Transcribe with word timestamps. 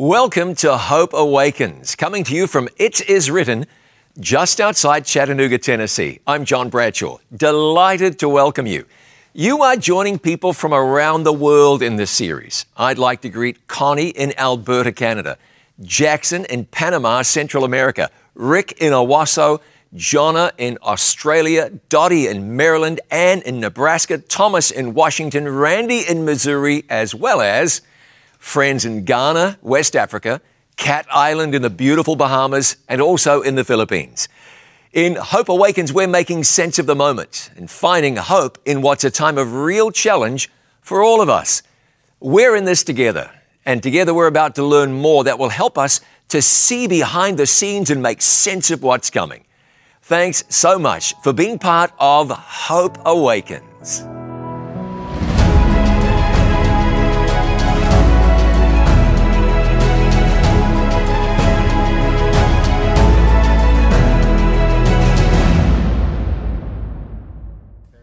Welcome 0.00 0.54
to 0.58 0.76
Hope 0.76 1.12
Awakens, 1.12 1.96
coming 1.96 2.22
to 2.22 2.32
you 2.32 2.46
from 2.46 2.68
It 2.76 3.00
Is 3.10 3.32
Written, 3.32 3.66
just 4.20 4.60
outside 4.60 5.04
Chattanooga, 5.04 5.58
Tennessee. 5.58 6.20
I'm 6.24 6.44
John 6.44 6.68
Bradshaw, 6.68 7.18
delighted 7.36 8.20
to 8.20 8.28
welcome 8.28 8.68
you. 8.68 8.84
You 9.32 9.62
are 9.62 9.74
joining 9.74 10.20
people 10.20 10.52
from 10.52 10.72
around 10.72 11.24
the 11.24 11.32
world 11.32 11.82
in 11.82 11.96
this 11.96 12.12
series. 12.12 12.64
I'd 12.76 12.96
like 12.96 13.22
to 13.22 13.28
greet 13.28 13.66
Connie 13.66 14.10
in 14.10 14.38
Alberta, 14.38 14.92
Canada, 14.92 15.36
Jackson 15.80 16.44
in 16.44 16.66
Panama, 16.66 17.22
Central 17.22 17.64
America, 17.64 18.08
Rick 18.36 18.80
in 18.80 18.92
Owasso, 18.92 19.60
Jonna 19.96 20.52
in 20.58 20.78
Australia, 20.80 21.72
Dottie 21.88 22.28
in 22.28 22.56
Maryland, 22.56 23.00
Ann 23.10 23.40
in 23.40 23.58
Nebraska, 23.58 24.18
Thomas 24.18 24.70
in 24.70 24.94
Washington, 24.94 25.48
Randy 25.48 26.04
in 26.08 26.24
Missouri, 26.24 26.84
as 26.88 27.16
well 27.16 27.40
as 27.40 27.82
friends 28.38 28.84
in 28.84 29.04
Ghana, 29.04 29.58
West 29.62 29.94
Africa, 29.94 30.40
Cat 30.76 31.06
Island 31.10 31.54
in 31.54 31.62
the 31.62 31.70
beautiful 31.70 32.16
Bahamas, 32.16 32.76
and 32.88 33.00
also 33.00 33.42
in 33.42 33.56
the 33.56 33.64
Philippines. 33.64 34.28
In 34.92 35.16
Hope 35.16 35.48
Awakens, 35.48 35.92
we're 35.92 36.06
making 36.06 36.44
sense 36.44 36.78
of 36.78 36.86
the 36.86 36.94
moment 36.94 37.50
and 37.56 37.70
finding 37.70 38.16
hope 38.16 38.58
in 38.64 38.80
what's 38.80 39.04
a 39.04 39.10
time 39.10 39.36
of 39.36 39.52
real 39.54 39.90
challenge 39.90 40.50
for 40.80 41.02
all 41.02 41.20
of 41.20 41.28
us. 41.28 41.62
We're 42.20 42.56
in 42.56 42.64
this 42.64 42.82
together, 42.82 43.30
and 43.66 43.82
together 43.82 44.14
we're 44.14 44.26
about 44.26 44.54
to 44.54 44.64
learn 44.64 44.92
more 44.92 45.24
that 45.24 45.38
will 45.38 45.50
help 45.50 45.76
us 45.76 46.00
to 46.28 46.40
see 46.40 46.86
behind 46.86 47.38
the 47.38 47.46
scenes 47.46 47.90
and 47.90 48.02
make 48.02 48.22
sense 48.22 48.70
of 48.70 48.82
what's 48.82 49.10
coming. 49.10 49.44
Thanks 50.02 50.42
so 50.48 50.78
much 50.78 51.14
for 51.22 51.32
being 51.32 51.58
part 51.58 51.92
of 51.98 52.30
Hope 52.30 52.96
Awakens. 53.04 54.02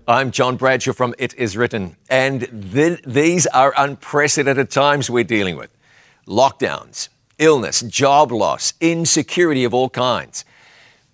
I'm 0.07 0.29
John 0.29 0.55
Bradshaw 0.55 0.93
from 0.93 1.15
It 1.17 1.33
Is 1.33 1.57
Written, 1.57 1.97
and 2.11 2.41
th- 2.71 3.01
these 3.07 3.47
are 3.47 3.73
unprecedented 3.75 4.69
times 4.69 5.09
we're 5.09 5.23
dealing 5.23 5.55
with 5.55 5.71
lockdowns, 6.27 7.09
illness, 7.39 7.81
job 7.81 8.31
loss, 8.31 8.75
insecurity 8.79 9.63
of 9.63 9.73
all 9.73 9.89
kinds. 9.89 10.45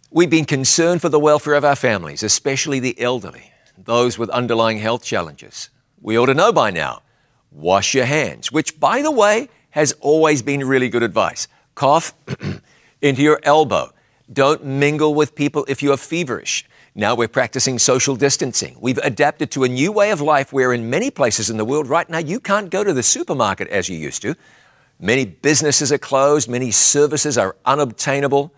We've 0.10 0.30
been 0.30 0.44
concerned 0.44 1.00
for 1.00 1.08
the 1.08 1.22
welfare 1.22 1.54
of 1.54 1.64
our 1.64 1.78
families, 1.78 2.22
especially 2.22 2.82
the 2.82 3.00
elderly, 3.00 3.54
those 3.78 4.18
with 4.18 4.30
underlying 4.32 4.80
health 4.80 5.06
challenges. 5.06 5.70
We 6.02 6.18
ought 6.18 6.26
to 6.26 6.34
know 6.34 6.52
by 6.52 6.70
now 6.72 7.02
wash 7.50 7.94
your 7.94 8.06
hands, 8.06 8.52
which, 8.52 8.78
by 8.78 9.02
the 9.02 9.12
way, 9.12 9.48
has 9.70 9.94
always 10.02 10.42
been 10.42 10.68
really 10.68 10.90
good 10.90 11.04
advice. 11.04 11.48
Cough 11.76 12.14
into 13.02 13.22
your 13.22 13.40
elbow. 13.44 13.94
Don't 14.34 14.66
mingle 14.66 15.16
with 15.16 15.34
people 15.34 15.64
if 15.70 15.82
you 15.82 15.94
are 15.94 15.98
feverish. 15.98 16.66
Now 16.94 17.16
we're 17.16 17.30
practicing 17.30 17.80
social 17.80 18.18
distancing. 18.18 18.76
We've 18.82 18.98
adapted 18.98 19.50
to 19.52 19.64
a 19.64 19.70
new 19.70 19.94
way 19.94 20.12
of 20.12 20.20
life 20.20 20.52
where, 20.52 20.74
in 20.74 20.90
many 20.90 21.10
places 21.10 21.50
in 21.50 21.56
the 21.56 21.64
world 21.64 21.88
right 21.88 22.10
now, 22.10 22.18
you 22.18 22.42
can't 22.42 22.70
go 22.70 22.84
to 22.84 22.92
the 22.92 23.04
supermarket 23.04 23.70
as 23.70 23.88
you 23.88 23.98
used 23.98 24.22
to. 24.24 24.36
Many 25.00 25.24
businesses 25.26 25.92
are 25.94 25.98
closed, 25.98 26.50
many 26.50 26.70
services 26.70 27.38
are 27.38 27.56
unobtainable. 27.66 28.54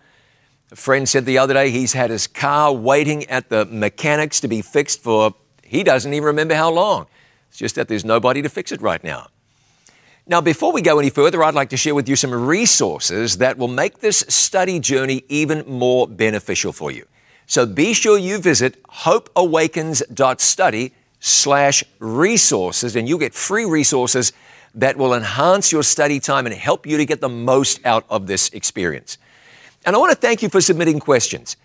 A 0.72 0.76
friend 0.76 1.08
said 1.08 1.26
the 1.26 1.38
other 1.38 1.54
day 1.54 1.70
he's 1.70 1.92
had 1.92 2.10
his 2.10 2.26
car 2.26 2.72
waiting 2.72 3.24
at 3.26 3.50
the 3.50 3.66
mechanics 3.66 4.40
to 4.40 4.48
be 4.48 4.62
fixed 4.62 5.00
for 5.00 5.34
he 5.62 5.84
doesn't 5.84 6.12
even 6.12 6.26
remember 6.26 6.54
how 6.54 6.70
long. 6.70 7.06
It's 7.48 7.58
just 7.58 7.76
that 7.76 7.86
there's 7.86 8.04
nobody 8.04 8.42
to 8.42 8.48
fix 8.48 8.72
it 8.72 8.82
right 8.82 9.02
now. 9.02 9.28
Now, 10.26 10.40
before 10.40 10.72
we 10.72 10.82
go 10.82 10.98
any 10.98 11.10
further, 11.10 11.44
I'd 11.44 11.54
like 11.54 11.68
to 11.68 11.76
share 11.76 11.94
with 11.94 12.08
you 12.08 12.16
some 12.16 12.32
resources 12.32 13.38
that 13.38 13.58
will 13.58 13.68
make 13.68 14.00
this 14.00 14.24
study 14.28 14.80
journey 14.80 15.22
even 15.28 15.64
more 15.68 16.08
beneficial 16.08 16.72
for 16.72 16.90
you. 16.90 17.06
So 17.46 17.66
be 17.66 17.94
sure 17.94 18.18
you 18.18 18.38
visit 18.38 18.80
hopeawakens.study 18.88 20.92
slash 21.20 21.84
resources 21.98 22.96
and 22.96 23.08
you'll 23.08 23.18
get 23.18 23.34
free 23.34 23.64
resources 23.64 24.32
that 24.74 24.96
will 24.96 25.14
enhance 25.14 25.72
your 25.72 25.82
study 25.82 26.20
time 26.20 26.46
and 26.46 26.54
help 26.54 26.86
you 26.86 26.96
to 26.96 27.04
get 27.04 27.20
the 27.20 27.28
most 27.28 27.84
out 27.86 28.04
of 28.10 28.26
this 28.26 28.48
experience. 28.50 29.18
And 29.86 29.94
I 29.94 29.98
want 29.98 30.12
to 30.12 30.18
thank 30.18 30.42
you 30.42 30.48
for 30.48 30.60
submitting 30.60 30.98
questions. 30.98 31.56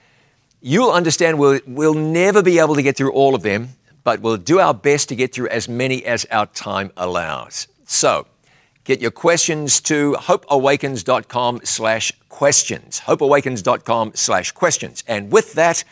You'll 0.61 0.91
understand 0.91 1.39
we'll, 1.39 1.59
we'll 1.65 1.93
never 1.93 2.43
be 2.43 2.59
able 2.59 2.75
to 2.75 2.81
get 2.81 2.97
through 2.97 3.13
all 3.13 3.33
of 3.33 3.41
them, 3.41 3.69
but 4.03 4.21
we'll 4.21 4.37
do 4.37 4.59
our 4.59 4.73
best 4.73 5.09
to 5.09 5.15
get 5.15 5.33
through 5.33 5.47
as 5.47 5.69
many 5.69 6.05
as 6.05 6.25
our 6.31 6.45
time 6.47 6.91
allows. 6.97 7.67
So, 7.85 8.27
Get 8.89 9.01
your 9.01 9.11
questions 9.11 9.81
to 9.81 10.15
hopeawakens.com 10.15 11.59
slash 11.63 12.11
questions. 12.27 12.97
Hopeawakens.com 12.97 14.13
slash 14.15 14.51
questions. 14.51 15.03
And 15.07 15.31
with 15.31 15.53
that, 15.53 15.83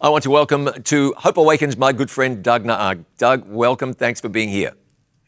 I 0.00 0.08
want 0.08 0.24
to 0.24 0.30
welcome 0.30 0.68
to 0.82 1.14
Hope 1.18 1.36
Awakens 1.36 1.76
my 1.76 1.92
good 1.92 2.10
friend 2.10 2.42
Doug 2.42 2.64
Naag. 2.64 3.04
Doug, 3.16 3.48
welcome. 3.48 3.94
Thanks 3.94 4.20
for 4.20 4.28
being 4.28 4.48
here. 4.48 4.72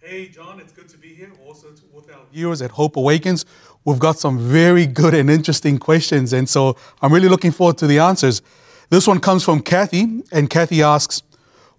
Hey, 0.02 0.26
John, 0.26 0.58
it's 0.58 0.72
good 0.72 0.88
to 0.88 0.98
be 0.98 1.14
here. 1.14 1.30
Also, 1.46 1.70
to, 1.70 1.82
with 1.92 2.10
our 2.10 2.24
viewers 2.32 2.60
at 2.60 2.72
Hope 2.72 2.96
Awakens, 2.96 3.46
we've 3.84 4.00
got 4.00 4.18
some 4.18 4.36
very 4.36 4.84
good 4.84 5.14
and 5.14 5.30
interesting 5.30 5.78
questions. 5.78 6.32
And 6.32 6.48
so 6.48 6.76
I'm 7.00 7.12
really 7.12 7.28
looking 7.28 7.52
forward 7.52 7.78
to 7.78 7.86
the 7.86 8.00
answers. 8.00 8.42
This 8.90 9.06
one 9.06 9.20
comes 9.20 9.44
from 9.44 9.60
Kathy, 9.60 10.24
and 10.32 10.50
Kathy 10.50 10.82
asks, 10.82 11.22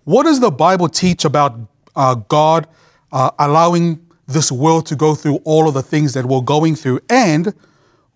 What 0.06 0.24
does 0.24 0.40
the 0.40 0.50
Bible 0.50 0.88
teach 0.88 1.26
about 1.26 1.60
uh, 1.94 2.16
God 2.16 2.70
uh, 3.12 3.32
allowing 3.38 4.05
this 4.28 4.52
world 4.52 4.86
to 4.88 4.96
go 4.96 5.16
through 5.16 5.38
all 5.44 5.68
of 5.68 5.74
the 5.74 5.84
things 5.84 6.14
that 6.14 6.26
we're 6.26 6.42
going 6.42 6.76
through? 6.76 7.00
And 7.10 7.54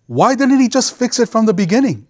why 0.06 0.34
didn't 0.34 0.60
he 0.60 0.68
just 0.68 0.96
fix 0.96 1.18
it 1.18 1.28
from 1.28 1.46
the 1.46 1.54
beginning? 1.54 2.06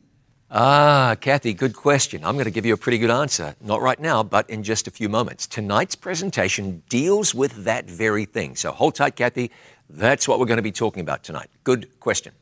Ah, 0.52 1.14
Kathy, 1.20 1.54
good 1.54 1.76
question. 1.76 2.24
I'm 2.24 2.34
going 2.34 2.46
to 2.46 2.50
give 2.50 2.66
you 2.66 2.74
a 2.74 2.76
pretty 2.76 2.98
good 2.98 3.10
answer. 3.10 3.54
Not 3.60 3.80
right 3.82 4.00
now, 4.00 4.24
but 4.24 4.50
in 4.50 4.64
just 4.64 4.88
a 4.88 4.90
few 4.90 5.08
moments. 5.08 5.46
Tonight's 5.46 5.94
presentation 5.94 6.82
deals 6.88 7.34
with 7.34 7.64
that 7.64 7.88
very 7.88 8.24
thing. 8.24 8.56
So 8.56 8.72
hold 8.72 8.96
tight, 8.96 9.14
Kathy. 9.14 9.52
That's 9.88 10.26
what 10.26 10.40
we're 10.40 10.46
going 10.46 10.56
to 10.56 10.62
be 10.62 10.72
talking 10.72 11.02
about 11.02 11.22
tonight. 11.22 11.50
Good 11.62 12.00
question. 12.00 12.32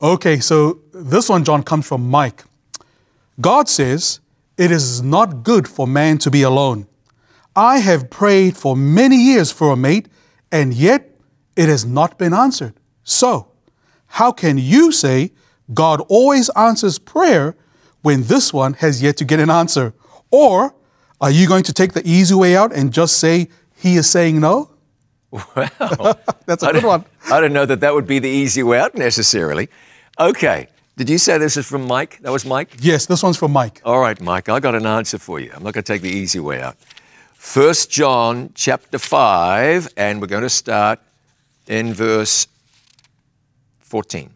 Okay, 0.00 0.40
so 0.40 0.80
this 0.92 1.28
one, 1.28 1.44
John, 1.44 1.62
comes 1.62 1.86
from 1.86 2.08
Mike. 2.08 2.44
God 3.40 3.68
says, 3.68 4.20
It 4.56 4.70
is 4.70 5.02
not 5.02 5.42
good 5.42 5.68
for 5.68 5.86
man 5.86 6.16
to 6.18 6.30
be 6.30 6.42
alone. 6.42 6.86
I 7.54 7.78
have 7.78 8.08
prayed 8.08 8.56
for 8.56 8.74
many 8.74 9.16
years 9.16 9.52
for 9.52 9.72
a 9.72 9.76
mate 9.76 10.08
and 10.52 10.74
yet 10.74 11.10
it 11.56 11.68
has 11.68 11.84
not 11.84 12.18
been 12.18 12.32
answered. 12.32 12.74
So, 13.02 13.48
how 14.06 14.30
can 14.30 14.58
you 14.58 14.92
say 14.92 15.32
God 15.72 16.00
always 16.08 16.50
answers 16.50 16.98
prayer 16.98 17.56
when 18.02 18.24
this 18.24 18.52
one 18.52 18.74
has 18.74 19.02
yet 19.02 19.16
to 19.16 19.24
get 19.24 19.40
an 19.40 19.50
answer? 19.50 19.94
Or 20.30 20.74
are 21.20 21.30
you 21.30 21.48
going 21.48 21.64
to 21.64 21.72
take 21.72 21.94
the 21.94 22.06
easy 22.06 22.34
way 22.34 22.54
out 22.54 22.72
and 22.72 22.92
just 22.92 23.16
say 23.16 23.48
he 23.76 23.96
is 23.96 24.08
saying 24.08 24.38
no? 24.40 24.70
Well, 25.30 25.40
that's 26.46 26.62
a 26.62 26.72
good 26.72 26.84
one. 26.84 27.06
I 27.30 27.40
don't 27.40 27.54
know 27.54 27.64
that 27.64 27.80
that 27.80 27.94
would 27.94 28.06
be 28.06 28.18
the 28.18 28.28
easy 28.28 28.62
way 28.62 28.78
out 28.78 28.94
necessarily. 28.94 29.70
Okay. 30.20 30.68
Did 30.98 31.08
you 31.08 31.16
say 31.16 31.38
this 31.38 31.56
is 31.56 31.66
from 31.66 31.86
Mike? 31.86 32.18
That 32.20 32.32
was 32.32 32.44
Mike? 32.44 32.76
Yes, 32.80 33.06
this 33.06 33.22
one's 33.22 33.38
from 33.38 33.50
Mike. 33.50 33.80
All 33.82 33.98
right, 33.98 34.20
Mike, 34.20 34.50
I 34.50 34.60
got 34.60 34.74
an 34.74 34.84
answer 34.84 35.16
for 35.16 35.40
you. 35.40 35.50
I'm 35.54 35.62
not 35.62 35.72
going 35.72 35.84
to 35.84 35.92
take 35.92 36.02
the 36.02 36.10
easy 36.10 36.38
way 36.38 36.60
out. 36.60 36.76
1 37.42 37.74
John 37.90 38.52
chapter 38.54 38.98
5, 38.98 39.94
and 39.96 40.20
we're 40.20 40.28
going 40.28 40.44
to 40.44 40.48
start 40.48 41.00
in 41.66 41.92
verse 41.92 42.46
14. 43.80 44.30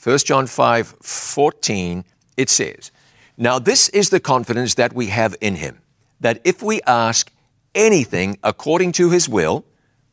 1 0.00 0.18
John 0.18 0.46
5 0.46 0.86
14, 1.00 2.04
it 2.36 2.50
says, 2.50 2.92
Now 3.38 3.58
this 3.58 3.88
is 3.88 4.10
the 4.10 4.20
confidence 4.20 4.74
that 4.74 4.92
we 4.92 5.06
have 5.06 5.34
in 5.40 5.54
him, 5.54 5.80
that 6.20 6.42
if 6.44 6.62
we 6.62 6.82
ask 6.82 7.32
anything 7.74 8.38
according 8.44 8.92
to 8.92 9.08
his 9.08 9.26
will, 9.26 9.64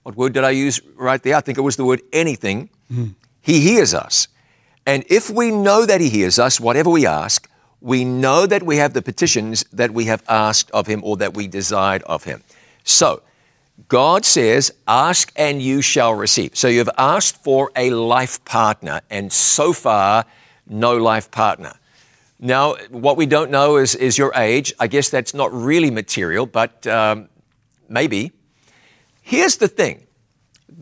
what 0.04 0.16
word 0.16 0.32
did 0.32 0.46
I 0.46 0.52
use 0.52 0.80
right 0.96 1.22
there? 1.22 1.36
I 1.36 1.42
think 1.42 1.58
it 1.58 1.62
was 1.62 1.76
the 1.76 1.86
word 1.86 2.02
anything. 2.14 2.70
Mm. 2.92 3.16
He 3.42 3.60
hears 3.60 3.94
us. 3.94 4.30
And 4.86 5.04
if 5.10 5.30
we 5.30 5.52
know 5.52 5.86
that 5.86 6.00
he 6.00 6.10
hears 6.10 6.40
us, 6.40 6.62
whatever 6.62 6.90
we 6.90 7.06
ask, 7.06 7.51
we 7.82 8.06
know 8.06 8.46
that 8.46 8.64
we 8.64 8.78
have 8.78 8.94
the 8.94 9.02
petitions 9.02 9.66
that 9.74 9.92
we 9.92 10.06
have 10.06 10.24
asked 10.30 10.70
of 10.72 10.88
him 10.88 11.04
or 11.04 11.18
that 11.18 11.34
we 11.34 11.48
desired 11.48 12.04
of 12.04 12.24
him. 12.24 12.44
So, 12.84 13.24
God 13.88 14.24
says, 14.24 14.72
Ask 14.88 15.34
and 15.36 15.62
you 15.62 15.82
shall 15.82 16.14
receive. 16.14 16.56
So, 16.56 16.68
you've 16.68 16.90
asked 16.98 17.44
for 17.44 17.72
a 17.76 17.90
life 17.90 18.44
partner, 18.46 19.02
and 19.10 19.34
so 19.34 19.74
far, 19.74 20.26
no 20.68 20.96
life 20.96 21.32
partner. 21.32 21.74
Now, 22.40 22.76
what 22.90 23.18
we 23.18 23.26
don't 23.26 23.52
know 23.52 23.78
is, 23.78 23.96
is 23.96 24.18
your 24.18 24.32
age. 24.36 24.74
I 24.80 24.88
guess 24.88 25.10
that's 25.10 25.34
not 25.34 25.52
really 25.54 25.92
material, 25.92 26.46
but 26.46 26.86
um, 26.88 27.30
maybe. 27.90 28.32
Here's 29.22 29.58
the 29.58 29.68
thing 29.68 30.08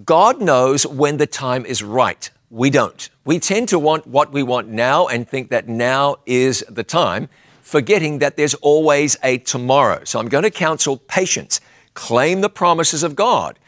God 0.05 0.41
knows 0.41 0.85
when 0.85 1.17
the 1.17 1.27
time 1.27 1.65
is 1.65 1.83
right. 1.83 2.29
We 2.49 2.69
don't. 2.71 3.09
We 3.25 3.39
tend 3.39 3.69
to 3.69 3.79
want 3.79 4.07
what 4.07 4.31
we 4.31 4.41
want 4.41 4.67
now 4.69 5.07
and 5.07 5.27
think 5.27 5.49
that 5.51 5.67
now 5.67 6.17
is 6.25 6.63
the 6.67 6.83
time, 6.83 7.29
forgetting 7.61 8.19
that 8.19 8.37
there's 8.37 8.55
always 8.55 9.17
a 9.23 9.37
tomorrow. 9.37 10.03
So 10.03 10.19
I'm 10.19 10.29
going 10.29 10.43
to 10.43 10.51
counsel 10.51 10.97
patience. 10.97 11.61
Claim 11.93 12.41
the 12.41 12.49
promises 12.49 13.03
of 13.03 13.15
God. 13.15 13.59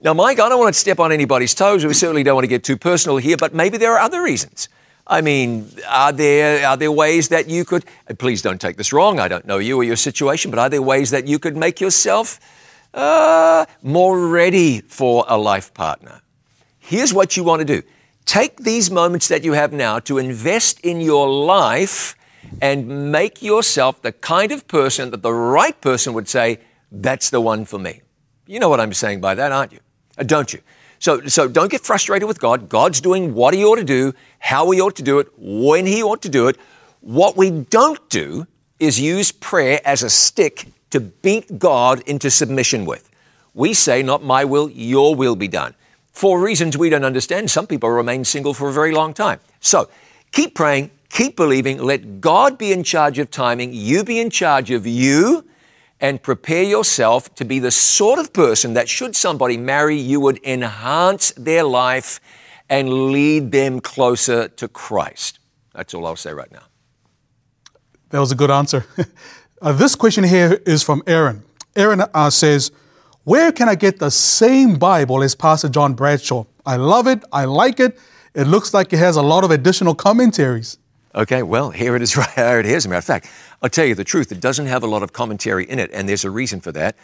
Now, 0.00 0.14
Mike, 0.14 0.40
I 0.40 0.48
don't 0.48 0.58
want 0.58 0.74
to 0.74 0.80
step 0.80 0.98
on 0.98 1.12
anybody's 1.12 1.54
toes. 1.54 1.84
We 1.84 1.94
certainly 1.94 2.24
don't 2.24 2.34
want 2.34 2.44
to 2.44 2.48
get 2.48 2.64
too 2.64 2.76
personal 2.76 3.18
here, 3.18 3.36
but 3.36 3.54
maybe 3.54 3.78
there 3.78 3.92
are 3.92 4.00
other 4.00 4.22
reasons. 4.22 4.68
I 5.06 5.20
mean, 5.20 5.70
are 5.88 6.12
there, 6.12 6.66
are 6.66 6.76
there 6.76 6.90
ways 6.90 7.28
that 7.28 7.48
you 7.48 7.64
could, 7.64 7.84
please 8.18 8.42
don't 8.42 8.60
take 8.60 8.76
this 8.76 8.92
wrong, 8.92 9.20
I 9.20 9.28
don't 9.28 9.46
know 9.46 9.58
you 9.58 9.76
or 9.76 9.84
your 9.84 9.96
situation, 9.96 10.50
but 10.50 10.58
are 10.58 10.68
there 10.68 10.82
ways 10.82 11.10
that 11.10 11.26
you 11.26 11.38
could 11.38 11.56
make 11.56 11.80
yourself 11.80 12.40
uh, 12.94 13.66
more 13.82 14.28
ready 14.28 14.80
for 14.80 15.24
a 15.28 15.36
life 15.36 15.74
partner? 15.74 16.22
Here's 16.78 17.12
what 17.12 17.36
you 17.36 17.44
want 17.44 17.60
to 17.60 17.64
do 17.64 17.86
take 18.26 18.56
these 18.58 18.90
moments 18.90 19.28
that 19.28 19.44
you 19.44 19.52
have 19.52 19.72
now 19.72 19.98
to 20.00 20.18
invest 20.18 20.80
in 20.80 21.00
your 21.00 21.28
life 21.28 22.16
and 22.60 23.12
make 23.12 23.42
yourself 23.42 24.02
the 24.02 24.12
kind 24.12 24.52
of 24.52 24.66
person 24.68 25.10
that 25.10 25.22
the 25.22 25.32
right 25.32 25.80
person 25.80 26.14
would 26.14 26.28
say, 26.28 26.58
that's 26.90 27.30
the 27.30 27.40
one 27.40 27.64
for 27.64 27.78
me. 27.78 28.02
You 28.46 28.60
know 28.60 28.68
what 28.68 28.80
I'm 28.80 28.92
saying 28.92 29.20
by 29.20 29.34
that, 29.34 29.52
aren't 29.52 29.72
you? 29.72 29.80
Uh, 30.18 30.22
don't 30.22 30.52
you? 30.52 30.60
So, 30.98 31.26
so 31.26 31.48
don't 31.48 31.70
get 31.70 31.82
frustrated 31.82 32.28
with 32.28 32.40
God. 32.40 32.68
God's 32.68 33.00
doing 33.00 33.34
what 33.34 33.54
He 33.54 33.64
ought 33.64 33.76
to 33.76 33.84
do, 33.84 34.14
how 34.38 34.70
He 34.70 34.80
ought 34.80 34.96
to 34.96 35.02
do 35.02 35.18
it, 35.18 35.28
when 35.36 35.86
He 35.86 36.02
ought 36.02 36.22
to 36.22 36.28
do 36.28 36.48
it. 36.48 36.56
What 37.00 37.36
we 37.36 37.50
don't 37.50 38.08
do 38.08 38.46
is 38.78 39.00
use 39.00 39.32
prayer 39.32 39.80
as 39.84 40.02
a 40.02 40.10
stick 40.10 40.66
to 40.90 41.00
beat 41.00 41.58
God 41.58 42.00
into 42.06 42.30
submission 42.30 42.84
with. 42.86 43.10
We 43.52 43.74
say, 43.74 44.02
Not 44.02 44.22
my 44.22 44.44
will, 44.44 44.70
your 44.70 45.14
will 45.14 45.36
be 45.36 45.48
done. 45.48 45.74
For 46.14 46.40
reasons 46.40 46.78
we 46.78 46.90
don't 46.90 47.04
understand, 47.04 47.50
some 47.50 47.66
people 47.66 47.90
remain 47.90 48.24
single 48.24 48.54
for 48.54 48.68
a 48.68 48.72
very 48.72 48.92
long 48.92 49.14
time. 49.14 49.40
So 49.58 49.90
keep 50.30 50.54
praying, 50.54 50.92
keep 51.10 51.36
believing, 51.36 51.78
let 51.78 52.20
God 52.20 52.56
be 52.56 52.72
in 52.72 52.84
charge 52.84 53.18
of 53.18 53.32
timing, 53.32 53.72
you 53.72 54.04
be 54.04 54.20
in 54.20 54.30
charge 54.30 54.70
of 54.70 54.86
you 54.86 55.44
and 56.00 56.22
prepare 56.22 56.62
yourself 56.62 57.34
to 57.34 57.44
be 57.44 57.58
the 57.58 57.72
sort 57.72 58.20
of 58.20 58.32
person 58.32 58.74
that, 58.74 58.88
should 58.88 59.16
somebody 59.16 59.56
marry, 59.56 59.96
you 59.96 60.20
would 60.20 60.38
enhance 60.44 61.32
their 61.32 61.64
life 61.64 62.20
and 62.70 63.10
lead 63.10 63.50
them 63.50 63.80
closer 63.80 64.46
to 64.48 64.68
Christ. 64.68 65.40
That's 65.74 65.94
all 65.94 66.06
I'll 66.06 66.14
say 66.14 66.32
right 66.32 66.50
now. 66.52 66.62
That 68.10 68.20
was 68.20 68.30
a 68.30 68.36
good 68.36 68.52
answer. 68.52 68.86
uh, 69.62 69.72
this 69.72 69.96
question 69.96 70.22
here 70.22 70.60
is 70.64 70.84
from 70.84 71.02
Aaron. 71.08 71.42
Aaron 71.74 72.02
uh, 72.14 72.30
says, 72.30 72.70
Where 73.24 73.52
can 73.52 73.70
I 73.70 73.74
get 73.74 73.98
the 73.98 74.10
same 74.10 74.76
Bible 74.76 75.22
as 75.22 75.34
Pastor 75.34 75.70
John 75.70 75.94
Bradshaw? 75.94 76.44
I 76.66 76.76
love 76.76 77.06
it. 77.06 77.24
I 77.32 77.46
like 77.46 77.80
it. 77.80 77.98
It 78.34 78.46
looks 78.46 78.74
like 78.74 78.92
it 78.92 78.98
has 78.98 79.16
a 79.16 79.22
lot 79.22 79.44
of 79.44 79.50
additional 79.50 79.94
commentaries. 79.94 80.76
Okay, 81.14 81.42
well, 81.42 81.70
here 81.70 81.96
it 81.96 82.02
is 82.02 82.16
right 82.18 82.30
here 82.30 82.60
it 82.60 82.66
is. 82.66 82.84
A 82.84 82.88
matter 82.88 82.98
of 82.98 83.04
fact, 83.04 83.30
I'll 83.62 83.70
tell 83.70 83.86
you 83.86 83.94
the 83.94 84.04
truth, 84.04 84.30
it 84.30 84.40
doesn't 84.40 84.66
have 84.66 84.82
a 84.82 84.86
lot 84.86 85.02
of 85.02 85.14
commentary 85.14 85.64
in 85.64 85.78
it, 85.78 85.90
and 85.94 86.06
there's 86.06 86.24
a 86.24 86.30
reason 86.30 86.60
for 86.60 86.72
that. 86.72 86.96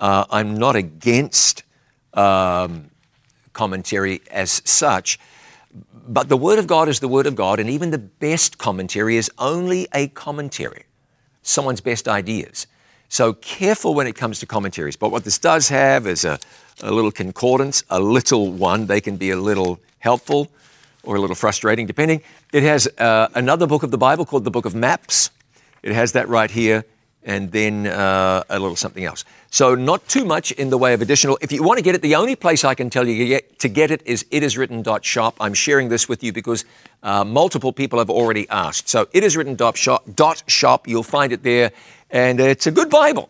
Uh, 0.00 0.24
I'm 0.30 0.54
not 0.56 0.76
against 0.76 1.62
um, 2.14 2.90
commentary 3.52 4.22
as 4.30 4.62
such, 4.64 5.18
but 5.92 6.30
the 6.30 6.36
Word 6.38 6.58
of 6.58 6.66
God 6.66 6.88
is 6.88 7.00
the 7.00 7.08
Word 7.08 7.26
of 7.26 7.34
God, 7.34 7.60
and 7.60 7.68
even 7.68 7.90
the 7.90 7.98
best 7.98 8.56
commentary 8.56 9.16
is 9.16 9.30
only 9.38 9.88
a 9.92 10.08
commentary, 10.08 10.84
someone's 11.42 11.82
best 11.82 12.08
ideas. 12.08 12.66
So 13.08 13.32
careful 13.34 13.94
when 13.94 14.06
it 14.06 14.14
comes 14.14 14.40
to 14.40 14.46
commentaries. 14.46 14.96
But 14.96 15.10
what 15.10 15.24
this 15.24 15.38
does 15.38 15.68
have 15.68 16.06
is 16.06 16.24
a, 16.24 16.38
a 16.82 16.90
little 16.90 17.12
concordance, 17.12 17.84
a 17.90 18.00
little 18.00 18.50
one. 18.50 18.86
They 18.86 19.00
can 19.00 19.16
be 19.16 19.30
a 19.30 19.36
little 19.36 19.78
helpful 19.98 20.50
or 21.02 21.16
a 21.16 21.20
little 21.20 21.36
frustrating, 21.36 21.86
depending. 21.86 22.22
It 22.52 22.62
has 22.64 22.88
uh, 22.98 23.28
another 23.34 23.66
book 23.66 23.82
of 23.82 23.90
the 23.90 23.98
Bible 23.98 24.26
called 24.26 24.44
the 24.44 24.50
Book 24.50 24.66
of 24.66 24.74
Maps. 24.74 25.30
It 25.82 25.92
has 25.92 26.12
that 26.12 26.28
right 26.28 26.50
here, 26.50 26.84
and 27.22 27.52
then 27.52 27.86
uh, 27.86 28.42
a 28.48 28.58
little 28.58 28.76
something 28.76 29.04
else. 29.04 29.24
So, 29.50 29.74
not 29.74 30.06
too 30.08 30.24
much 30.24 30.52
in 30.52 30.70
the 30.70 30.78
way 30.78 30.94
of 30.94 31.02
additional. 31.02 31.38
If 31.40 31.52
you 31.52 31.62
want 31.62 31.78
to 31.78 31.82
get 31.82 31.94
it, 31.94 32.02
the 32.02 32.16
only 32.16 32.36
place 32.36 32.64
I 32.64 32.74
can 32.74 32.90
tell 32.90 33.06
you 33.06 33.40
to 33.58 33.68
get, 33.68 33.90
it 33.90 34.02
is 34.04 34.24
itiswritten.shop. 34.24 35.36
I'm 35.40 35.54
sharing 35.54 35.88
this 35.88 36.08
with 36.08 36.22
you 36.22 36.32
because 36.32 36.64
uh, 37.02 37.24
multiple 37.24 37.72
people 37.72 37.98
have 37.98 38.10
already 38.10 38.48
asked. 38.48 38.88
So, 38.88 39.06
itiswritten.shop, 39.06 40.48
shop, 40.48 40.88
you'll 40.88 41.02
find 41.02 41.32
it 41.32 41.42
there, 41.42 41.72
and 42.10 42.40
it's 42.40 42.66
a 42.66 42.70
good 42.70 42.90
Bible. 42.90 43.28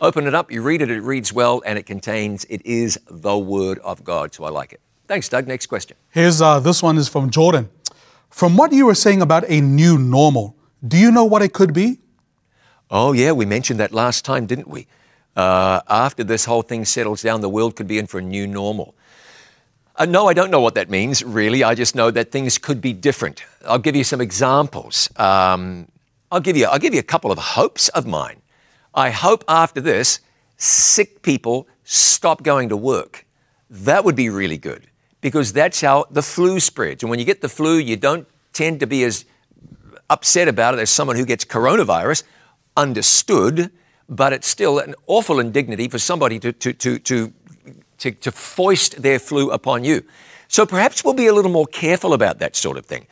Open 0.00 0.26
it 0.26 0.34
up, 0.34 0.52
you 0.52 0.62
read 0.62 0.80
it, 0.80 0.90
it 0.90 1.00
reads 1.00 1.32
well, 1.32 1.62
and 1.66 1.78
it 1.78 1.84
contains, 1.84 2.44
it 2.44 2.64
is 2.64 2.98
the 3.10 3.36
Word 3.36 3.78
of 3.80 4.04
God. 4.04 4.32
So, 4.32 4.44
I 4.44 4.50
like 4.50 4.72
it. 4.72 4.80
Thanks, 5.08 5.28
Doug. 5.28 5.48
Next 5.48 5.66
question. 5.66 5.96
Here's 6.10 6.40
uh, 6.40 6.60
this 6.60 6.82
one 6.82 6.98
is 6.98 7.08
from 7.08 7.30
Jordan. 7.30 7.68
From 8.30 8.56
what 8.56 8.72
you 8.72 8.86
were 8.86 8.94
saying 8.94 9.22
about 9.22 9.44
a 9.48 9.60
new 9.60 9.98
normal, 9.98 10.54
do 10.86 10.96
you 10.96 11.10
know 11.10 11.24
what 11.24 11.42
it 11.42 11.52
could 11.52 11.72
be? 11.72 11.98
Oh, 12.90 13.12
yeah, 13.12 13.32
we 13.32 13.46
mentioned 13.46 13.80
that 13.80 13.92
last 13.92 14.24
time, 14.24 14.46
didn't 14.46 14.68
we? 14.68 14.86
Uh, 15.34 15.80
after 15.88 16.24
this 16.24 16.44
whole 16.44 16.62
thing 16.62 16.84
settles 16.84 17.22
down, 17.22 17.40
the 17.40 17.48
world 17.48 17.74
could 17.74 17.88
be 17.88 17.98
in 17.98 18.06
for 18.06 18.18
a 18.18 18.22
new 18.22 18.46
normal. 18.46 18.94
Uh, 19.96 20.04
no, 20.04 20.28
I 20.28 20.34
don't 20.34 20.50
know 20.50 20.60
what 20.60 20.74
that 20.74 20.88
means, 20.90 21.24
really. 21.24 21.64
I 21.64 21.74
just 21.74 21.94
know 21.94 22.10
that 22.10 22.30
things 22.30 22.58
could 22.58 22.80
be 22.80 22.92
different. 22.92 23.44
I'll 23.66 23.78
give 23.78 23.96
you 23.96 24.04
some 24.04 24.20
examples. 24.20 25.08
Um, 25.16 25.88
I'll, 26.30 26.40
give 26.40 26.56
you, 26.56 26.66
I'll 26.66 26.78
give 26.78 26.94
you 26.94 27.00
a 27.00 27.04
couple 27.04 27.30
of 27.30 27.38
hopes 27.38 27.88
of 27.90 28.06
mine. 28.06 28.42
I 28.94 29.10
hope 29.10 29.44
after 29.48 29.80
this, 29.80 30.20
sick 30.56 31.22
people 31.22 31.68
stop 31.84 32.42
going 32.42 32.68
to 32.68 32.76
work. 32.76 33.26
That 33.70 34.04
would 34.04 34.16
be 34.16 34.28
really 34.28 34.58
good 34.58 34.88
because 35.20 35.52
that's 35.52 35.80
how 35.80 36.06
the 36.10 36.22
flu 36.22 36.60
spreads. 36.60 37.02
And 37.02 37.10
when 37.10 37.18
you 37.18 37.24
get 37.24 37.40
the 37.40 37.48
flu, 37.48 37.78
you 37.78 37.96
don't 37.96 38.26
tend 38.52 38.80
to 38.80 38.86
be 38.86 39.04
as 39.04 39.24
upset 40.10 40.48
about 40.48 40.74
it 40.74 40.80
as 40.80 40.90
someone 40.90 41.16
who 41.16 41.24
gets 41.24 41.44
coronavirus. 41.44 42.22
Understood, 42.76 43.70
but 44.08 44.32
it's 44.32 44.48
still 44.48 44.78
an 44.78 44.94
awful 45.06 45.40
indignity 45.40 45.88
for 45.88 45.98
somebody 45.98 46.38
to, 46.38 46.52
to, 46.52 46.72
to, 46.72 46.98
to, 46.98 47.32
to, 47.98 48.10
to 48.10 48.32
foist 48.32 49.02
their 49.02 49.18
flu 49.18 49.50
upon 49.50 49.84
you. 49.84 50.02
So 50.48 50.64
perhaps 50.64 51.04
we'll 51.04 51.14
be 51.14 51.26
a 51.26 51.34
little 51.34 51.50
more 51.50 51.66
careful 51.66 52.14
about 52.14 52.38
that 52.38 52.56
sort 52.56 52.78
of 52.78 52.86
thing. 52.86 53.06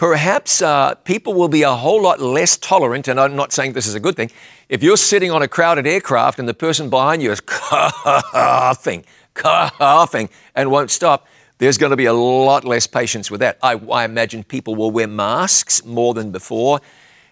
Perhaps 0.00 0.62
uh, 0.62 0.94
people 0.94 1.34
will 1.34 1.50
be 1.50 1.60
a 1.60 1.74
whole 1.74 2.00
lot 2.00 2.20
less 2.20 2.56
tolerant, 2.56 3.06
and 3.06 3.20
I'm 3.20 3.36
not 3.36 3.52
saying 3.52 3.74
this 3.74 3.86
is 3.86 3.94
a 3.94 4.00
good 4.00 4.16
thing. 4.16 4.30
If 4.70 4.82
you're 4.82 4.96
sitting 4.96 5.30
on 5.30 5.42
a 5.42 5.46
crowded 5.46 5.86
aircraft 5.86 6.38
and 6.38 6.48
the 6.48 6.54
person 6.54 6.88
behind 6.88 7.20
you 7.22 7.30
is 7.30 7.40
coughing, 7.44 9.04
coughing, 9.34 10.30
and 10.54 10.70
won't 10.70 10.90
stop, 10.90 11.26
there's 11.58 11.76
going 11.76 11.90
to 11.90 11.98
be 11.98 12.06
a 12.06 12.14
lot 12.14 12.64
less 12.64 12.86
patience 12.86 13.30
with 13.30 13.40
that. 13.40 13.58
I, 13.62 13.74
I 13.74 14.06
imagine 14.06 14.42
people 14.42 14.74
will 14.74 14.90
wear 14.90 15.06
masks 15.06 15.84
more 15.84 16.14
than 16.14 16.30
before. 16.30 16.80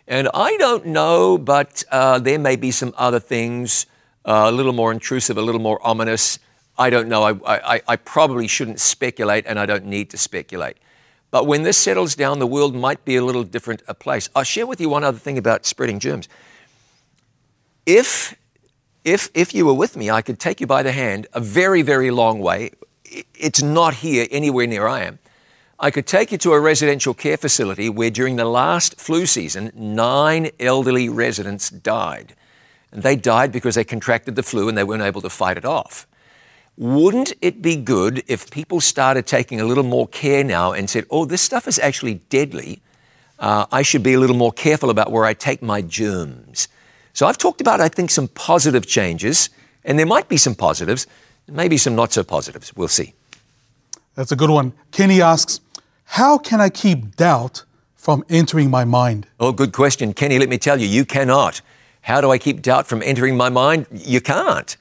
And 0.07 0.29
I 0.35 0.55
don't 0.59 0.85
know, 0.85 1.39
but 1.39 1.83
uh, 1.91 2.19
there 2.19 2.39
may 2.39 2.57
be 2.57 2.71
some 2.71 2.93
other 2.99 3.19
things 3.19 3.87
uh, 4.27 4.45
a 4.45 4.53
little 4.53 4.75
more 4.75 4.93
intrusive, 4.93 5.39
a 5.39 5.43
little 5.43 5.63
more 5.63 5.81
ominous. 5.83 6.39
I 6.77 6.91
don't 6.91 7.09
know. 7.09 7.23
I, 7.23 7.77
I, 7.77 7.81
I, 7.89 7.97
probably 7.97 8.47
shouldn't 8.47 8.79
speculate, 8.79 9.47
and 9.47 9.59
I 9.59 9.65
don't 9.65 9.87
need 9.87 10.11
to 10.11 10.19
speculate. 10.19 10.77
But 11.31 11.47
when 11.47 11.63
this 11.63 11.77
settles 11.77 12.15
down, 12.15 12.39
the 12.39 12.47
world 12.47 12.75
might 12.75 13.05
be 13.05 13.17
a 13.17 13.25
little 13.25 13.45
different 13.45 13.83
a 13.87 13.95
place. 13.95 14.29
I'll 14.35 14.45
share 14.45 14.67
with 14.67 14.81
you 14.81 14.89
one 14.89 15.05
other 15.05 15.19
thing 15.19 15.37
about 15.37 15.67
spreading 15.67 15.99
germs. 15.99 16.29
If, 17.85 18.35
if, 19.05 19.31
if 19.35 19.55
you 19.55 19.67
were 19.67 19.75
with 19.75 19.97
me, 19.97 20.11
I 20.11 20.23
could 20.23 20.39
take 20.39 20.61
you 20.61 20.67
by 20.67 20.83
the 20.83 20.93
hand 20.93 21.27
a 21.33 21.41
very, 21.41 21.83
very 21.83 22.11
long 22.11 22.41
way 22.41 22.71
it's 23.35 23.63
not 23.63 23.95
here 23.95 24.27
anywhere 24.31 24.67
near 24.67 24.87
I 24.87 25.03
am. 25.03 25.19
I 25.81 25.91
could 25.91 26.07
take 26.07 26.33
you 26.33 26.39
to 26.39 26.53
a 26.53 26.61
residential 26.61 27.15
care 27.15 27.37
facility 27.37 27.89
where 27.89 28.11
during 28.11 28.37
the 28.37 28.45
last 28.45 28.99
flu 28.99 29.27
season, 29.27 29.71
nine 29.75 30.51
elderly 30.59 31.09
residents 31.09 31.71
died. 31.71 32.35
And 32.91 33.03
they 33.03 33.17
died 33.17 33.53
because 33.53 33.77
they 33.77 33.85
contracted 33.85 34.35
the 34.35 34.43
flu 34.43 34.69
and 34.69 34.77
they 34.77 34.83
weren't 34.83 35.03
able 35.03 35.21
to 35.21 35.31
fight 35.31 35.57
it 35.57 35.65
off. 35.65 36.07
Wouldn't 36.79 37.33
it 37.43 37.61
be 37.61 37.75
good 37.75 38.23
if 38.29 38.53
people 38.53 38.81
started 38.81 39.27
taking 39.27 39.61
a 39.61 39.65
little 39.65 39.83
more 39.83 40.07
care 40.07 40.45
now 40.45 40.73
and 40.73 40.89
said, 40.89 41.07
oh, 41.11 41.25
this 41.25 41.43
stuff 41.43 41.67
is 41.67 41.81
actually 41.81 42.15
deadly? 42.31 42.81
Uh, 43.41 43.67
I 43.73 43.83
should 43.83 44.05
be 44.05 44.15
a 44.15 44.21
little 44.21 44.37
more 44.37 44.53
careful 44.53 44.89
about 44.89 45.11
where 45.11 45.25
I 45.25 45.35
take 45.35 45.61
my 45.61 45.83
germs. 45.83 46.69
So 47.15 47.27
I've 47.27 47.37
talked 47.37 47.61
about, 47.61 47.81
I 47.81 47.89
think, 47.89 48.11
some 48.13 48.29
positive 48.29 48.87
changes, 48.87 49.51
and 49.85 49.99
there 49.99 50.07
might 50.07 50.29
be 50.29 50.37
some 50.37 50.55
positives, 50.55 51.09
maybe 51.49 51.79
some 51.79 51.97
not 51.97 52.13
so 52.13 52.23
positives. 52.23 52.73
We'll 52.77 52.87
see. 52.87 53.15
That's 54.15 54.31
a 54.31 54.37
good 54.37 54.51
one. 54.51 54.73
Kenny 54.93 55.21
asks, 55.21 55.61
How 56.05 56.39
can 56.39 56.61
I 56.61 56.69
keep 56.69 57.17
doubt 57.17 57.65
from 57.97 58.25
entering 58.29 58.71
my 58.71 58.85
mind? 58.85 59.27
Oh, 59.41 59.51
good 59.51 59.73
question. 59.73 60.13
Kenny, 60.15 60.39
let 60.39 60.49
me 60.49 60.59
tell 60.59 60.81
you, 60.81 60.87
you 60.87 61.05
cannot. 61.05 61.61
How 62.03 62.21
do 62.21 62.31
I 62.31 62.39
keep 62.39 62.63
doubt 62.63 62.87
from 62.87 63.03
entering 63.03 63.37
my 63.37 63.49
mind? 63.49 63.87
You 63.91 64.21
can't. 64.21 64.77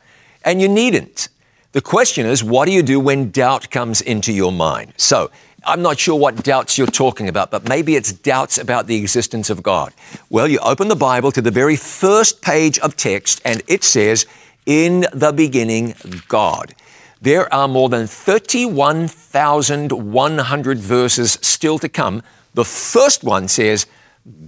And 0.46 0.62
you 0.62 0.68
needn't. 0.68 1.30
The 1.78 1.84
question 1.84 2.26
is, 2.26 2.44
what 2.44 2.66
do 2.66 2.72
you 2.72 2.82
do 2.82 3.00
when 3.00 3.30
doubt 3.30 3.70
comes 3.70 4.02
into 4.02 4.34
your 4.34 4.52
mind? 4.52 4.94
So, 4.98 5.30
I'm 5.64 5.84
not 5.84 6.00
sure 6.00 6.16
what 6.16 6.44
doubts 6.44 6.76
you're 6.76 6.88
talking 6.88 7.30
about, 7.30 7.52
but 7.52 7.70
maybe 7.70 7.96
it's 7.96 8.12
doubts 8.12 8.58
about 8.58 8.88
the 8.88 8.96
existence 8.96 9.52
of 9.52 9.62
God. 9.62 9.94
Well, 10.32 10.48
you 10.48 10.58
open 10.62 10.88
the 10.88 10.96
Bible 10.96 11.32
to 11.34 11.40
the 11.40 11.52
very 11.52 11.76
first 11.76 12.42
page 12.42 12.80
of 12.80 12.96
text, 12.96 13.44
and 13.46 13.62
it 13.68 13.84
says, 13.84 14.26
in 14.66 15.06
the 15.14 15.32
beginning, 15.32 15.94
God. 16.28 16.74
There 17.22 17.54
are 17.54 17.68
more 17.68 17.90
than 17.90 18.08
31,100 18.08 20.78
verses 20.80 21.38
still 21.44 21.78
to 21.78 21.88
come. 21.88 22.24
The 22.56 22.66
first 22.66 23.24
one 23.24 23.48
says, 23.48 23.86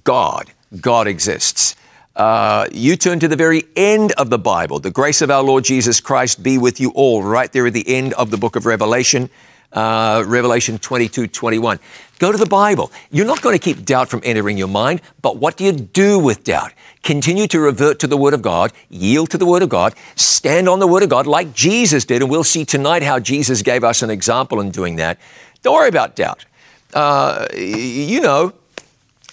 God. 0.03 0.49
God 0.81 1.07
exists. 1.07 1.75
Uh, 2.19 2.67
you 2.73 2.97
turn 2.97 3.17
to 3.21 3.29
the 3.29 3.37
very 3.37 3.63
end 3.77 4.11
of 4.17 4.29
the 4.29 4.37
Bible. 4.37 4.77
The 4.79 4.91
grace 4.91 5.21
of 5.21 5.31
our 5.31 5.41
Lord 5.41 5.63
Jesus 5.63 6.01
Christ 6.01 6.43
be 6.43 6.57
with 6.57 6.81
you 6.81 6.89
all, 6.89 7.23
right 7.23 7.49
there 7.49 7.65
at 7.65 7.71
the 7.71 7.87
end 7.87 8.11
of 8.15 8.29
the 8.29 8.35
book 8.37 8.57
of 8.57 8.65
Revelation, 8.65 9.29
uh, 9.71 10.25
Revelation 10.27 10.79
22 10.79 11.27
21. 11.27 11.79
Go 12.19 12.33
to 12.33 12.37
the 12.37 12.45
Bible. 12.45 12.91
You're 13.09 13.25
not 13.25 13.41
going 13.41 13.57
to 13.57 13.63
keep 13.63 13.85
doubt 13.85 14.09
from 14.09 14.19
entering 14.25 14.57
your 14.57 14.67
mind, 14.67 15.01
but 15.21 15.37
what 15.37 15.55
do 15.55 15.63
you 15.63 15.71
do 15.71 16.19
with 16.19 16.43
doubt? 16.43 16.73
Continue 17.03 17.47
to 17.47 17.59
revert 17.61 17.99
to 17.99 18.07
the 18.07 18.17
Word 18.17 18.33
of 18.33 18.41
God, 18.41 18.73
yield 18.89 19.29
to 19.29 19.37
the 19.37 19.45
Word 19.45 19.63
of 19.63 19.69
God, 19.69 19.95
stand 20.17 20.67
on 20.67 20.79
the 20.79 20.87
Word 20.87 21.03
of 21.03 21.09
God 21.09 21.25
like 21.25 21.53
Jesus 21.53 22.03
did, 22.03 22.21
and 22.21 22.29
we'll 22.29 22.43
see 22.43 22.65
tonight 22.65 23.01
how 23.01 23.19
Jesus 23.19 23.61
gave 23.61 23.85
us 23.85 24.01
an 24.01 24.09
example 24.09 24.59
in 24.59 24.71
doing 24.71 24.97
that. 24.97 25.17
Don't 25.61 25.73
worry 25.73 25.87
about 25.87 26.17
doubt. 26.17 26.43
Uh, 26.93 27.47
you 27.55 28.19
know, 28.19 28.51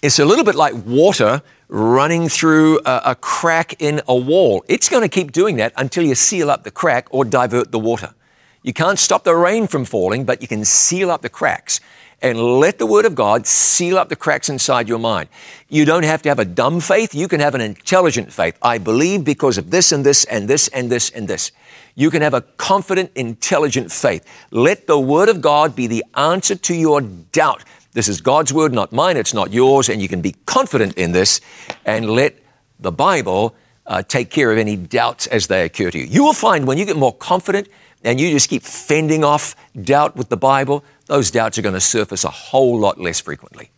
it's 0.02 0.20
a 0.20 0.24
little 0.24 0.44
bit 0.44 0.54
like 0.54 0.74
water 0.86 1.42
running 1.68 2.28
through 2.28 2.80
a, 2.84 3.02
a 3.06 3.14
crack 3.14 3.80
in 3.80 4.00
a 4.08 4.14
wall. 4.14 4.64
It's 4.68 4.88
going 4.88 5.02
to 5.02 5.08
keep 5.08 5.32
doing 5.32 5.56
that 5.56 5.72
until 5.76 6.04
you 6.04 6.14
seal 6.14 6.50
up 6.50 6.64
the 6.64 6.70
crack 6.70 7.08
or 7.10 7.24
divert 7.24 7.72
the 7.72 7.78
water. 7.78 8.14
You 8.62 8.72
can't 8.72 8.98
stop 8.98 9.24
the 9.24 9.36
rain 9.36 9.66
from 9.66 9.84
falling, 9.84 10.24
but 10.24 10.42
you 10.42 10.48
can 10.48 10.64
seal 10.64 11.10
up 11.10 11.22
the 11.22 11.28
cracks 11.28 11.80
and 12.22 12.40
let 12.40 12.78
the 12.78 12.86
Word 12.86 13.04
of 13.04 13.14
God 13.14 13.46
seal 13.46 13.98
up 13.98 14.08
the 14.08 14.16
cracks 14.16 14.48
inside 14.48 14.88
your 14.88 14.98
mind. 14.98 15.28
You 15.68 15.84
don't 15.84 16.04
have 16.04 16.22
to 16.22 16.28
have 16.28 16.38
a 16.38 16.44
dumb 16.44 16.80
faith. 16.80 17.14
You 17.14 17.28
can 17.28 17.40
have 17.40 17.54
an 17.54 17.60
intelligent 17.60 18.32
faith. 18.32 18.56
I 18.62 18.78
believe 18.78 19.22
because 19.22 19.58
of 19.58 19.70
this 19.70 19.92
and 19.92 20.04
this 20.04 20.24
and 20.24 20.48
this 20.48 20.68
and 20.68 20.90
this 20.90 21.10
and 21.10 21.28
this. 21.28 21.52
You 21.94 22.10
can 22.10 22.22
have 22.22 22.34
a 22.34 22.40
confident, 22.40 23.10
intelligent 23.14 23.92
faith. 23.92 24.26
Let 24.50 24.86
the 24.86 24.98
Word 24.98 25.28
of 25.28 25.40
God 25.40 25.76
be 25.76 25.86
the 25.86 26.04
answer 26.14 26.54
to 26.54 26.74
your 26.74 27.00
doubt. 27.00 27.64
This 27.96 28.08
is 28.08 28.20
God's 28.20 28.52
Word, 28.52 28.74
not 28.74 28.92
mine. 28.92 29.16
It's 29.16 29.32
not 29.32 29.54
yours. 29.54 29.88
And 29.88 30.02
you 30.02 30.08
can 30.08 30.20
be 30.20 30.34
confident 30.44 30.98
in 30.98 31.12
this 31.12 31.40
and 31.86 32.10
let 32.10 32.36
the 32.78 32.92
Bible 32.92 33.56
uh, 33.86 34.02
take 34.02 34.28
care 34.28 34.52
of 34.52 34.58
any 34.58 34.76
doubts 34.76 35.26
as 35.28 35.46
they 35.46 35.64
occur 35.64 35.90
to 35.90 35.98
you. 35.98 36.04
You 36.04 36.22
will 36.22 36.34
find 36.34 36.66
when 36.66 36.76
you 36.76 36.84
get 36.84 36.98
more 36.98 37.14
confident 37.14 37.70
and 38.04 38.20
you 38.20 38.30
just 38.30 38.50
keep 38.50 38.64
fending 38.64 39.24
off 39.24 39.56
doubt 39.82 40.14
with 40.14 40.28
the 40.28 40.36
Bible, 40.36 40.84
those 41.06 41.30
doubts 41.30 41.56
are 41.56 41.62
going 41.62 41.72
to 41.74 41.80
surface 41.80 42.22
a 42.22 42.28
whole 42.28 42.78
lot 42.78 43.00
less 43.00 43.18
frequently. 43.18 43.70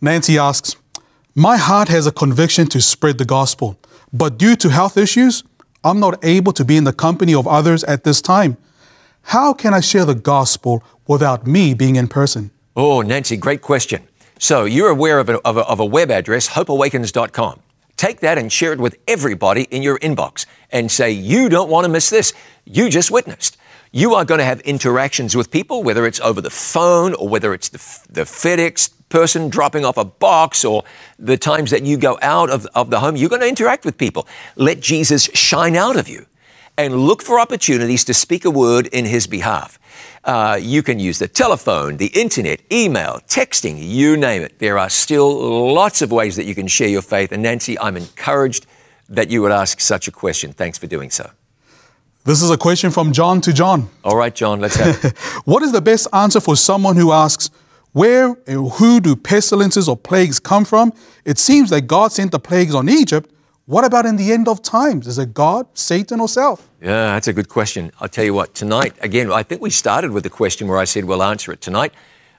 Nancy 0.00 0.36
asks, 0.36 0.74
My 1.36 1.56
heart 1.56 1.86
has 1.86 2.04
a 2.04 2.10
conviction 2.10 2.66
to 2.66 2.80
spread 2.80 3.18
the 3.18 3.24
gospel, 3.24 3.78
but 4.12 4.36
due 4.36 4.56
to 4.56 4.70
health 4.70 4.96
issues, 4.96 5.44
I'm 5.84 6.00
not 6.00 6.18
able 6.24 6.50
to 6.50 6.64
be 6.64 6.76
in 6.76 6.82
the 6.82 6.92
company 6.92 7.32
of 7.32 7.46
others 7.46 7.84
at 7.84 8.02
this 8.02 8.20
time. 8.20 8.56
How 9.22 9.52
can 9.52 9.72
I 9.72 9.78
share 9.78 10.04
the 10.04 10.16
gospel 10.16 10.82
without 11.06 11.46
me 11.46 11.74
being 11.74 11.94
in 11.94 12.08
person? 12.08 12.50
Oh, 12.80 13.02
Nancy, 13.02 13.36
great 13.36 13.60
question. 13.60 14.06
So 14.38 14.64
you're 14.64 14.88
aware 14.88 15.18
of 15.18 15.28
a, 15.28 15.40
of 15.40 15.56
a, 15.56 15.62
of 15.62 15.80
a 15.80 15.84
web 15.84 16.12
address, 16.12 16.46
hopeawakens.com. 16.46 17.58
Take 17.96 18.20
that 18.20 18.38
and 18.38 18.52
share 18.52 18.72
it 18.72 18.78
with 18.78 18.96
everybody 19.08 19.64
in 19.64 19.82
your 19.82 19.98
inbox 19.98 20.46
and 20.70 20.88
say, 20.88 21.10
You 21.10 21.48
don't 21.48 21.68
want 21.68 21.86
to 21.86 21.88
miss 21.88 22.08
this. 22.08 22.32
You 22.64 22.88
just 22.88 23.10
witnessed. 23.10 23.56
You 23.90 24.14
are 24.14 24.24
going 24.24 24.38
to 24.38 24.44
have 24.44 24.60
interactions 24.60 25.34
with 25.34 25.50
people, 25.50 25.82
whether 25.82 26.06
it's 26.06 26.20
over 26.20 26.40
the 26.40 26.50
phone 26.50 27.14
or 27.14 27.28
whether 27.28 27.52
it's 27.52 27.68
the, 27.68 27.78
the 28.12 28.20
FedEx 28.20 28.92
person 29.08 29.48
dropping 29.48 29.84
off 29.84 29.96
a 29.96 30.04
box 30.04 30.64
or 30.64 30.84
the 31.18 31.36
times 31.36 31.72
that 31.72 31.82
you 31.82 31.96
go 31.96 32.16
out 32.22 32.48
of, 32.48 32.64
of 32.76 32.90
the 32.90 33.00
home. 33.00 33.16
You're 33.16 33.28
going 33.28 33.42
to 33.42 33.48
interact 33.48 33.84
with 33.84 33.98
people. 33.98 34.28
Let 34.54 34.78
Jesus 34.78 35.24
shine 35.34 35.74
out 35.74 35.96
of 35.96 36.08
you 36.08 36.27
and 36.78 36.94
look 36.96 37.22
for 37.22 37.40
opportunities 37.40 38.04
to 38.04 38.14
speak 38.14 38.44
a 38.44 38.50
word 38.50 38.86
in 38.86 39.04
his 39.04 39.26
behalf. 39.26 39.78
Uh, 40.24 40.58
you 40.60 40.82
can 40.82 40.98
use 40.98 41.18
the 41.18 41.26
telephone, 41.26 41.96
the 41.96 42.06
internet, 42.14 42.60
email, 42.72 43.20
texting, 43.26 43.76
you 43.78 44.16
name 44.16 44.42
it. 44.42 44.58
There 44.60 44.78
are 44.78 44.88
still 44.88 45.74
lots 45.74 46.00
of 46.02 46.12
ways 46.12 46.36
that 46.36 46.44
you 46.44 46.54
can 46.54 46.68
share 46.68 46.88
your 46.88 47.02
faith. 47.02 47.32
And 47.32 47.42
Nancy, 47.42 47.78
I'm 47.78 47.96
encouraged 47.96 48.66
that 49.08 49.28
you 49.30 49.42
would 49.42 49.52
ask 49.52 49.80
such 49.80 50.06
a 50.06 50.12
question. 50.12 50.52
Thanks 50.52 50.78
for 50.78 50.86
doing 50.86 51.10
so. 51.10 51.30
This 52.24 52.42
is 52.42 52.50
a 52.50 52.58
question 52.58 52.90
from 52.90 53.12
John 53.12 53.40
to 53.40 53.52
John. 53.52 53.88
All 54.04 54.16
right, 54.16 54.34
John, 54.34 54.60
let's 54.60 54.76
have 54.76 55.04
it. 55.04 55.18
what 55.46 55.62
is 55.62 55.72
the 55.72 55.80
best 55.80 56.06
answer 56.12 56.40
for 56.40 56.56
someone 56.56 56.96
who 56.96 57.10
asks, 57.10 57.50
Where 57.92 58.36
and 58.46 58.70
who 58.72 59.00
do 59.00 59.16
pestilences 59.16 59.88
or 59.88 59.96
plagues 59.96 60.38
come 60.38 60.64
from? 60.64 60.92
It 61.24 61.38
seems 61.38 61.70
that 61.70 61.82
God 61.82 62.12
sent 62.12 62.32
the 62.32 62.38
plagues 62.38 62.74
on 62.74 62.88
Egypt. 62.88 63.30
What 63.68 63.84
about 63.84 64.06
in 64.06 64.16
the 64.16 64.32
end 64.32 64.48
of 64.48 64.62
times? 64.62 65.06
Is 65.06 65.18
it 65.18 65.34
God, 65.34 65.66
Satan, 65.74 66.20
or 66.20 66.28
self? 66.28 66.66
Yeah, 66.80 67.12
that's 67.12 67.28
a 67.28 67.34
good 67.34 67.50
question. 67.50 67.92
I'll 68.00 68.08
tell 68.08 68.24
you 68.24 68.32
what, 68.32 68.54
tonight, 68.54 68.94
again, 69.02 69.30
I 69.30 69.42
think 69.42 69.60
we 69.60 69.68
started 69.68 70.10
with 70.10 70.24
a 70.24 70.30
question 70.30 70.68
where 70.68 70.78
I 70.78 70.84
said 70.84 71.04
we'll 71.04 71.22
answer 71.22 71.52
it 71.52 71.60
tonight. 71.60 71.92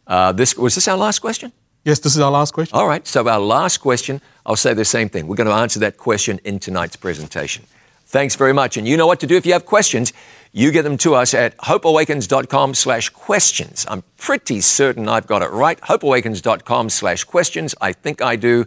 Uh, 0.08 0.32
this 0.32 0.58
Was 0.58 0.74
this 0.74 0.88
our 0.88 0.98
last 0.98 1.20
question? 1.20 1.52
Yes, 1.86 2.00
this 2.00 2.16
is 2.16 2.20
our 2.20 2.32
last 2.32 2.56
question. 2.56 2.76
All 2.76 2.88
right, 2.88 3.06
so 3.06 3.30
our 3.30 3.40
last 3.40 3.78
question, 3.78 4.22
I'll 4.44 4.56
say 4.56 4.74
the 4.74 4.84
same 4.84 5.08
thing. 5.08 5.28
We're 5.28 5.36
going 5.36 5.46
to 5.46 5.54
answer 5.54 5.80
that 5.82 5.98
question 5.98 6.40
in 6.44 6.58
tonight's 6.58 6.96
presentation. 6.96 7.66
Thanks 8.08 8.36
very 8.36 8.54
much. 8.54 8.76
And 8.76 8.88
you 8.88 8.98
know 8.98 9.06
what 9.06 9.20
to 9.20 9.28
do 9.28 9.38
if 9.38 9.46
you 9.46 9.54
have 9.54 9.68
questions. 9.68 10.14
You 10.52 10.72
get 10.72 10.82
them 10.82 10.98
to 10.98 11.14
us 11.14 11.36
at 11.36 11.54
hopeawakens.com 11.60 12.74
slash 12.74 13.10
questions. 13.10 13.86
I'm 13.88 14.04
pretty 14.18 14.62
certain 14.62 15.08
I've 15.08 15.28
got 15.28 15.44
it 15.44 15.52
right. 15.52 15.80
hopeawakens.com 15.80 16.90
slash 16.90 17.24
questions. 17.26 17.76
I 17.80 17.94
think 17.94 18.20
I 18.20 18.36
do. 18.36 18.66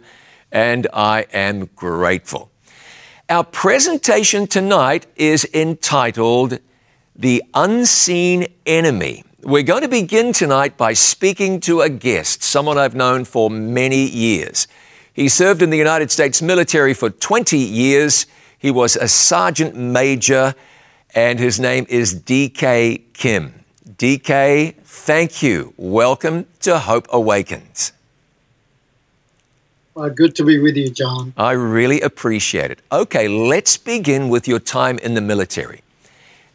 And 0.49 0.87
I 0.93 1.25
am 1.33 1.65
grateful. 1.75 2.52
Our 3.33 3.43
presentation 3.43 4.45
tonight 4.45 5.07
is 5.15 5.43
entitled 5.55 6.59
The 7.15 7.43
Unseen 7.55 8.45
Enemy. 8.67 9.23
We're 9.41 9.63
going 9.63 9.81
to 9.81 9.87
begin 9.87 10.33
tonight 10.33 10.77
by 10.77 10.93
speaking 10.93 11.59
to 11.61 11.81
a 11.81 11.89
guest, 11.89 12.43
someone 12.43 12.77
I've 12.77 12.93
known 12.93 13.25
for 13.25 13.49
many 13.49 14.05
years. 14.07 14.67
He 15.13 15.29
served 15.29 15.63
in 15.63 15.71
the 15.71 15.79
United 15.79 16.11
States 16.11 16.43
military 16.43 16.93
for 16.93 17.09
20 17.09 17.57
years. 17.57 18.27
He 18.59 18.69
was 18.69 18.95
a 18.95 19.07
sergeant 19.07 19.75
major, 19.75 20.53
and 21.15 21.39
his 21.39 21.59
name 21.59 21.87
is 21.89 22.13
DK 22.13 23.13
Kim. 23.13 23.65
DK, 23.97 24.75
thank 24.83 25.41
you. 25.41 25.73
Welcome 25.75 26.45
to 26.59 26.77
Hope 26.77 27.07
Awakens. 27.11 27.93
Uh, 29.95 30.09
good 30.09 30.35
to 30.35 30.43
be 30.43 30.59
with 30.59 30.75
you, 30.75 30.89
John. 30.89 31.33
I 31.37 31.51
really 31.51 32.01
appreciate 32.01 32.71
it. 32.71 32.79
Okay, 32.91 33.27
let's 33.27 33.77
begin 33.77 34.29
with 34.29 34.47
your 34.47 34.59
time 34.59 34.97
in 34.99 35.13
the 35.13 35.21
military. 35.21 35.81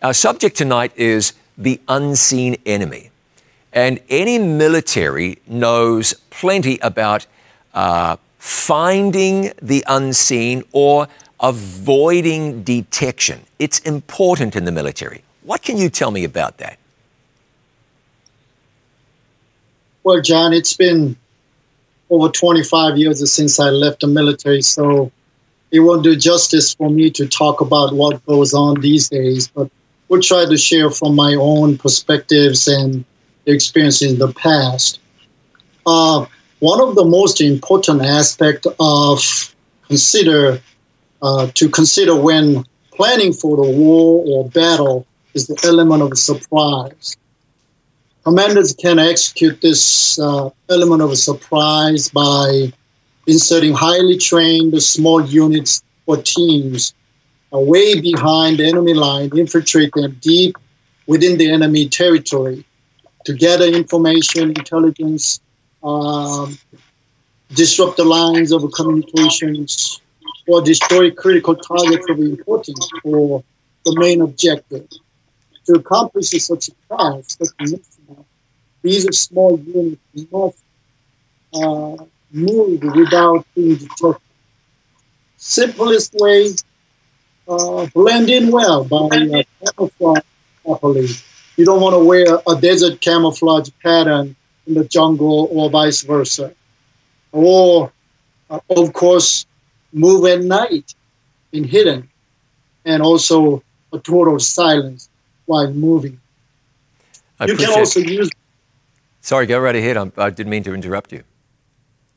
Our 0.02 0.12
subject 0.12 0.57
tonight 0.57 0.92
is 0.97 1.35
the 1.57 1.80
unseen 1.88 2.57
enemy. 2.66 3.11
And 3.73 4.00
any 4.09 4.38
military 4.38 5.38
knows 5.47 6.14
plenty 6.30 6.78
about 6.78 7.26
uh, 7.75 8.16
finding 8.38 9.52
the 9.62 9.85
unseen 9.87 10.64
or 10.73 11.07
avoiding 11.40 12.64
detection. 12.64 13.40
It's 13.59 13.78
important 13.80 14.57
in 14.57 14.64
the 14.64 14.73
military. 14.73 15.23
What 15.42 15.62
can 15.62 15.76
you 15.76 15.90
tell 15.90 16.11
me 16.11 16.25
about 16.25 16.59
that? 16.59 16.78
Well, 20.02 20.21
John, 20.23 20.52
it's 20.52 20.75
been 20.75 21.16
over 22.11 22.29
25 22.29 22.97
years 22.97 23.33
since 23.33 23.61
I 23.61 23.71
left 23.71 24.00
the 24.00 24.07
military, 24.07 24.62
so 24.62 25.12
it 25.71 25.81
won't 25.81 26.03
do 26.03 26.17
justice 26.17 26.75
for 26.75 26.91
me 26.91 27.11
to 27.11 27.27
talk 27.27 27.61
about 27.61 27.93
what 27.93 28.25
goes 28.27 28.55
on 28.55 28.81
these 28.81 29.09
days, 29.09 29.49
but 29.49 29.71
we'll 30.09 30.23
try 30.23 30.47
to 30.47 30.57
share 30.57 30.91
from 30.91 31.15
my 31.15 31.35
own 31.35 31.77
perspectives 31.77 32.67
and 32.67 33.05
experiences 33.47 34.12
in 34.12 34.19
the 34.19 34.33
past. 34.33 35.00
Uh, 35.87 36.27
one 36.61 36.81
of 36.81 36.95
the 36.95 37.05
most 37.05 37.41
important 37.41 38.03
aspects 38.03 38.67
of 38.81 39.55
consider 39.87 40.61
uh, 41.23 41.49
to 41.55 41.69
consider 41.69 42.15
when 42.15 42.65
planning 42.93 43.33
for 43.33 43.57
the 43.57 43.71
war 43.71 44.25
or 44.27 44.49
battle 44.50 45.07
is 45.35 45.47
the 45.47 45.59
element 45.65 46.03
of 46.03 46.19
surprise. 46.19 47.17
Commanders 48.28 48.75
can 48.75 48.99
execute 48.99 49.58
this 49.62 50.18
uh, 50.18 50.50
element 50.68 51.00
of 51.00 51.16
surprise 51.16 52.11
by 52.11 52.70
inserting 53.26 53.73
highly 53.73 54.18
trained 54.18 54.82
small 54.82 55.25
units 55.25 55.82
or 56.04 56.18
teams 56.18 56.92
uh, 57.54 57.58
way 57.58 57.99
behind 57.99 58.58
the 58.58 58.66
enemy 58.66 58.92
line, 58.92 59.30
infiltrate 59.35 59.90
them 59.94 60.18
deep 60.20 60.58
within 61.06 61.38
the 61.38 61.50
enemy 61.50 61.88
territory 61.88 62.66
to 63.25 63.32
gather 63.32 63.64
information, 63.64 64.50
intelligence, 64.50 65.40
um, 65.82 66.58
disrupt 67.54 67.97
the 67.97 68.04
lines 68.04 68.52
of 68.52 68.70
communications, 68.73 70.02
or 70.47 70.61
destroy 70.61 71.11
critical 71.11 71.56
targets 71.56 72.04
of 72.11 72.18
importance 72.18 72.90
for 73.02 73.42
the 73.87 73.97
main 73.99 74.20
objective. 74.20 74.87
To 75.64 75.73
accomplish 75.76 76.28
such 76.28 76.68
a 76.68 76.73
task, 76.94 77.40
these 78.88 79.18
small 79.18 79.59
units 79.61 80.33
must 80.33 80.64
uh, 81.54 82.04
move 82.33 82.83
without 82.97 83.47
being 83.54 83.76
detected. 83.76 84.23
Simplest 85.38 86.14
way, 86.14 86.50
uh, 87.49 87.87
blend 87.95 88.28
in 88.30 88.50
well 88.50 88.85
by 88.85 89.07
uh, 89.07 89.42
camouflage 89.64 90.23
properly. 90.64 91.09
You 91.57 91.64
don't 91.64 91.80
want 91.83 91.95
to 91.95 92.04
wear 92.04 92.38
a 92.49 92.61
desert 92.61 93.00
camouflage 93.00 93.71
pattern 93.83 94.37
in 94.66 94.75
the 94.75 94.85
jungle 94.85 95.49
or 95.52 95.71
vice 95.71 96.02
versa. 96.02 96.52
Or, 97.33 97.92
uh, 98.50 98.61
of 98.71 98.92
course, 98.92 99.47
move 99.92 100.26
at 100.26 100.42
night 100.42 100.95
in 101.52 101.64
hidden, 101.64 102.09
and 102.85 103.02
also 103.02 103.62
a 103.92 103.99
total 103.99 104.38
silence 104.38 105.09
while 105.47 105.73
moving. 105.73 106.21
I 107.40 107.47
you 107.47 107.57
can 107.57 107.71
also 107.71 108.00
use 108.00 108.30
Sorry, 109.28 109.44
go 109.44 109.58
right 109.58 109.76
ahead. 109.76 109.99
I'm, 109.99 110.11
I 110.16 110.30
didn't 110.30 110.49
mean 110.49 110.62
to 110.62 110.73
interrupt 110.73 111.12
you. 111.12 111.23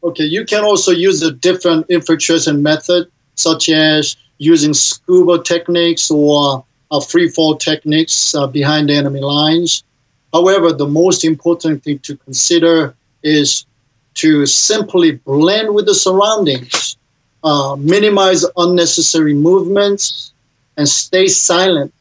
Okay, 0.01 0.23
you 0.23 0.45
can 0.45 0.63
also 0.63 0.91
use 0.91 1.21
a 1.21 1.29
different 1.29 1.85
infiltration 1.89 2.63
method, 2.63 3.11
such 3.35 3.67
as 3.67 4.15
using 4.37 4.73
scuba 4.73 5.43
techniques 5.43 6.09
or 6.09 6.63
uh, 6.89 7.01
free 7.01 7.27
fall 7.27 7.57
techniques 7.57 8.33
uh, 8.33 8.47
behind 8.47 8.87
the 8.87 8.95
enemy 8.95 9.19
lines. 9.19 9.83
However, 10.31 10.71
the 10.71 10.87
most 10.87 11.25
important 11.25 11.83
thing 11.83 11.99
to 11.99 12.15
consider 12.15 12.95
is 13.23 13.65
to 14.13 14.45
simply 14.45 15.11
blend 15.11 15.75
with 15.75 15.87
the 15.87 15.95
surroundings, 15.95 16.95
uh, 17.43 17.75
minimize 17.77 18.45
unnecessary 18.55 19.33
movements, 19.33 20.31
and 20.77 20.87
stay 20.87 21.27
silent 21.27 21.93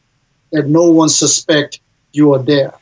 that 0.53 0.69
no 0.69 0.85
one 0.85 1.09
suspect 1.09 1.81
you 2.13 2.33
are 2.33 2.43
there. 2.45 2.73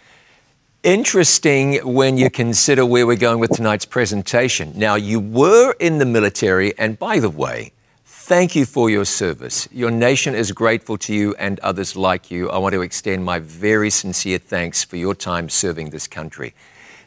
Interesting 0.85 1.78
when 1.78 2.16
you 2.16 2.30
consider 2.30 2.87
where 2.87 3.04
we're 3.04 3.16
going 3.16 3.40
with 3.40 3.50
tonight's 3.50 3.85
presentation. 3.85 4.73
Now, 4.76 4.94
you 4.94 5.18
were 5.18 5.73
in 5.80 5.99
the 5.99 6.06
military, 6.06 6.78
and 6.78 6.97
by 6.97 7.18
the 7.18 7.28
way, 7.28 7.73
thank 8.04 8.54
you 8.54 8.64
for 8.64 8.88
your 8.88 9.04
service. 9.04 9.68
Your 9.73 9.90
nation 9.90 10.37
is 10.37 10.52
grateful 10.52 10.97
to 10.99 11.12
you 11.12 11.35
and 11.35 11.58
others 11.61 11.97
like 11.97 12.30
you. 12.30 12.49
I 12.49 12.58
want 12.58 12.75
to 12.75 12.82
extend 12.82 13.25
my 13.25 13.40
very 13.40 13.90
sincere 13.90 14.38
thanks 14.38 14.85
for 14.85 14.94
your 14.94 15.16
time 15.16 15.49
serving 15.49 15.90
this 15.90 16.06
country. 16.06 16.54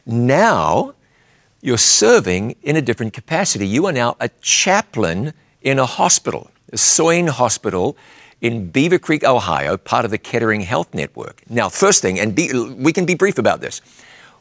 Now, 0.04 0.94
you're 1.62 1.78
serving 1.78 2.56
in 2.62 2.76
a 2.76 2.82
different 2.82 3.14
capacity. 3.14 3.66
You 3.66 3.86
are 3.86 3.92
now 3.92 4.16
a 4.20 4.28
chaplain 4.42 5.32
in 5.62 5.78
a 5.78 5.86
hospital, 5.86 6.50
a 6.70 6.76
Soin 6.76 7.26
Hospital 7.26 7.96
in 8.42 8.68
Beaver 8.70 8.98
Creek, 8.98 9.24
Ohio, 9.24 9.76
part 9.76 10.04
of 10.04 10.10
the 10.10 10.18
Kettering 10.18 10.60
Health 10.60 10.92
Network. 10.92 11.42
Now, 11.48 11.68
first 11.68 12.02
thing, 12.02 12.18
and 12.18 12.34
be, 12.34 12.52
we 12.76 12.92
can 12.92 13.06
be 13.06 13.14
brief 13.14 13.38
about 13.38 13.60
this. 13.60 13.80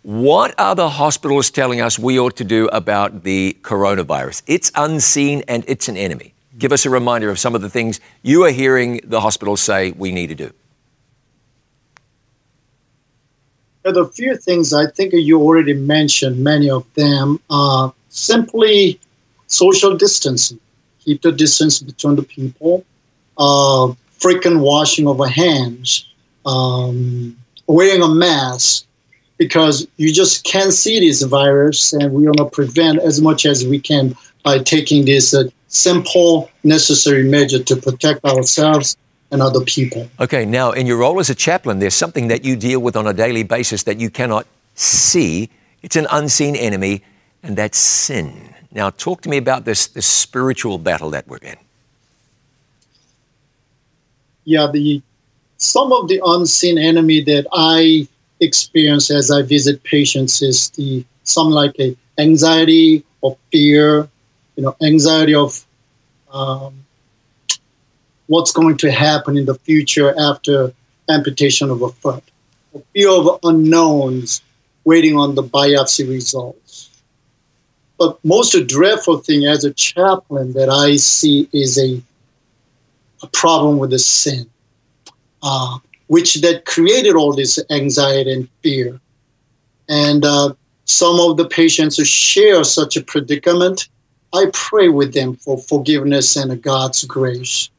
What 0.02 0.60
are 0.60 0.74
the 0.74 0.90
hospitals 0.90 1.52
telling 1.52 1.80
us 1.80 2.00
we 2.00 2.20
ought 2.20 2.36
to 2.38 2.44
do 2.44 2.68
about 2.70 3.24
the 3.24 3.56
coronavirus? 3.62 4.42
It's 4.48 4.72
unseen 4.76 5.44
and 5.48 5.64
it's 5.68 5.88
an 5.88 5.96
enemy. 5.96 6.34
Give 6.58 6.72
us 6.72 6.86
a 6.86 6.90
reminder 6.90 7.30
of 7.30 7.38
some 7.38 7.54
of 7.54 7.62
the 7.62 7.70
things 7.70 8.00
you 8.24 8.44
are 8.44 8.50
hearing 8.50 9.00
the 9.04 9.22
hospitals 9.22 9.62
say 9.62 9.92
we 9.92 10.12
need 10.12 10.28
to 10.28 10.36
do. 10.36 10.52
There 13.84 13.96
are 13.96 14.02
a 14.02 14.08
few 14.08 14.36
things 14.38 14.74
I 14.74 14.88
think 14.88 15.14
you 15.14 15.40
already 15.40 15.74
mentioned, 15.74 16.44
many 16.44 16.70
of 16.70 16.92
them. 16.96 17.40
Uh, 17.50 17.92
simply 18.10 19.00
social 19.46 19.96
distancing, 19.96 20.60
keep 21.00 21.22
the 21.22 21.32
distance 21.32 21.80
between 21.80 22.16
the 22.16 22.24
people, 22.24 22.86
uh, 23.38 23.94
frequent 24.20 24.60
washing 24.60 25.08
of 25.08 25.20
our 25.20 25.28
hands, 25.28 26.08
um, 26.46 27.36
wearing 27.68 28.02
a 28.02 28.08
mask, 28.08 28.86
because 29.38 29.88
you 29.98 30.14
just 30.14 30.44
can't 30.44 30.74
see 30.74 31.00
this 31.00 31.24
virus, 31.24 31.94
and 31.94 32.14
we 32.14 32.24
want 32.24 32.38
to 32.38 32.46
prevent 32.46 33.00
as 33.00 33.22
much 33.22 33.46
as 33.46 33.66
we 33.66 33.80
can 33.80 34.16
by 34.44 34.60
taking 34.60 35.06
this 35.06 35.34
uh, 35.34 35.44
simple, 35.68 36.50
necessary 36.64 37.24
measure 37.24 37.64
to 37.64 37.76
protect 37.76 38.24
ourselves 38.26 38.98
and 39.32 39.42
other 39.42 39.62
people. 39.62 40.10
Okay, 40.20 40.46
now 40.46 40.72
in 40.72 40.86
your 40.86 40.98
role 40.98 41.20
as 41.20 41.30
a 41.30 41.36
chaplain, 41.36 41.80
there's 41.80 41.96
something 41.96 42.28
that 42.28 42.44
you 42.46 42.56
deal 42.56 42.82
with 42.82 42.96
on 42.96 43.08
a 43.08 43.14
daily 43.14 43.44
basis 43.44 43.84
that 43.84 44.00
you 44.00 44.10
cannot 44.10 44.46
see. 44.76 45.50
It's 45.82 45.96
an 45.96 46.08
unseen 46.12 46.56
enemy, 46.56 47.04
and 47.42 47.58
that's 47.58 47.78
sin. 47.78 48.54
Now, 48.72 48.90
talk 48.90 49.22
to 49.22 49.30
me 49.30 49.38
about 49.38 49.66
this, 49.66 49.88
this 49.88 50.06
spiritual 50.06 50.78
battle 50.78 51.10
that 51.12 51.28
we're 51.28 51.38
in. 51.38 51.58
Yeah, 54.46 54.68
the 54.72 55.02
some 55.58 55.92
of 55.94 56.08
the 56.08 56.20
unseen 56.26 56.78
enemy 56.78 57.22
that 57.22 57.46
I 57.54 58.08
experience 58.40 59.12
as 59.12 59.30
I 59.30 59.44
visit 59.44 59.84
patients 59.84 60.42
is 60.42 60.72
the 60.72 61.06
some 61.24 61.50
like 61.50 61.80
a 61.80 61.96
anxiety 62.18 63.04
or 63.22 63.38
fear, 63.52 64.10
you 64.56 64.64
know, 64.64 64.76
anxiety 64.82 65.36
of 65.36 65.64
um, 66.32 66.86
what's 68.28 68.52
going 68.52 68.78
to 68.78 68.92
happen 68.92 69.38
in 69.38 69.46
the 69.46 69.56
future 69.56 70.14
after 70.20 70.74
amputation 71.10 71.70
of 71.70 71.82
a 71.82 71.90
foot, 71.90 72.24
a 72.74 72.80
fear 72.94 73.10
of 73.10 73.40
unknowns, 73.44 74.42
waiting 74.86 75.18
on 75.18 75.36
the 75.36 75.44
biopsy 75.44 76.08
results. 76.10 76.90
But 78.00 78.18
most 78.26 78.56
dreadful 78.68 79.20
thing 79.20 79.46
as 79.46 79.64
a 79.64 79.74
chaplain 79.74 80.54
that 80.54 80.70
I 80.70 80.96
see 80.96 81.48
is 81.54 81.78
a 81.78 82.02
a 83.24 83.28
problem 83.28 83.78
with 83.78 83.92
the 83.92 84.00
sin, 84.00 84.50
uh, 85.44 85.78
which 86.08 86.36
that 86.42 86.66
created 86.66 87.16
all 87.16 87.34
this 87.34 87.60
anxiety 87.70 88.34
and 88.34 88.50
fear. 88.64 89.00
And 89.88 90.26
uh, 90.26 90.54
some 90.86 91.20
of 91.20 91.38
the 91.38 91.48
patients 91.48 91.98
who 91.98 92.06
share 92.06 92.64
such 92.64 92.98
a 92.98 93.04
predicament, 93.04 93.90
I 94.34 94.46
pray 94.54 94.90
with 94.90 95.14
them 95.14 95.36
for 95.36 95.58
forgiveness 95.58 96.36
and 96.36 96.62
God's 96.62 97.04
grace. 97.04 97.70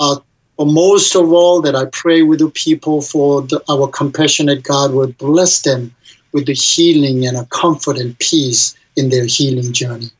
Uh, 0.00 0.16
but 0.56 0.66
most 0.66 1.14
of 1.14 1.32
all, 1.32 1.60
that 1.62 1.76
I 1.76 1.84
pray 1.86 2.22
with 2.22 2.40
the 2.40 2.50
people 2.50 3.00
for 3.00 3.42
the, 3.42 3.62
our 3.68 3.88
compassionate 3.88 4.64
God 4.64 4.92
will 4.92 5.12
bless 5.12 5.62
them 5.62 5.94
with 6.32 6.46
the 6.46 6.54
healing 6.54 7.26
and 7.26 7.36
a 7.36 7.44
comfort 7.46 7.96
and 7.96 8.18
peace 8.18 8.74
in 8.96 9.08
their 9.08 9.26
healing 9.26 9.72
journey. 9.72 10.10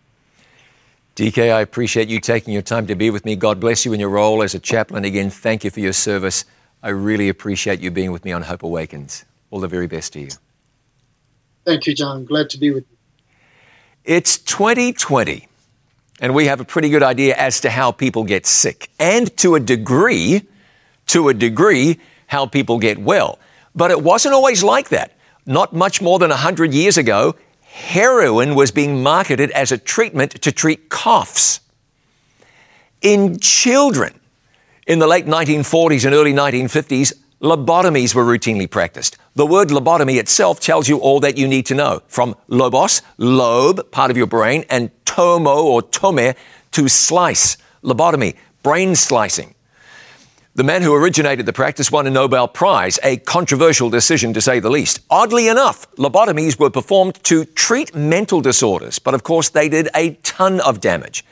DK, 1.18 1.52
I 1.52 1.62
appreciate 1.62 2.08
you 2.08 2.20
taking 2.20 2.54
your 2.54 2.62
time 2.62 2.86
to 2.86 2.94
be 2.94 3.10
with 3.10 3.24
me. 3.24 3.34
God 3.34 3.58
bless 3.58 3.84
you 3.84 3.92
in 3.92 3.98
your 3.98 4.08
role 4.08 4.40
as 4.40 4.54
a 4.54 4.60
chaplain. 4.60 5.04
Again, 5.04 5.30
thank 5.30 5.64
you 5.64 5.70
for 5.70 5.80
your 5.80 5.92
service. 5.92 6.44
I 6.80 6.90
really 6.90 7.28
appreciate 7.28 7.80
you 7.80 7.90
being 7.90 8.12
with 8.12 8.24
me 8.24 8.30
on 8.30 8.42
Hope 8.42 8.62
Awakens. 8.62 9.24
All 9.50 9.58
the 9.58 9.66
very 9.66 9.88
best 9.88 10.12
to 10.12 10.20
you. 10.20 10.28
Thank 11.64 11.88
you, 11.88 11.94
John. 11.96 12.24
Glad 12.24 12.50
to 12.50 12.58
be 12.58 12.70
with 12.70 12.84
you. 12.88 12.96
It's 14.04 14.38
2020, 14.38 15.48
and 16.20 16.36
we 16.36 16.46
have 16.46 16.60
a 16.60 16.64
pretty 16.64 16.88
good 16.88 17.02
idea 17.02 17.34
as 17.34 17.62
to 17.62 17.70
how 17.70 17.90
people 17.90 18.22
get 18.22 18.46
sick, 18.46 18.88
and 19.00 19.36
to 19.38 19.56
a 19.56 19.60
degree, 19.60 20.42
to 21.08 21.30
a 21.30 21.34
degree, 21.34 21.98
how 22.28 22.46
people 22.46 22.78
get 22.78 22.96
well. 22.96 23.40
But 23.74 23.90
it 23.90 24.00
wasn't 24.00 24.34
always 24.34 24.62
like 24.62 24.90
that. 24.90 25.14
Not 25.46 25.72
much 25.72 26.00
more 26.00 26.20
than 26.20 26.30
100 26.30 26.72
years 26.72 26.96
ago, 26.96 27.34
heroin 27.78 28.54
was 28.54 28.70
being 28.70 29.02
marketed 29.02 29.50
as 29.52 29.72
a 29.72 29.78
treatment 29.78 30.32
to 30.42 30.52
treat 30.52 30.88
coughs. 30.88 31.60
In 33.00 33.38
children, 33.38 34.18
in 34.86 34.98
the 34.98 35.06
late 35.06 35.26
1940s 35.26 36.04
and 36.04 36.14
early 36.14 36.32
1950s, 36.32 37.12
lobotomies 37.40 38.14
were 38.14 38.24
routinely 38.24 38.68
practiced. 38.68 39.16
The 39.34 39.46
word 39.46 39.68
lobotomy 39.68 40.18
itself 40.18 40.58
tells 40.58 40.88
you 40.88 40.98
all 40.98 41.20
that 41.20 41.38
you 41.38 41.46
need 41.46 41.66
to 41.66 41.74
know 41.74 42.02
from 42.08 42.34
lobos, 42.48 43.00
lobe, 43.16 43.90
part 43.92 44.10
of 44.10 44.16
your 44.16 44.26
brain, 44.26 44.64
and 44.68 44.90
tomo 45.04 45.62
or 45.62 45.82
tome, 45.82 46.34
to 46.72 46.88
slice, 46.88 47.56
lobotomy, 47.82 48.34
brain 48.62 48.96
slicing. 48.96 49.54
The 50.58 50.64
man 50.64 50.82
who 50.82 50.92
originated 50.92 51.46
the 51.46 51.52
practice 51.52 51.92
won 51.92 52.08
a 52.08 52.10
Nobel 52.10 52.48
Prize, 52.48 52.98
a 53.04 53.18
controversial 53.18 53.90
decision 53.90 54.34
to 54.34 54.40
say 54.40 54.58
the 54.58 54.68
least. 54.68 54.98
Oddly 55.08 55.46
enough, 55.46 55.88
lobotomies 55.92 56.58
were 56.58 56.68
performed 56.68 57.22
to 57.26 57.44
treat 57.44 57.94
mental 57.94 58.40
disorders, 58.40 58.98
but 58.98 59.14
of 59.14 59.22
course 59.22 59.50
they 59.50 59.68
did 59.68 59.88
a 59.94 60.14
ton 60.24 60.58
of 60.62 60.80
damage. 60.80 61.24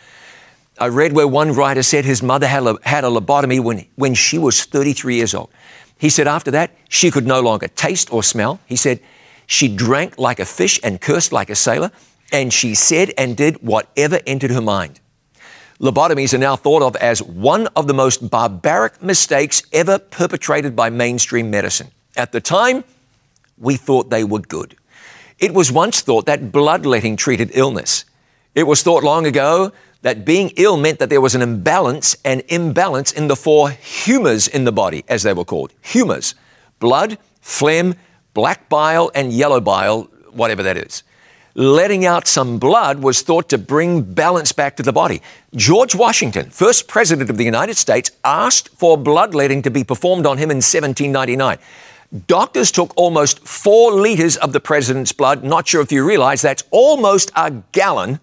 I 0.78 0.86
read 0.86 1.12
where 1.12 1.26
one 1.26 1.50
writer 1.50 1.82
said 1.82 2.04
his 2.04 2.22
mother 2.22 2.46
had 2.46 2.68
a, 2.68 2.78
had 2.84 3.02
a 3.02 3.08
lobotomy 3.08 3.58
when, 3.58 3.84
when 3.96 4.14
she 4.14 4.38
was 4.38 4.64
33 4.64 5.16
years 5.16 5.34
old. 5.34 5.50
He 5.98 6.08
said 6.08 6.28
after 6.28 6.52
that, 6.52 6.70
she 6.88 7.10
could 7.10 7.26
no 7.26 7.40
longer 7.40 7.66
taste 7.66 8.12
or 8.12 8.22
smell. 8.22 8.60
He 8.66 8.76
said 8.76 9.00
she 9.48 9.66
drank 9.66 10.20
like 10.20 10.38
a 10.38 10.44
fish 10.44 10.78
and 10.84 11.00
cursed 11.00 11.32
like 11.32 11.50
a 11.50 11.56
sailor, 11.56 11.90
and 12.30 12.52
she 12.52 12.76
said 12.76 13.12
and 13.18 13.36
did 13.36 13.56
whatever 13.56 14.20
entered 14.24 14.52
her 14.52 14.62
mind. 14.62 15.00
Lobotomies 15.78 16.32
are 16.32 16.38
now 16.38 16.56
thought 16.56 16.82
of 16.82 16.96
as 16.96 17.22
one 17.22 17.66
of 17.76 17.86
the 17.86 17.92
most 17.92 18.30
barbaric 18.30 19.02
mistakes 19.02 19.62
ever 19.72 19.98
perpetrated 19.98 20.74
by 20.74 20.88
mainstream 20.88 21.50
medicine. 21.50 21.88
At 22.16 22.32
the 22.32 22.40
time, 22.40 22.82
we 23.58 23.76
thought 23.76 24.08
they 24.08 24.24
were 24.24 24.38
good. 24.38 24.74
It 25.38 25.52
was 25.52 25.70
once 25.70 26.00
thought 26.00 26.24
that 26.26 26.50
bloodletting 26.50 27.16
treated 27.16 27.50
illness. 27.52 28.06
It 28.54 28.66
was 28.66 28.82
thought 28.82 29.04
long 29.04 29.26
ago 29.26 29.70
that 30.00 30.24
being 30.24 30.50
ill 30.56 30.78
meant 30.78 30.98
that 30.98 31.10
there 31.10 31.20
was 31.20 31.34
an 31.34 31.42
imbalance, 31.42 32.16
an 32.24 32.40
imbalance 32.48 33.12
in 33.12 33.28
the 33.28 33.36
four 33.36 33.68
humors 33.68 34.48
in 34.48 34.64
the 34.64 34.72
body, 34.72 35.04
as 35.08 35.24
they 35.24 35.34
were 35.34 35.44
called. 35.44 35.74
Humors 35.82 36.34
blood, 36.78 37.18
phlegm, 37.42 37.94
black 38.32 38.68
bile, 38.70 39.10
and 39.14 39.30
yellow 39.30 39.60
bile, 39.60 40.04
whatever 40.30 40.62
that 40.62 40.78
is 40.78 41.02
letting 41.56 42.06
out 42.06 42.28
some 42.28 42.58
blood 42.58 43.00
was 43.00 43.22
thought 43.22 43.48
to 43.48 43.58
bring 43.58 44.02
balance 44.02 44.52
back 44.52 44.76
to 44.76 44.84
the 44.84 44.92
body. 44.92 45.20
George 45.56 45.94
Washington, 45.94 46.50
first 46.50 46.86
president 46.86 47.30
of 47.30 47.36
the 47.36 47.44
United 47.44 47.76
States, 47.76 48.12
asked 48.24 48.68
for 48.68 48.96
bloodletting 48.96 49.62
to 49.62 49.70
be 49.70 49.82
performed 49.82 50.26
on 50.26 50.38
him 50.38 50.50
in 50.50 50.58
1799. 50.58 51.58
Doctors 52.28 52.70
took 52.70 52.92
almost 52.96 53.40
four 53.40 53.90
liters 53.90 54.36
of 54.36 54.52
the 54.52 54.60
president's 54.60 55.12
blood. 55.12 55.42
Not 55.42 55.66
sure 55.66 55.82
if 55.82 55.90
you 55.90 56.06
realize 56.06 56.40
that's 56.40 56.62
almost 56.70 57.32
a 57.34 57.50
gallon 57.72 58.20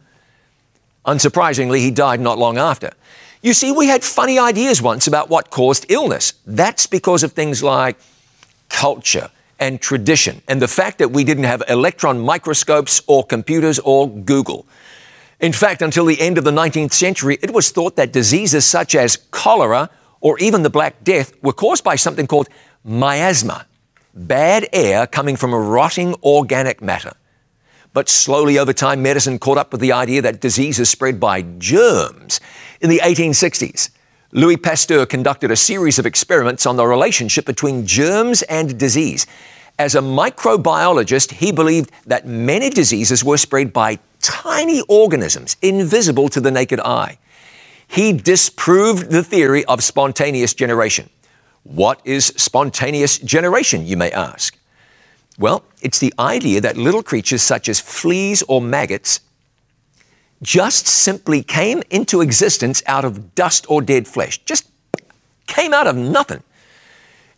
Unsurprisingly, 1.06 1.80
he 1.80 1.92
died 1.92 2.20
not 2.20 2.38
long 2.38 2.58
after. 2.58 2.92
You 3.42 3.54
see, 3.54 3.72
we 3.72 3.88
had 3.88 4.04
funny 4.04 4.40
ideas 4.40 4.82
once 4.82 5.06
about 5.06 5.30
what 5.30 5.50
caused 5.50 5.86
illness. 5.90 6.34
That's 6.46 6.88
because 6.88 7.24
of 7.24 7.34
things 7.34 7.62
like 7.62 7.98
culture 8.70 9.30
and 9.60 9.82
tradition 9.82 10.42
and 10.48 10.62
the 10.62 10.68
fact 10.68 10.98
that 10.98 11.12
we 11.12 11.24
didn't 11.24 11.46
have 11.46 11.64
electron 11.68 12.20
microscopes 12.20 13.02
or 13.08 13.24
computers 13.24 13.80
or 13.80 14.10
Google. 14.10 14.66
In 15.40 15.54
fact, 15.54 15.82
until 15.82 16.06
the 16.06 16.22
end 16.22 16.38
of 16.38 16.44
the 16.44 16.52
19th 16.52 16.94
century, 16.94 17.38
it 17.42 17.52
was 17.52 17.72
thought 17.72 17.96
that 17.96 18.14
diseases 18.14 18.66
such 18.66 18.96
as 18.96 19.18
cholera 19.32 19.90
or 20.22 20.40
even 20.40 20.64
the 20.64 20.70
Black 20.70 21.04
Death 21.04 21.34
were 21.44 21.54
caused 21.54 21.84
by 21.84 21.96
something 21.96 22.28
called 22.28 22.48
miasma, 22.84 23.66
bad 24.14 24.68
air 24.72 25.06
coming 25.06 25.36
from 25.36 25.54
a 25.54 25.60
rotting 25.60 26.16
organic 26.24 26.82
matter. 26.82 27.14
But 27.94 28.10
slowly 28.10 28.58
over 28.58 28.74
time, 28.74 29.04
medicine 29.04 29.38
caught 29.38 29.58
up 29.58 29.72
with 29.72 29.82
the 29.82 29.92
idea 29.92 30.22
that 30.22 30.40
disease 30.40 30.80
is 30.80 30.90
spread 30.90 31.20
by 31.20 31.44
germs. 31.60 32.40
In 32.82 32.90
the 32.90 33.00
1860s, 33.00 33.90
Louis 34.36 34.58
Pasteur 34.58 35.06
conducted 35.06 35.52
a 35.52 35.56
series 35.56 36.00
of 36.00 36.08
experiments 36.08 36.66
on 36.66 36.76
the 36.76 36.88
relationship 36.88 37.46
between 37.46 37.86
germs 37.86 38.42
and 38.44 38.80
disease. 38.80 39.28
As 39.78 39.94
a 39.94 40.00
microbiologist, 40.00 41.34
he 41.34 41.52
believed 41.52 41.92
that 42.08 42.26
many 42.26 42.72
diseases 42.72 43.24
were 43.24 43.38
spread 43.38 43.72
by 43.72 44.00
tiny 44.22 44.82
organisms 44.90 45.56
invisible 45.62 46.30
to 46.30 46.42
the 46.42 46.50
naked 46.50 46.80
eye. 46.80 47.20
He 47.88 48.12
disproved 48.12 49.12
the 49.12 49.24
theory 49.24 49.66
of 49.66 49.84
spontaneous 49.84 50.56
generation. 50.56 51.12
What 51.62 52.02
is 52.04 52.34
spontaneous 52.36 53.20
generation, 53.20 53.86
you 53.86 53.98
may 53.98 54.10
ask? 54.10 54.58
Well, 55.38 55.64
it's 55.84 56.00
the 56.00 56.14
idea 56.18 56.60
that 56.62 56.76
little 56.76 57.04
creatures 57.04 57.44
such 57.44 57.70
as 57.70 57.80
fleas 57.80 58.42
or 58.48 58.62
maggots 58.62 59.20
just 60.44 60.86
simply 60.86 61.42
came 61.42 61.82
into 61.90 62.22
existence 62.22 62.84
out 62.86 63.06
of 63.06 63.34
dust 63.34 63.66
or 63.70 63.82
dead 63.82 64.08
flesh, 64.08 64.38
just 64.46 64.70
came 65.48 65.74
out 65.74 65.88
of 65.88 65.96
nothing. 65.96 66.44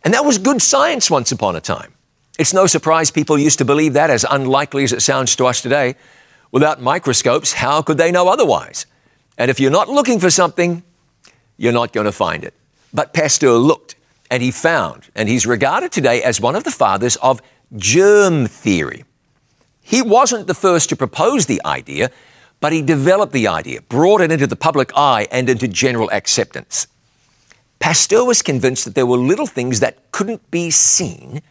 And 0.04 0.12
that 0.12 0.24
was 0.24 0.38
good 0.38 0.60
science 0.60 1.10
once 1.10 1.32
upon 1.32 1.56
a 1.56 1.60
time. 1.60 1.94
It's 2.38 2.52
no 2.52 2.66
surprise 2.66 3.10
people 3.10 3.38
used 3.38 3.58
to 3.58 3.64
believe 3.64 3.94
that, 3.94 4.10
as 4.10 4.26
unlikely 4.28 4.84
as 4.84 4.92
it 4.92 5.00
sounds 5.00 5.34
to 5.36 5.46
us 5.46 5.62
today. 5.62 5.94
Without 6.52 6.82
microscopes, 6.82 7.54
how 7.54 7.82
could 7.82 7.96
they 7.96 8.12
know 8.12 8.28
otherwise? 8.28 8.86
And 9.38 9.50
if 9.50 9.58
you're 9.58 9.70
not 9.70 9.88
looking 9.88 10.20
for 10.20 10.30
something, 10.30 10.82
you're 11.56 11.72
not 11.72 11.92
going 11.92 12.04
to 12.04 12.12
find 12.12 12.44
it. 12.44 12.54
But 12.92 13.14
Pasteur 13.14 13.52
looked 13.52 13.94
and 14.30 14.42
he 14.42 14.50
found, 14.50 15.08
and 15.14 15.28
he's 15.28 15.46
regarded 15.46 15.92
today 15.92 16.22
as 16.22 16.40
one 16.40 16.56
of 16.56 16.64
the 16.64 16.70
fathers 16.70 17.16
of 17.16 17.40
germ 17.76 18.46
theory. 18.46 19.04
He 19.80 20.02
wasn't 20.02 20.46
the 20.46 20.54
first 20.54 20.88
to 20.88 20.96
propose 20.96 21.46
the 21.46 21.60
idea, 21.64 22.10
but 22.60 22.72
he 22.72 22.82
developed 22.82 23.32
the 23.32 23.48
idea, 23.48 23.82
brought 23.82 24.20
it 24.20 24.32
into 24.32 24.46
the 24.46 24.56
public 24.56 24.90
eye 24.96 25.26
and 25.30 25.48
into 25.48 25.68
general 25.68 26.10
acceptance. 26.10 26.86
Pasteur 27.78 28.24
was 28.24 28.42
convinced 28.42 28.84
that 28.84 28.94
there 28.94 29.06
were 29.06 29.18
little 29.18 29.46
things 29.46 29.80
that 29.80 30.10
couldn't 30.10 30.50
be 30.50 30.70
seen. 30.70 31.42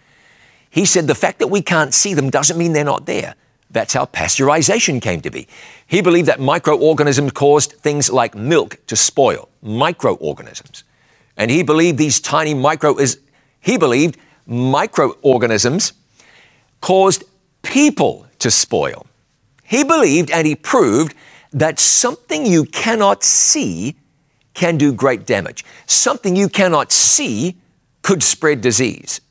He 0.69 0.85
said 0.85 1.07
the 1.07 1.15
fact 1.15 1.39
that 1.39 1.47
we 1.47 1.61
can't 1.61 1.93
see 1.93 2.13
them 2.13 2.29
doesn't 2.29 2.57
mean 2.57 2.73
they're 2.73 2.83
not 2.83 3.05
there. 3.05 3.35
That's 3.69 3.93
how 3.93 4.05
pasteurization 4.05 5.01
came 5.01 5.21
to 5.21 5.31
be. 5.31 5.47
He 5.87 6.01
believed 6.01 6.27
that 6.27 6.39
microorganisms 6.39 7.31
caused 7.31 7.73
things 7.73 8.09
like 8.09 8.35
milk 8.35 8.77
to 8.87 8.95
spoil, 8.95 9.49
microorganisms. 9.61 10.83
And 11.37 11.51
he 11.51 11.63
believed 11.63 11.97
these 11.97 12.19
tiny 12.19 12.53
micro 12.53 12.97
is 12.97 13.19
he 13.59 13.77
believed 13.77 14.17
microorganisms 14.45 15.93
caused 16.81 17.23
people 17.61 18.27
to 18.39 18.51
spoil. 18.51 19.05
He 19.65 19.83
believed 19.83 20.31
and 20.31 20.47
he 20.47 20.55
proved 20.55 21.15
that 21.51 21.79
something 21.79 22.45
you 22.45 22.65
cannot 22.65 23.23
see 23.23 23.95
can 24.53 24.77
do 24.77 24.93
great 24.93 25.25
damage. 25.25 25.65
Something 25.85 26.35
you 26.35 26.49
cannot 26.49 26.91
see 26.91 27.57
could 28.01 28.23
spread 28.23 28.61
disease. 28.61 29.21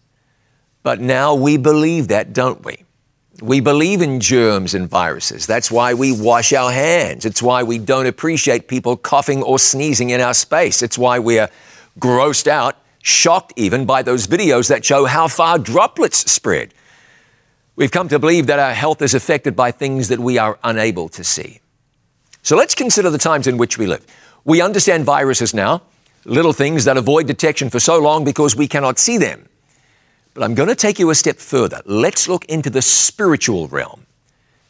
But 0.83 1.01
now 1.01 1.35
we 1.35 1.57
believe 1.57 2.09
that, 2.09 2.33
don't 2.33 2.65
we? 2.65 2.85
We 3.41 3.61
believe 3.61 4.03
in 4.03 4.21
germs 4.21 4.75
and 4.75 4.89
viruses. 4.89 5.47
That's 5.47 5.71
why 5.71 5.95
we 5.95 6.13
wash 6.13 6.53
our 6.53 6.71
hands. 6.71 7.25
It's 7.25 7.43
why 7.43 7.63
we 7.63 7.79
don't 7.79 8.07
appreciate 8.07 8.69
people 8.69 8.97
coughing 8.97 9.43
or 9.43 9.59
sneezing 9.59 10.11
in 10.11 10.21
our 10.21 10.35
space. 10.35 10.83
It's 10.83 10.99
why 10.99 11.19
we're 11.19 11.49
grossed 11.99 12.47
out, 12.47 12.77
shocked 13.03 13.53
even 13.57 13.87
by 13.87 14.03
those 14.03 14.27
videos 14.27 14.69
that 14.69 14.85
show 14.85 15.05
how 15.05 15.29
far 15.29 15.59
droplets 15.59 16.31
spread. 16.31 16.75
We've 17.77 17.91
come 17.91 18.09
to 18.09 18.19
believe 18.21 18.47
that 18.47 18.61
our 18.61 18.73
health 18.73 19.03
is 19.03 19.15
affected 19.15 19.57
by 19.57 19.73
things 19.73 20.09
that 20.09 20.21
we 20.21 20.39
are 20.39 20.59
unable 20.63 21.09
to 21.09 21.25
see. 21.25 21.61
So 22.43 22.57
let's 22.57 22.75
consider 22.75 23.11
the 23.11 23.19
times 23.19 23.47
in 23.47 23.57
which 23.57 23.79
we 23.79 23.87
live. 23.87 24.07
We 24.45 24.61
understand 24.61 25.05
viruses 25.05 25.55
now, 25.55 25.83
little 26.25 26.53
things 26.53 26.85
that 26.85 26.97
avoid 26.97 27.27
detection 27.27 27.71
for 27.71 27.81
so 27.81 27.99
long 27.99 28.25
because 28.25 28.55
we 28.55 28.69
cannot 28.69 28.99
see 28.99 29.19
them. 29.19 29.49
But 30.35 30.45
I'm 30.45 30.55
going 30.55 30.69
to 30.69 30.77
take 30.77 30.99
you 30.99 31.11
a 31.11 31.15
step 31.15 31.39
further. 31.39 31.81
Let's 31.85 32.29
look 32.29 32.45
into 32.45 32.71
the 32.71 32.83
spiritual 32.83 33.67
realm. 33.69 34.07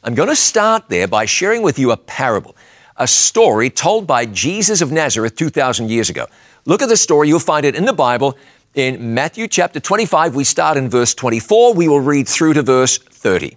I'm 0.03 0.14
going 0.14 0.29
to 0.29 0.37
start 0.37 0.88
there 0.88 1.09
by 1.09 1.27
sharing 1.27 1.62
with 1.62 1.79
you 1.79 1.90
a 1.90 1.97
parable, 1.97 2.57
a 2.97 3.07
story 3.07 3.69
told 3.71 4.07
by 4.07 4.25
Jesus 4.27 4.81
of 4.81 4.93
Nazareth 4.93 5.37
2,000 5.37 5.90
years 5.90 6.09
ago. 6.09 6.27
Look 6.64 6.81
at 6.81 6.88
the 6.88 6.97
story. 6.97 7.29
You'll 7.29 7.40
find 7.40 7.67
it 7.67 7.75
in 7.75 7.85
the 7.85 7.93
Bible 7.93 8.37
in 8.75 9.15
Matthew 9.15 9.47
chapter 9.47 9.79
25. 9.79 10.35
We 10.35 10.45
start 10.45 10.77
in 10.77 10.91
verse 10.91 11.15
24. 11.15 11.75
We 11.75 11.89
will 11.89 12.01
read 12.01 12.29
through 12.29 12.55
to 12.55 12.63
verse 12.63 12.99
30. 12.99 13.57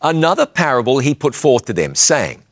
Another 0.00 0.46
parable 0.46 1.00
he 1.00 1.14
put 1.14 1.34
forth 1.34 1.66
to 1.66 1.72
them, 1.72 1.94
saying, 1.94 2.42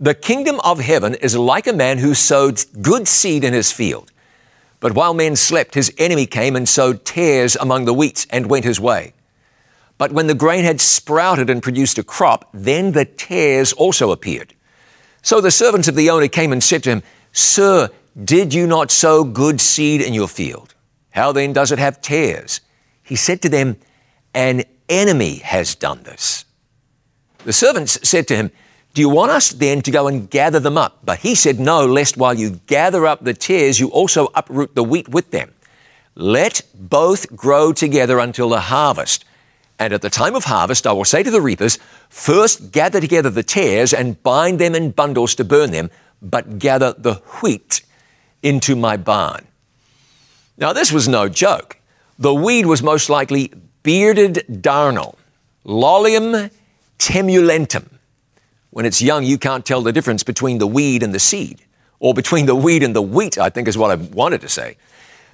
The 0.00 0.14
kingdom 0.14 0.60
of 0.60 0.80
heaven 0.80 1.14
is 1.14 1.36
like 1.36 1.66
a 1.66 1.72
man 1.72 1.98
who 1.98 2.14
sowed 2.14 2.64
good 2.82 3.06
seed 3.06 3.44
in 3.44 3.52
his 3.52 3.72
field. 3.72 4.10
But 4.80 4.94
while 4.94 5.14
men 5.14 5.36
slept, 5.36 5.74
his 5.74 5.92
enemy 5.96 6.26
came 6.26 6.56
and 6.56 6.68
sowed 6.68 7.04
tares 7.04 7.56
among 7.56 7.84
the 7.84 7.94
wheat 7.94 8.26
and 8.30 8.50
went 8.50 8.64
his 8.64 8.80
way. 8.80 9.14
But 9.96 10.12
when 10.12 10.26
the 10.26 10.34
grain 10.34 10.64
had 10.64 10.80
sprouted 10.80 11.48
and 11.48 11.62
produced 11.62 11.98
a 11.98 12.02
crop, 12.02 12.48
then 12.52 12.92
the 12.92 13.04
tares 13.04 13.72
also 13.72 14.10
appeared. 14.10 14.54
So 15.22 15.40
the 15.40 15.50
servants 15.50 15.88
of 15.88 15.94
the 15.94 16.10
owner 16.10 16.28
came 16.28 16.52
and 16.52 16.62
said 16.62 16.82
to 16.82 16.90
him, 16.90 17.02
Sir, 17.32 17.88
did 18.22 18.54
you 18.54 18.66
not 18.66 18.90
sow 18.90 19.24
good 19.24 19.60
seed 19.60 20.00
in 20.00 20.14
your 20.14 20.28
field? 20.28 20.74
How 21.10 21.32
then 21.32 21.52
does 21.52 21.72
it 21.72 21.78
have 21.78 22.00
tares? 22.00 22.60
He 23.02 23.16
said 23.16 23.42
to 23.42 23.48
them, 23.48 23.76
An 24.34 24.64
enemy 24.88 25.36
has 25.36 25.74
done 25.74 26.02
this. 26.04 26.44
The 27.44 27.52
servants 27.52 27.98
said 28.08 28.28
to 28.28 28.36
him, 28.36 28.50
Do 28.94 29.02
you 29.02 29.08
want 29.08 29.32
us 29.32 29.50
then 29.50 29.82
to 29.82 29.90
go 29.90 30.06
and 30.06 30.30
gather 30.30 30.60
them 30.60 30.78
up? 30.78 31.00
But 31.04 31.20
he 31.20 31.34
said, 31.34 31.58
No, 31.58 31.86
lest 31.86 32.16
while 32.16 32.34
you 32.34 32.60
gather 32.66 33.06
up 33.06 33.24
the 33.24 33.34
tares, 33.34 33.80
you 33.80 33.88
also 33.88 34.28
uproot 34.34 34.74
the 34.74 34.84
wheat 34.84 35.08
with 35.08 35.30
them. 35.32 35.52
Let 36.14 36.62
both 36.74 37.34
grow 37.34 37.72
together 37.72 38.20
until 38.20 38.48
the 38.48 38.60
harvest. 38.60 39.24
And 39.76 39.92
at 39.92 40.02
the 40.02 40.10
time 40.10 40.36
of 40.36 40.44
harvest, 40.44 40.86
I 40.86 40.92
will 40.92 41.04
say 41.04 41.24
to 41.24 41.30
the 41.32 41.40
reapers, 41.40 41.80
First 42.08 42.70
gather 42.70 43.00
together 43.00 43.30
the 43.30 43.42
tares 43.42 43.92
and 43.92 44.22
bind 44.22 44.60
them 44.60 44.76
in 44.76 44.92
bundles 44.92 45.34
to 45.34 45.44
burn 45.44 45.72
them, 45.72 45.90
but 46.22 46.60
gather 46.60 46.92
the 46.92 47.14
wheat 47.42 47.83
into 48.44 48.76
my 48.76 48.96
barn. 48.96 49.44
Now, 50.56 50.72
this 50.72 50.92
was 50.92 51.08
no 51.08 51.28
joke. 51.28 51.78
The 52.18 52.32
weed 52.32 52.66
was 52.66 52.80
most 52.80 53.10
likely 53.10 53.52
bearded 53.82 54.44
darnel, 54.48 55.16
Lolium 55.64 56.50
temulentum. 56.98 57.88
When 58.70 58.86
it's 58.86 59.02
young, 59.02 59.24
you 59.24 59.38
can't 59.38 59.66
tell 59.66 59.80
the 59.82 59.92
difference 59.92 60.22
between 60.22 60.58
the 60.58 60.66
weed 60.66 61.02
and 61.02 61.12
the 61.12 61.18
seed, 61.18 61.62
or 61.98 62.14
between 62.14 62.46
the 62.46 62.54
weed 62.54 62.82
and 62.82 62.94
the 62.94 63.02
wheat, 63.02 63.38
I 63.38 63.50
think 63.50 63.66
is 63.66 63.78
what 63.78 63.90
I 63.90 63.96
wanted 63.96 64.42
to 64.42 64.48
say. 64.48 64.76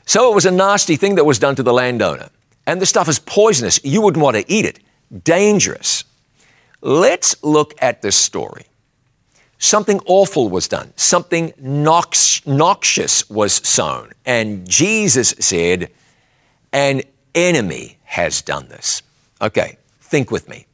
So 0.06 0.30
it 0.30 0.34
was 0.34 0.46
a 0.46 0.50
nasty 0.50 0.96
thing 0.96 1.16
that 1.16 1.24
was 1.24 1.38
done 1.38 1.56
to 1.56 1.62
the 1.62 1.72
landowner. 1.72 2.30
And 2.66 2.80
the 2.80 2.86
stuff 2.86 3.08
is 3.08 3.18
poisonous. 3.18 3.80
You 3.84 4.00
wouldn't 4.00 4.22
want 4.22 4.36
to 4.36 4.44
eat 4.50 4.64
it. 4.64 4.78
Dangerous. 5.24 6.04
Let's 6.80 7.42
look 7.42 7.74
at 7.82 8.02
this 8.02 8.16
story 8.16 8.66
something 9.60 10.00
awful 10.06 10.48
was 10.48 10.66
done, 10.66 10.92
something 10.96 11.52
nox- 11.58 12.44
noxious 12.44 13.30
was 13.30 13.52
sown. 13.52 14.10
And 14.26 14.68
Jesus 14.68 15.34
said, 15.38 15.90
An 16.72 17.02
enemy 17.34 17.98
has 18.04 18.42
done 18.42 18.68
this. 18.68 19.02
Okay, 19.40 19.78
think 20.00 20.32
with 20.32 20.48
me. 20.48 20.66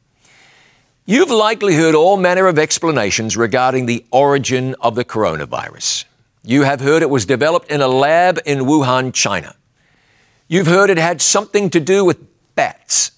You've 1.05 1.31
likely 1.31 1.75
heard 1.75 1.94
all 1.94 2.16
manner 2.16 2.46
of 2.46 2.59
explanations 2.59 3.37
regarding 3.37 3.87
the 3.87 4.05
origin 4.11 4.75
of 4.81 4.94
the 4.94 5.05
coronavirus. 5.05 6.05
You 6.42 6.62
have 6.62 6.81
heard 6.81 7.03
it 7.03 7.11
was 7.11 7.27
developed 7.27 7.70
in 7.70 7.81
a 7.81 7.88
lab 7.88 8.40
in 8.46 8.61
Wuhan, 8.61 9.12
China. 9.12 9.55
You've 10.49 10.66
heard 10.66 10.90
it 10.90 10.99
had 10.99 11.20
something 11.20 11.70
to 11.70 11.81
do 11.81 12.05
with 12.05 12.18
bats. 12.55 13.11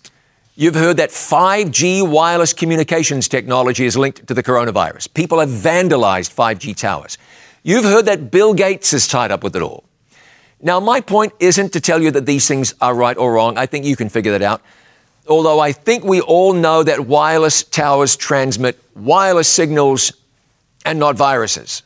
You've 0.61 0.75
heard 0.75 0.97
that 0.97 1.11
5G 1.11 2.03
wireless 2.11 2.53
communications 2.53 3.29
technology 3.29 3.87
is 3.87 3.97
linked 3.97 4.27
to 4.27 4.35
the 4.35 4.43
coronavirus. 4.43 5.15
People 5.15 5.39
have 5.39 5.49
vandalized 5.49 6.35
5G 6.35 6.75
towers. 6.75 7.17
You've 7.63 7.85
heard 7.85 8.07
that 8.07 8.33
Bill 8.33 8.55
Gates 8.55 8.93
is 8.93 9.07
tied 9.07 9.31
up 9.31 9.45
with 9.45 9.55
it 9.55 9.63
all. 9.63 9.85
Now, 10.61 10.81
my 10.81 11.01
point 11.01 11.33
isn't 11.39 11.73
to 11.75 11.81
tell 11.81 12.03
you 12.03 12.11
that 12.11 12.27
these 12.27 12.49
things 12.49 12.75
are 12.81 12.93
right 12.93 13.17
or 13.17 13.35
wrong. 13.35 13.57
I 13.57 13.67
think 13.67 13.85
you 13.85 13.95
can 13.95 14.09
figure 14.09 14.33
that 14.33 14.43
out. 14.43 14.61
Although 15.29 15.61
I 15.61 15.71
think 15.71 16.03
we 16.03 16.21
all 16.21 16.55
know 16.55 16.83
that 16.83 17.07
wireless 17.07 17.63
towers 17.63 18.17
transmit 18.17 18.81
wireless 18.97 19.47
signals 19.47 20.11
and 20.85 20.99
not 20.99 21.15
viruses. 21.15 21.85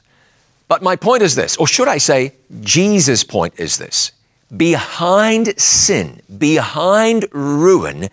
But 0.69 0.83
my 0.83 0.97
point 0.97 1.23
is 1.23 1.35
this, 1.35 1.59
or 1.59 1.67
should 1.67 1.89
I 1.89 1.99
say, 1.99 2.33
Jesus' 2.63 3.23
point 3.23 3.53
is 3.59 3.77
this. 3.77 4.13
Behind 4.57 5.61
sin, 5.61 6.23
behind 6.39 7.27
ruin, 7.33 8.09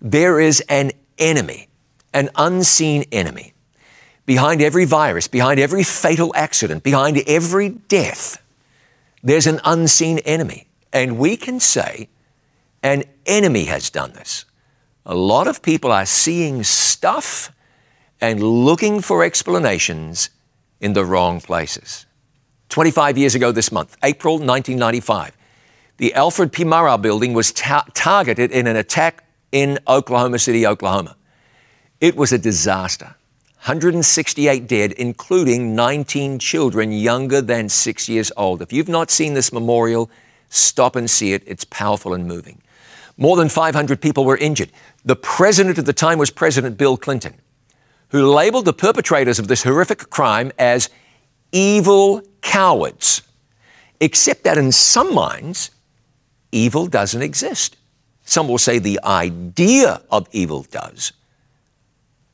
there 0.00 0.40
is 0.40 0.60
an 0.68 0.92
enemy, 1.18 1.68
an 2.12 2.30
unseen 2.36 3.04
enemy. 3.12 3.52
Behind 4.24 4.60
every 4.60 4.84
virus, 4.84 5.28
behind 5.28 5.60
every 5.60 5.84
fatal 5.84 6.32
accident, 6.34 6.82
behind 6.82 7.22
every 7.26 7.68
death, 7.68 8.42
there's 9.22 9.46
an 9.46 9.60
unseen 9.64 10.18
enemy. 10.18 10.66
And 10.92 11.18
we 11.18 11.36
can 11.36 11.60
say, 11.60 12.08
an 12.82 13.04
enemy 13.24 13.64
has 13.64 13.90
done 13.90 14.12
this. 14.12 14.44
A 15.04 15.14
lot 15.14 15.46
of 15.46 15.62
people 15.62 15.92
are 15.92 16.06
seeing 16.06 16.64
stuff 16.64 17.52
and 18.20 18.42
looking 18.42 19.00
for 19.00 19.22
explanations 19.22 20.30
in 20.80 20.92
the 20.92 21.04
wrong 21.04 21.40
places. 21.40 22.06
25 22.68 23.16
years 23.16 23.34
ago 23.34 23.52
this 23.52 23.70
month, 23.70 23.96
April 24.02 24.34
1995, 24.34 25.36
the 25.98 26.14
Alfred 26.14 26.52
P. 26.52 26.64
Murrah 26.64 27.00
building 27.00 27.32
was 27.32 27.52
ta- 27.52 27.86
targeted 27.94 28.50
in 28.50 28.66
an 28.66 28.76
attack 28.76 29.24
in 29.52 29.78
Oklahoma 29.86 30.38
City, 30.38 30.66
Oklahoma. 30.66 31.16
It 32.00 32.16
was 32.16 32.32
a 32.32 32.38
disaster. 32.38 33.16
168 33.66 34.68
dead, 34.68 34.92
including 34.92 35.74
19 35.74 36.38
children 36.38 36.92
younger 36.92 37.40
than 37.40 37.68
six 37.68 38.08
years 38.08 38.30
old. 38.36 38.62
If 38.62 38.72
you've 38.72 38.88
not 38.88 39.10
seen 39.10 39.34
this 39.34 39.52
memorial, 39.52 40.08
stop 40.48 40.94
and 40.94 41.10
see 41.10 41.32
it. 41.32 41.42
It's 41.46 41.64
powerful 41.64 42.14
and 42.14 42.28
moving. 42.28 42.62
More 43.16 43.36
than 43.36 43.48
500 43.48 44.00
people 44.00 44.24
were 44.24 44.36
injured. 44.36 44.70
The 45.04 45.16
president 45.16 45.78
at 45.78 45.86
the 45.86 45.92
time 45.92 46.18
was 46.18 46.30
President 46.30 46.76
Bill 46.76 46.96
Clinton, 46.96 47.34
who 48.10 48.30
labeled 48.32 48.66
the 48.66 48.72
perpetrators 48.72 49.38
of 49.38 49.48
this 49.48 49.62
horrific 49.62 50.10
crime 50.10 50.52
as 50.58 50.90
evil 51.50 52.22
cowards, 52.42 53.22
except 54.00 54.44
that 54.44 54.58
in 54.58 54.70
some 54.70 55.14
minds, 55.14 55.70
evil 56.52 56.86
doesn't 56.86 57.22
exist. 57.22 57.75
Some 58.26 58.48
will 58.48 58.58
say 58.58 58.78
the 58.80 59.00
idea 59.04 60.02
of 60.10 60.28
evil 60.32 60.64
does. 60.64 61.12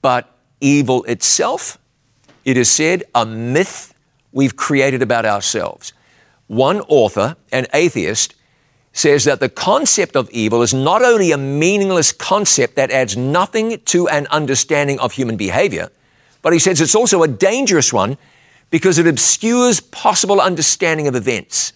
But 0.00 0.28
evil 0.60 1.04
itself, 1.04 1.78
it 2.44 2.56
is 2.56 2.70
said, 2.70 3.04
a 3.14 3.24
myth 3.24 3.94
we've 4.32 4.56
created 4.56 5.02
about 5.02 5.26
ourselves. 5.26 5.92
One 6.48 6.80
author, 6.80 7.36
an 7.52 7.66
atheist, 7.74 8.34
says 8.94 9.24
that 9.24 9.40
the 9.40 9.50
concept 9.50 10.16
of 10.16 10.30
evil 10.30 10.62
is 10.62 10.72
not 10.72 11.02
only 11.02 11.30
a 11.30 11.38
meaningless 11.38 12.10
concept 12.10 12.76
that 12.76 12.90
adds 12.90 13.16
nothing 13.16 13.78
to 13.84 14.08
an 14.08 14.26
understanding 14.28 14.98
of 14.98 15.12
human 15.12 15.36
behavior, 15.36 15.90
but 16.40 16.54
he 16.54 16.58
says 16.58 16.80
it's 16.80 16.94
also 16.94 17.22
a 17.22 17.28
dangerous 17.28 17.92
one 17.92 18.16
because 18.70 18.98
it 18.98 19.06
obscures 19.06 19.80
possible 19.80 20.40
understanding 20.40 21.06
of 21.06 21.14
events. 21.14 21.74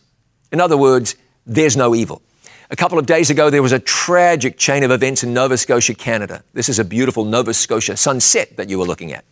In 0.50 0.60
other 0.60 0.76
words, 0.78 1.16
there's 1.46 1.76
no 1.76 1.94
evil. 1.94 2.22
A 2.68 2.74
couple 2.76 2.98
of 2.98 3.06
days 3.06 3.30
ago, 3.30 3.48
there 3.48 3.62
was 3.62 3.72
a 3.72 3.78
tragic 3.78 4.58
chain 4.58 4.82
of 4.82 4.90
events 4.90 5.22
in 5.22 5.32
Nova 5.32 5.56
Scotia, 5.56 5.94
Canada. 5.94 6.42
This 6.52 6.68
is 6.68 6.80
a 6.80 6.84
beautiful 6.84 7.24
Nova 7.24 7.54
Scotia 7.54 7.96
sunset 7.96 8.56
that 8.56 8.68
you 8.68 8.78
were 8.78 8.84
looking 8.84 9.12
at. 9.12 9.24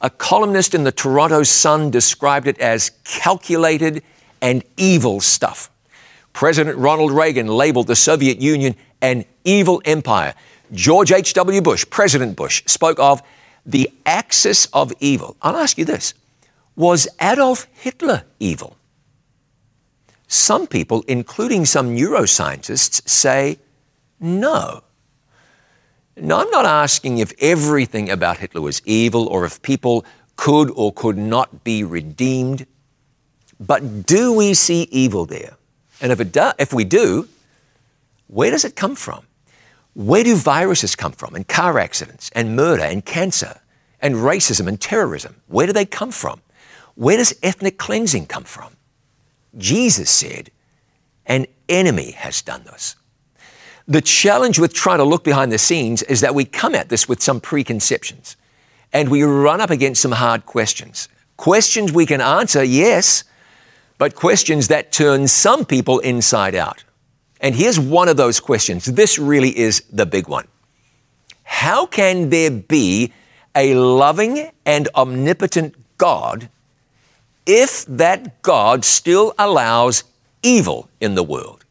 A 0.00 0.08
columnist 0.08 0.72
in 0.72 0.84
the 0.84 0.92
Toronto 0.92 1.42
Sun 1.42 1.90
described 1.90 2.46
it 2.46 2.58
as 2.60 2.92
calculated 3.02 4.02
and 4.40 4.62
evil 4.76 5.20
stuff. 5.20 5.70
President 6.32 6.78
Ronald 6.78 7.10
Reagan 7.10 7.48
labeled 7.48 7.88
the 7.88 7.96
Soviet 7.96 8.40
Union 8.40 8.76
an 9.00 9.24
evil 9.44 9.82
empire. 9.84 10.34
George 10.72 11.10
H.W. 11.10 11.60
Bush, 11.62 11.84
President 11.90 12.36
Bush, 12.36 12.62
spoke 12.66 12.98
of 13.00 13.22
the 13.66 13.90
axis 14.06 14.66
of 14.66 14.92
evil. 15.00 15.36
I'll 15.42 15.56
ask 15.56 15.78
you 15.78 15.84
this 15.84 16.14
Was 16.76 17.08
Adolf 17.20 17.66
Hitler 17.72 18.22
evil? 18.38 18.76
Some 20.32 20.66
people, 20.66 21.04
including 21.08 21.66
some 21.66 21.94
neuroscientists, 21.94 23.06
say 23.06 23.58
no. 24.18 24.82
Now, 26.16 26.40
I'm 26.40 26.50
not 26.50 26.64
asking 26.64 27.18
if 27.18 27.34
everything 27.38 28.08
about 28.08 28.38
Hitler 28.38 28.62
was 28.62 28.80
evil 28.86 29.28
or 29.28 29.44
if 29.44 29.60
people 29.60 30.06
could 30.36 30.70
or 30.74 30.90
could 30.90 31.18
not 31.18 31.64
be 31.64 31.84
redeemed, 31.84 32.64
but 33.60 34.06
do 34.06 34.32
we 34.32 34.54
see 34.54 34.84
evil 34.84 35.26
there? 35.26 35.58
And 36.00 36.12
if, 36.12 36.32
do, 36.32 36.52
if 36.58 36.72
we 36.72 36.84
do, 36.84 37.28
where 38.28 38.50
does 38.50 38.64
it 38.64 38.74
come 38.74 38.94
from? 38.94 39.26
Where 39.92 40.24
do 40.24 40.34
viruses 40.34 40.96
come 40.96 41.12
from, 41.12 41.34
and 41.34 41.46
car 41.46 41.78
accidents, 41.78 42.30
and 42.34 42.56
murder, 42.56 42.84
and 42.84 43.04
cancer, 43.04 43.60
and 44.00 44.14
racism, 44.14 44.66
and 44.66 44.80
terrorism? 44.80 45.42
Where 45.48 45.66
do 45.66 45.74
they 45.74 45.84
come 45.84 46.10
from? 46.10 46.40
Where 46.94 47.18
does 47.18 47.34
ethnic 47.42 47.76
cleansing 47.76 48.28
come 48.28 48.44
from? 48.44 48.74
Jesus 49.56 50.10
said, 50.10 50.50
An 51.26 51.46
enemy 51.68 52.12
has 52.12 52.42
done 52.42 52.64
this. 52.64 52.96
The 53.88 54.00
challenge 54.00 54.58
with 54.58 54.72
trying 54.72 54.98
to 54.98 55.04
look 55.04 55.24
behind 55.24 55.50
the 55.50 55.58
scenes 55.58 56.02
is 56.02 56.20
that 56.20 56.34
we 56.34 56.44
come 56.44 56.74
at 56.74 56.88
this 56.88 57.08
with 57.08 57.22
some 57.22 57.40
preconceptions 57.40 58.36
and 58.92 59.10
we 59.10 59.22
run 59.22 59.60
up 59.60 59.70
against 59.70 60.02
some 60.02 60.12
hard 60.12 60.46
questions. 60.46 61.08
Questions 61.36 61.92
we 61.92 62.06
can 62.06 62.20
answer, 62.20 62.62
yes, 62.62 63.24
but 63.98 64.14
questions 64.14 64.68
that 64.68 64.92
turn 64.92 65.26
some 65.26 65.64
people 65.64 65.98
inside 66.00 66.54
out. 66.54 66.84
And 67.40 67.54
here's 67.54 67.80
one 67.80 68.08
of 68.08 68.16
those 68.16 68.38
questions. 68.38 68.84
This 68.84 69.18
really 69.18 69.56
is 69.58 69.82
the 69.92 70.06
big 70.06 70.28
one. 70.28 70.46
How 71.42 71.86
can 71.86 72.30
there 72.30 72.50
be 72.50 73.12
a 73.54 73.74
loving 73.74 74.50
and 74.64 74.88
omnipotent 74.94 75.74
God 75.98 76.48
if 77.46 77.84
that 77.86 78.42
God 78.42 78.84
still 78.84 79.34
allows 79.38 80.04
evil 80.42 80.88
in 81.00 81.14
the 81.14 81.22
world. 81.22 81.64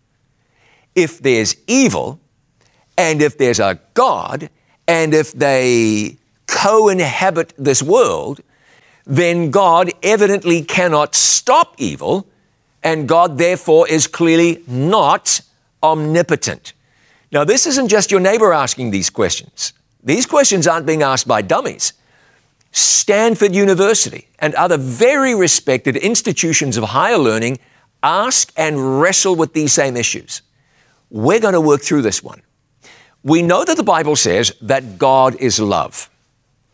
If 0.95 1.19
there's 1.19 1.55
evil, 1.67 2.19
and 2.97 3.21
if 3.21 3.37
there's 3.37 3.59
a 3.59 3.79
God, 3.93 4.49
and 4.87 5.13
if 5.13 5.31
they 5.31 6.17
co 6.47 6.89
inhabit 6.89 7.53
this 7.57 7.81
world, 7.81 8.41
then 9.05 9.49
God 9.49 9.91
evidently 10.03 10.61
cannot 10.61 11.15
stop 11.15 11.75
evil, 11.77 12.27
and 12.83 13.07
God 13.07 13.37
therefore 13.37 13.87
is 13.87 14.07
clearly 14.07 14.61
not 14.67 15.41
omnipotent. 15.81 16.73
Now, 17.31 17.43
this 17.43 17.65
isn't 17.65 17.87
just 17.87 18.11
your 18.11 18.19
neighbor 18.19 18.51
asking 18.51 18.91
these 18.91 19.09
questions. 19.09 19.73
These 20.03 20.25
questions 20.25 20.67
aren't 20.67 20.85
being 20.85 21.03
asked 21.03 21.27
by 21.27 21.41
dummies. 21.41 21.93
Stanford 22.71 23.53
University, 23.53 24.29
and 24.39 24.55
other 24.55 24.77
very 24.77 25.35
respected 25.35 25.95
institutions 25.97 26.77
of 26.77 26.85
higher 26.85 27.17
learning 27.17 27.59
ask 28.01 28.51
and 28.55 29.01
wrestle 29.01 29.35
with 29.35 29.53
these 29.53 29.73
same 29.73 29.97
issues. 29.97 30.41
We're 31.09 31.39
going 31.39 31.53
to 31.53 31.61
work 31.61 31.81
through 31.81 32.03
this 32.03 32.23
one. 32.23 32.41
We 33.23 33.41
know 33.41 33.63
that 33.63 33.77
the 33.77 33.83
Bible 33.83 34.15
says 34.15 34.53
that 34.61 34.97
God 34.97 35.35
is 35.35 35.59
love. 35.59 36.09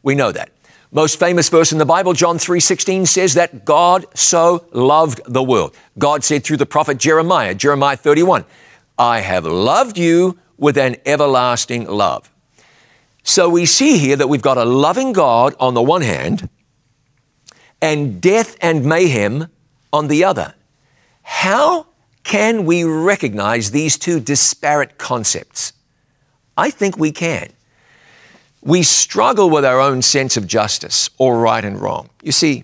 We 0.04 0.16
know 0.16 0.32
that. 0.32 0.52
Most 0.92 1.20
famous 1.20 1.50
verse 1.50 1.74
in 1.74 1.80
the 1.80 1.86
Bible, 1.86 2.14
John 2.14 2.38
3:16 2.38 3.06
says 3.08 3.34
that 3.34 3.66
God 3.66 4.06
so 4.14 4.66
loved 4.72 5.20
the 5.26 5.44
world. 5.44 5.76
God 5.98 6.24
said 6.24 6.44
through 6.44 6.58
the 6.58 6.66
prophet 6.66 6.98
Jeremiah, 6.98 7.54
Jeremiah 7.54 7.98
31, 7.98 8.46
I 8.98 9.20
have 9.20 9.46
loved 9.46 9.98
you 9.98 10.40
with 10.58 10.78
an 10.78 10.96
everlasting 11.06 11.86
love. 11.88 12.32
So 13.28 13.50
we 13.50 13.66
see 13.66 13.98
here 13.98 14.16
that 14.16 14.30
we've 14.30 14.42
got 14.42 14.58
a 14.58 14.64
loving 14.64 15.12
God 15.12 15.54
on 15.60 15.74
the 15.74 15.82
one 15.82 16.02
hand 16.02 16.48
and 17.82 18.22
death 18.22 18.56
and 18.62 18.86
mayhem 18.86 19.50
on 19.92 20.08
the 20.08 20.24
other. 20.24 20.56
How 21.24 21.88
can 22.24 22.66
we 22.66 22.86
recognize 22.86 23.72
these 23.72 23.98
two 23.98 24.22
disparate 24.22 24.98
concepts? 24.98 25.74
I 26.56 26.72
think 26.72 26.98
we 26.98 27.12
can. 27.12 27.50
We 28.62 28.82
struggle 28.82 29.50
with 29.50 29.66
our 29.66 29.82
own 29.82 30.02
sense 30.02 30.38
of 30.38 30.48
justice 30.48 31.10
or 31.18 31.38
right 31.38 31.66
and 31.66 31.82
wrong. 31.82 32.10
You 32.24 32.32
see, 32.32 32.64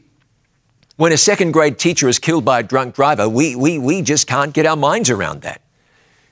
when 0.95 1.11
a 1.11 1.17
second 1.17 1.51
grade 1.51 1.77
teacher 1.77 2.07
is 2.07 2.19
killed 2.19 2.45
by 2.45 2.61
a 2.61 2.63
drunk 2.63 2.95
driver, 2.95 3.27
we, 3.27 3.57
we, 3.57 3.79
we 3.79 4.01
just 4.01 4.27
can't 4.27 4.53
get 4.53 4.65
our 4.65 4.77
minds 4.77 5.09
around 5.09 5.41
that. 5.41 5.61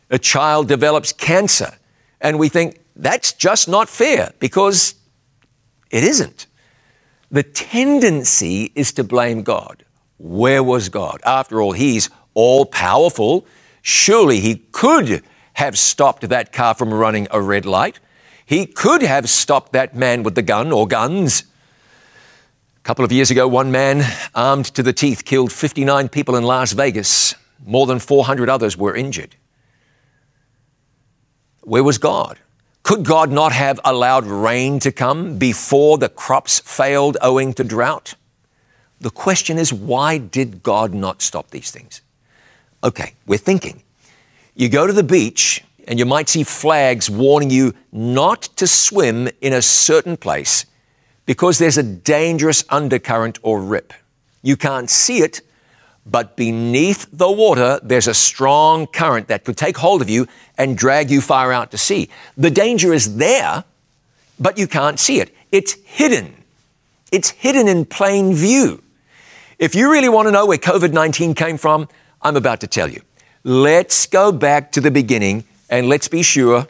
A 0.10 0.18
child 0.18 0.70
develops 0.70 1.12
cancer, 1.12 1.74
and 2.22 2.40
we 2.40 2.50
think 2.50 2.80
that's 2.96 3.34
just 3.34 3.68
not 3.68 3.90
fair 3.90 4.32
because 4.40 4.96
it 5.90 6.04
isn't. 6.04 6.48
The 7.32 7.44
tendency 7.44 8.72
is 8.76 8.94
to 8.94 9.04
blame 9.04 9.44
God. 9.44 9.84
Where 10.18 10.64
was 10.64 10.90
God? 10.90 11.22
After 11.26 11.62
all, 11.62 11.72
He's 11.72 12.10
all 12.34 12.66
powerful. 12.66 13.46
Surely 13.82 14.40
He 14.40 14.56
could 14.72 15.24
have 15.54 15.78
stopped 15.78 16.28
that 16.30 16.54
car 16.54 16.74
from 16.74 16.94
running 16.94 17.28
a 17.32 17.42
red 17.42 17.66
light. 17.66 18.00
He 18.46 18.66
could 18.66 19.02
have 19.02 19.30
stopped 19.30 19.72
that 19.74 19.96
man 19.96 20.24
with 20.24 20.36
the 20.36 20.42
gun 20.42 20.72
or 20.72 20.88
guns. 20.88 21.44
A 22.78 22.82
couple 22.84 23.06
of 23.06 23.12
years 23.12 23.32
ago, 23.32 23.48
one 23.48 23.72
man, 23.72 24.04
armed 24.36 24.66
to 24.66 24.84
the 24.84 24.94
teeth, 24.94 25.24
killed 25.24 25.52
59 25.52 26.10
people 26.10 26.36
in 26.36 26.44
Las 26.44 26.74
Vegas. 26.74 27.36
More 27.66 27.86
than 27.86 28.00
400 28.00 28.50
others 28.50 28.76
were 28.76 28.96
injured. 28.96 29.36
Where 31.62 31.84
was 31.84 31.98
God? 31.98 32.40
Could 32.84 33.06
God 33.06 33.32
not 33.32 33.52
have 33.52 33.80
allowed 33.86 34.26
rain 34.26 34.80
to 34.80 34.92
come 34.92 35.38
before 35.38 35.98
the 35.98 36.10
crops 36.10 36.60
failed 36.60 37.18
owing 37.22 37.54
to 37.54 37.64
drought? 37.64 38.16
The 39.00 39.12
question 39.12 39.58
is, 39.58 39.72
why 39.72 40.18
did 40.18 40.64
God 40.64 40.94
not 40.94 41.22
stop 41.22 41.52
these 41.52 41.72
things? 41.72 42.02
Okay, 42.84 43.14
we're 43.28 43.38
thinking. 43.38 43.84
You 44.56 44.70
go 44.70 44.88
to 44.88 44.94
the 44.94 45.04
beach 45.04 45.64
and 45.88 46.00
you 46.00 46.06
might 46.06 46.30
see 46.30 46.44
flags 46.44 47.10
warning 47.10 47.50
you 47.50 47.74
not 47.92 48.44
to 48.58 48.68
swim 48.68 49.30
in 49.42 49.54
a 49.54 49.62
certain 49.62 50.18
place 50.18 50.66
because 51.26 51.60
there's 51.60 51.78
a 51.78 51.84
dangerous 51.84 52.64
undercurrent 52.70 53.40
or 53.42 53.62
rip. 53.62 53.94
You 54.42 54.58
can't 54.58 54.90
see 54.90 55.20
it, 55.20 55.42
but 56.06 56.36
beneath 56.36 57.08
the 57.12 57.32
water, 57.32 57.80
there's 57.84 58.08
a 58.08 58.14
strong 58.14 58.88
current 58.88 59.28
that 59.28 59.44
could 59.44 59.58
take 59.58 59.78
hold 59.78 60.02
of 60.02 60.10
you 60.10 60.28
and 60.58 60.78
drag 60.78 61.12
you 61.12 61.22
far 61.22 61.52
out 61.52 61.72
to 61.72 61.78
sea. 61.78 62.10
The 62.38 62.52
danger 62.52 62.94
is 62.94 63.18
there, 63.18 63.64
but 64.40 64.58
you 64.58 64.68
can't 64.68 65.00
see 65.00 65.20
it. 65.20 65.36
It's 65.52 65.74
hidden. 65.74 66.34
It's 67.12 67.30
hidden 67.30 67.68
in 67.68 67.86
plain 67.86 68.34
view. 68.34 68.82
If 69.60 69.76
you 69.76 69.92
really 69.92 70.10
want 70.10 70.28
to 70.28 70.32
know 70.32 70.48
where 70.48 70.58
COVID 70.58 70.92
19 70.92 71.36
came 71.36 71.58
from, 71.58 71.88
I'm 72.22 72.36
about 72.36 72.62
to 72.62 72.68
tell 72.68 72.90
you. 72.90 73.02
Let's 73.44 74.08
go 74.08 74.32
back 74.32 74.72
to 74.74 74.82
the 74.82 74.92
beginning 74.92 75.44
and 75.70 75.88
let's 75.88 76.08
be 76.08 76.24
sure 76.24 76.68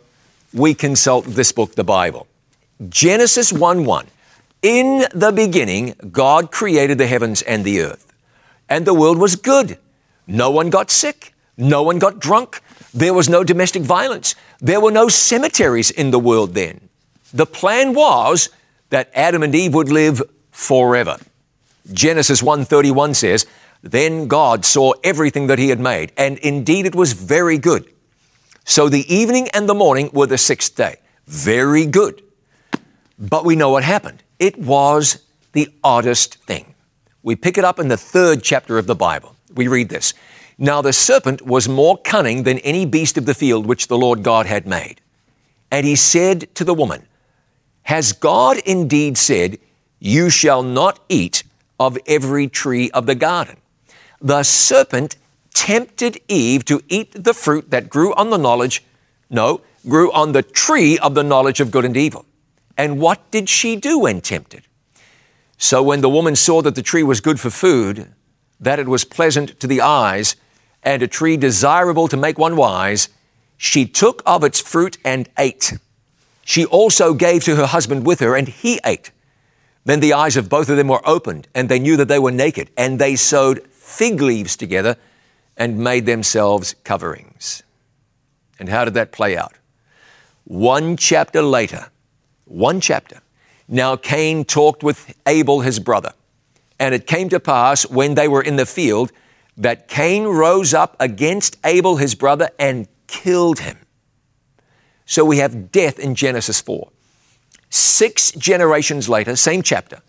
we 0.54 0.74
consult 0.74 1.26
this 1.26 1.52
book, 1.52 1.76
the 1.76 1.84
Bible. 1.84 2.28
Genesis 2.90 3.54
1 3.54 3.86
1. 3.86 4.08
In 4.62 5.06
the 5.14 5.32
beginning, 5.32 5.96
God 6.12 6.52
created 6.52 6.98
the 6.98 7.08
heavens 7.08 7.42
and 7.42 7.64
the 7.64 7.82
earth, 7.82 8.11
and 8.72 8.88
the 8.88 8.94
world 8.94 9.18
was 9.18 9.36
good. 9.36 9.78
No 10.26 10.50
one 10.50 10.70
got 10.70 10.90
sick. 10.90 11.34
No 11.58 11.84
one 11.84 12.00
got 12.00 12.20
drunk. 12.20 12.62
There 12.94 13.14
was 13.14 13.28
no 13.28 13.44
domestic 13.44 13.84
violence. 13.84 14.34
There 14.62 14.80
were 14.80 14.92
no 14.92 15.10
cemeteries 15.10 15.92
in 15.92 16.12
the 16.12 16.20
world 16.20 16.56
then. 16.56 16.90
The 17.34 17.46
plan 17.46 17.94
was 17.94 18.50
that 18.90 19.12
Adam 19.14 19.44
and 19.44 19.54
Eve 19.54 19.74
would 19.74 19.92
live 19.92 20.24
forever. 20.52 21.18
Genesis 21.92 22.42
1:31 22.42 23.14
says, 23.14 23.46
"Then 23.84 24.28
God 24.28 24.66
saw 24.66 24.94
everything 25.04 25.48
that 25.48 25.60
he 25.60 25.70
had 25.70 25.80
made, 25.80 26.14
and 26.16 26.38
indeed 26.38 26.86
it 26.86 26.96
was 26.96 27.12
very 27.14 27.58
good." 27.58 27.86
So 28.64 28.90
the 28.90 29.06
evening 29.14 29.50
and 29.50 29.68
the 29.68 29.82
morning 29.84 30.10
were 30.14 30.28
the 30.28 30.38
sixth 30.38 30.76
day. 30.76 30.96
Very 31.28 31.86
good. 31.86 32.22
But 33.20 33.44
we 33.44 33.56
know 33.56 33.72
what 33.72 33.84
happened. 33.84 34.24
It 34.40 34.58
was 34.58 35.18
the 35.52 35.68
oddest 35.84 36.38
thing. 36.48 36.71
We 37.24 37.36
pick 37.36 37.58
it 37.58 37.64
up 37.64 37.80
in 37.80 37.88
the 37.88 37.98
third 37.98 38.44
chapter 38.44 38.78
of 38.78 38.88
the 38.88 38.96
Bible. 38.96 39.36
We 39.54 39.68
read 39.68 39.90
this. 39.90 40.14
Now 40.58 40.82
the 40.82 40.94
serpent 40.94 41.42
was 41.42 41.68
more 41.68 41.98
cunning 41.98 42.44
than 42.44 42.60
any 42.60 42.86
beast 42.86 43.18
of 43.18 43.26
the 43.26 43.34
field 43.34 43.66
which 43.66 43.88
the 43.88 43.98
Lord 43.98 44.24
God 44.24 44.46
had 44.46 44.68
made. 44.68 45.02
And 45.70 45.86
he 45.86 45.96
said 45.96 46.54
to 46.56 46.64
the 46.64 46.74
woman, 46.74 47.08
Has 47.84 48.12
God 48.14 48.58
indeed 48.66 49.18
said, 49.18 49.58
You 50.00 50.30
shall 50.30 50.64
not 50.64 51.00
eat 51.10 51.44
of 51.80 51.98
every 52.06 52.48
tree 52.48 52.92
of 52.92 53.06
the 53.06 53.16
garden. 53.16 53.58
The 54.20 54.44
serpent 54.44 55.16
tempted 55.54 56.20
Eve 56.28 56.64
to 56.66 56.82
eat 56.90 57.24
the 57.24 57.34
fruit 57.34 57.72
that 57.72 57.90
grew 57.90 58.14
on 58.14 58.30
the 58.30 58.38
knowledge, 58.38 58.84
no, 59.30 59.62
grew 59.88 60.12
on 60.12 60.32
the 60.32 60.44
tree 60.44 60.98
of 61.00 61.16
the 61.16 61.24
knowledge 61.24 61.60
of 61.60 61.72
good 61.72 61.86
and 61.86 61.98
evil. 61.98 62.26
And 62.78 63.00
what 63.00 63.30
did 63.32 63.50
she 63.50 63.76
do 63.76 64.00
when 64.00 64.22
tempted? 64.22 64.68
So 65.62 65.84
when 65.84 66.02
the 66.02 66.10
woman 66.10 66.36
saw 66.36 66.64
that 66.64 66.74
the 66.74 66.82
tree 66.82 67.04
was 67.04 67.22
good 67.22 67.40
for 67.40 67.52
food, 67.52 68.12
that 68.60 68.80
it 68.80 68.88
was 68.88 69.06
pleasant 69.06 69.60
to 69.60 69.68
the 69.68 69.80
eyes, 69.80 70.36
and 70.82 71.04
a 71.04 71.08
tree 71.08 71.38
desirable 71.38 72.08
to 72.08 72.18
make 72.18 72.40
one 72.40 72.56
wise, 72.56 73.10
she 73.58 73.86
took 73.86 74.24
of 74.26 74.44
its 74.44 74.60
fruit 74.60 74.98
and 75.06 75.30
ate. 75.38 75.74
She 76.44 76.66
also 76.66 77.14
gave 77.14 77.44
to 77.44 77.58
her 77.58 77.68
husband 77.68 78.08
with 78.08 78.22
her, 78.22 78.36
and 78.36 78.48
he 78.48 78.80
ate. 78.84 79.12
Then 79.86 80.00
the 80.00 80.14
eyes 80.14 80.36
of 80.36 80.50
both 80.50 80.68
of 80.68 80.78
them 80.78 80.88
were 80.88 81.08
opened, 81.08 81.48
and 81.54 81.70
they 81.70 81.78
knew 81.78 81.96
that 81.96 82.08
they 82.08 82.18
were 82.18 82.32
naked, 82.32 82.72
and 82.76 82.98
they 82.98 83.16
sewed 83.16 83.64
fig 83.68 84.20
leaves 84.20 84.58
together 84.58 84.98
and 85.56 85.78
made 85.78 86.08
themselves 86.08 86.74
coverings. 86.84 87.62
And 88.58 88.68
how 88.68 88.84
did 88.84 88.96
that 88.96 89.12
play 89.12 89.38
out? 89.38 89.54
One 90.46 90.98
chapter 90.98 91.44
later, 91.44 91.92
one 92.46 92.82
chapter, 92.82 93.22
now 93.72 93.96
Cain 93.96 94.44
talked 94.44 94.84
with 94.84 95.18
Abel 95.26 95.62
his 95.62 95.80
brother. 95.80 96.14
And 96.78 96.94
it 96.94 97.08
came 97.08 97.30
to 97.30 97.40
pass 97.40 97.90
when 97.90 98.16
they 98.16 98.28
were 98.28 98.42
in 98.42 98.58
the 98.58 98.66
field 98.66 99.12
that 99.56 99.88
Cain 99.88 100.26
rose 100.26 100.74
up 100.74 100.98
against 101.00 101.58
Abel 101.64 101.96
his 101.96 102.14
brother 102.14 102.50
and 102.60 102.88
killed 103.08 103.60
him. 103.60 103.78
So 105.06 105.24
we 105.24 105.38
have 105.38 105.72
death 105.72 106.00
in 106.00 106.16
Genesis 106.16 106.60
4. 106.60 106.90
Six 107.70 108.32
generations 108.34 109.08
later, 109.08 109.36
same 109.38 109.62
chapter, 109.62 110.02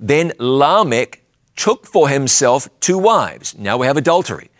then 0.00 0.32
Lamech 0.38 1.22
took 1.54 1.86
for 1.86 2.08
himself 2.08 2.68
two 2.80 2.98
wives. 2.98 3.56
Now 3.56 3.76
we 3.76 3.86
have 3.86 3.96
adultery. 3.96 4.50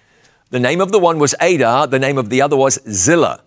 The 0.51 0.61
name 0.61 0.81
of 0.81 0.93
the 0.93 1.01
one 1.01 1.19
was 1.19 1.35
Adah, 1.41 1.87
the 1.87 1.99
name 1.99 2.17
of 2.17 2.31
the 2.31 2.41
other 2.41 2.57
was 2.57 2.79
Zillah. 2.89 3.43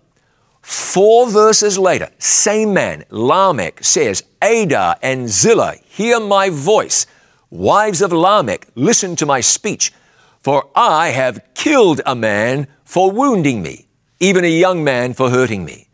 Four 0.62 1.30
verses 1.30 1.78
later, 1.78 2.10
same 2.20 2.74
man, 2.74 3.06
Lamech, 3.10 3.84
says, 3.84 4.24
Adah 4.42 4.98
and 5.02 5.30
Zillah, 5.30 5.76
hear 5.86 6.20
my 6.20 6.50
voice. 6.50 7.06
Wives 7.50 8.02
of 8.02 8.14
Lamech, 8.14 8.68
listen 8.76 9.16
to 9.16 9.26
my 9.26 9.42
speech. 9.42 9.92
For 10.40 10.70
I 10.76 11.10
have 11.10 11.44
killed 11.54 12.02
a 12.06 12.16
man 12.16 12.68
for 12.84 13.12
wounding 13.12 13.62
me, 13.62 13.88
even 14.20 14.44
a 14.44 14.48
young 14.48 14.84
man 14.84 15.14
for 15.14 15.30
hurting 15.30 15.66
me. 15.66 15.90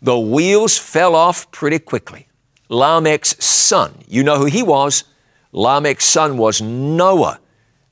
The 0.00 0.18
wheels 0.18 0.78
fell 0.78 1.14
off 1.14 1.50
pretty 1.50 1.78
quickly. 1.78 2.28
Lamech's 2.68 3.42
son. 3.44 3.94
You 4.06 4.22
know 4.22 4.38
who 4.38 4.46
he 4.46 4.62
was. 4.62 5.04
Lamech's 5.52 6.04
son 6.04 6.36
was 6.36 6.60
Noah. 6.60 7.40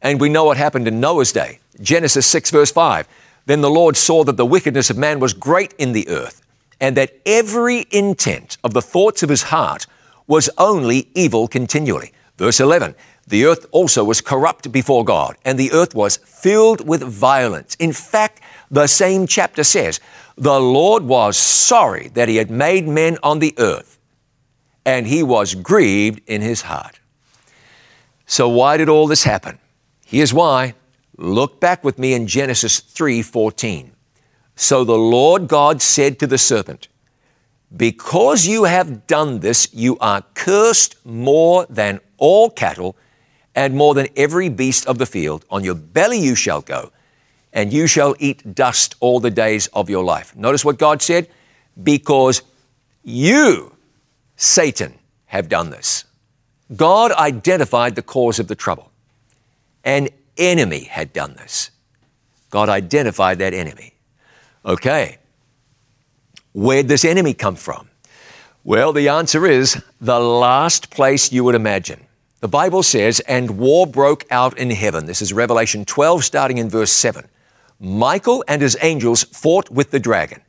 And 0.00 0.20
we 0.20 0.28
know 0.28 0.44
what 0.44 0.56
happened 0.56 0.88
in 0.88 1.00
Noah's 1.00 1.32
day. 1.32 1.60
Genesis 1.80 2.26
6, 2.26 2.50
verse 2.50 2.70
5. 2.72 3.08
Then 3.46 3.60
the 3.60 3.70
Lord 3.70 3.96
saw 3.96 4.24
that 4.24 4.36
the 4.36 4.46
wickedness 4.46 4.90
of 4.90 4.98
man 4.98 5.20
was 5.20 5.34
great 5.34 5.74
in 5.78 5.92
the 5.92 6.08
earth, 6.08 6.42
and 6.80 6.96
that 6.96 7.14
every 7.26 7.86
intent 7.90 8.58
of 8.62 8.74
the 8.74 8.82
thoughts 8.82 9.22
of 9.22 9.28
his 9.28 9.44
heart 9.44 9.86
was 10.26 10.48
only 10.58 11.08
evil 11.14 11.48
continually. 11.48 12.12
Verse 12.38 12.60
11. 12.60 12.94
The 13.26 13.44
earth 13.44 13.66
also 13.70 14.02
was 14.04 14.20
corrupt 14.20 14.72
before 14.72 15.04
God, 15.04 15.36
and 15.44 15.58
the 15.58 15.72
earth 15.72 15.94
was 15.94 16.16
filled 16.16 16.86
with 16.86 17.02
violence. 17.02 17.76
In 17.78 17.92
fact, 17.92 18.40
the 18.70 18.86
same 18.86 19.26
chapter 19.26 19.64
says, 19.64 20.00
The 20.36 20.60
Lord 20.60 21.04
was 21.04 21.36
sorry 21.36 22.08
that 22.14 22.28
he 22.28 22.36
had 22.36 22.50
made 22.50 22.88
men 22.88 23.18
on 23.22 23.38
the 23.38 23.54
earth 23.58 23.92
and 24.84 25.06
he 25.06 25.22
was 25.22 25.54
grieved 25.54 26.20
in 26.26 26.40
his 26.40 26.62
heart. 26.62 27.00
So 28.26 28.48
why 28.48 28.76
did 28.76 28.88
all 28.88 29.06
this 29.06 29.24
happen? 29.24 29.58
Here's 30.04 30.34
why. 30.34 30.74
Look 31.22 31.60
back 31.60 31.84
with 31.84 32.00
me 32.00 32.14
in 32.14 32.26
Genesis 32.26 32.80
3:14. 32.80 33.92
So 34.56 34.82
the 34.82 34.98
Lord 34.98 35.46
God 35.46 35.80
said 35.80 36.18
to 36.18 36.26
the 36.26 36.36
serpent, 36.36 36.88
Because 37.74 38.44
you 38.44 38.64
have 38.64 39.06
done 39.06 39.38
this, 39.38 39.68
you 39.72 39.96
are 40.00 40.24
cursed 40.34 40.96
more 41.04 41.64
than 41.70 42.00
all 42.18 42.50
cattle 42.50 42.96
and 43.54 43.76
more 43.76 43.94
than 43.94 44.08
every 44.16 44.48
beast 44.48 44.84
of 44.86 44.98
the 44.98 45.06
field. 45.06 45.44
On 45.48 45.62
your 45.62 45.76
belly 45.76 46.18
you 46.18 46.34
shall 46.34 46.60
go, 46.60 46.90
and 47.52 47.72
you 47.72 47.86
shall 47.86 48.16
eat 48.18 48.56
dust 48.56 48.96
all 48.98 49.20
the 49.20 49.30
days 49.30 49.68
of 49.68 49.88
your 49.88 50.02
life. 50.02 50.34
Notice 50.34 50.64
what 50.64 50.76
God 50.76 51.00
said? 51.00 51.28
Because 51.80 52.42
you 53.04 53.76
Satan 54.36 54.98
have 55.26 55.48
done 55.48 55.70
this. 55.70 56.04
God 56.74 57.12
identified 57.12 57.94
the 57.94 58.02
cause 58.02 58.40
of 58.40 58.48
the 58.48 58.56
trouble. 58.56 58.90
An 59.84 60.08
enemy 60.36 60.84
had 60.84 61.12
done 61.12 61.34
this. 61.34 61.70
God 62.50 62.68
identified 62.68 63.38
that 63.38 63.54
enemy. 63.54 63.94
Okay. 64.64 65.18
Where'd 66.52 66.88
this 66.88 67.04
enemy 67.04 67.34
come 67.34 67.56
from? 67.56 67.88
Well, 68.64 68.92
the 68.92 69.08
answer 69.08 69.46
is 69.46 69.82
the 70.00 70.20
last 70.20 70.90
place 70.90 71.32
you 71.32 71.44
would 71.44 71.54
imagine. 71.54 72.06
The 72.40 72.48
Bible 72.48 72.82
says, 72.82 73.20
and 73.20 73.58
war 73.58 73.86
broke 73.86 74.24
out 74.30 74.58
in 74.58 74.70
heaven. 74.70 75.06
This 75.06 75.22
is 75.22 75.32
Revelation 75.32 75.84
12, 75.84 76.24
starting 76.24 76.58
in 76.58 76.68
verse 76.68 76.92
7. 76.92 77.26
Michael 77.80 78.44
and 78.46 78.62
his 78.62 78.76
angels 78.82 79.24
fought 79.24 79.70
with 79.70 79.90
the 79.90 80.00
dragon, 80.00 80.42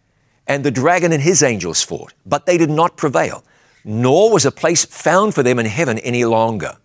and 0.47 0.64
the 0.64 0.72
dragon 0.72 1.12
and 1.12 1.22
his 1.22 1.41
angels 1.41 1.82
fought, 1.82 2.14
but 2.26 2.45
they 2.45 2.58
did 2.58 2.70
not 2.70 2.97
prevail 2.97 3.43
nor 3.84 4.32
was 4.32 4.45
a 4.45 4.51
place 4.51 4.86
found 4.86 5.36
for 5.36 5.43
them 5.43 5.60
in 5.60 5.66
heaven 5.66 5.99
any 5.99 6.26
longer. 6.26 6.78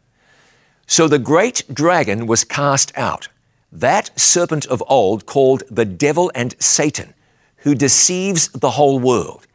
So 0.91 1.07
the 1.07 1.18
great 1.18 1.62
dragon 1.72 2.26
was 2.26 2.45
cast 2.45 2.97
out, 2.97 3.28
that 3.70 4.18
serpent 4.18 4.64
of 4.66 4.82
old 4.89 5.26
called 5.26 5.62
the 5.70 5.84
devil 5.84 6.32
and 6.34 6.57
Satan, 6.59 7.12
who 7.59 7.74
deceives 7.74 8.49
the 8.49 8.70
whole 8.70 8.99
world. 8.99 9.47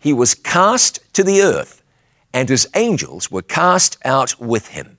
He 0.00 0.12
was 0.12 0.34
cast 0.34 0.98
to 1.14 1.22
the 1.22 1.42
earth, 1.42 1.84
and 2.34 2.48
his 2.48 2.68
angels 2.74 3.30
were 3.30 3.40
cast 3.40 3.98
out 4.04 4.40
with 4.40 4.68
him. 4.68 4.98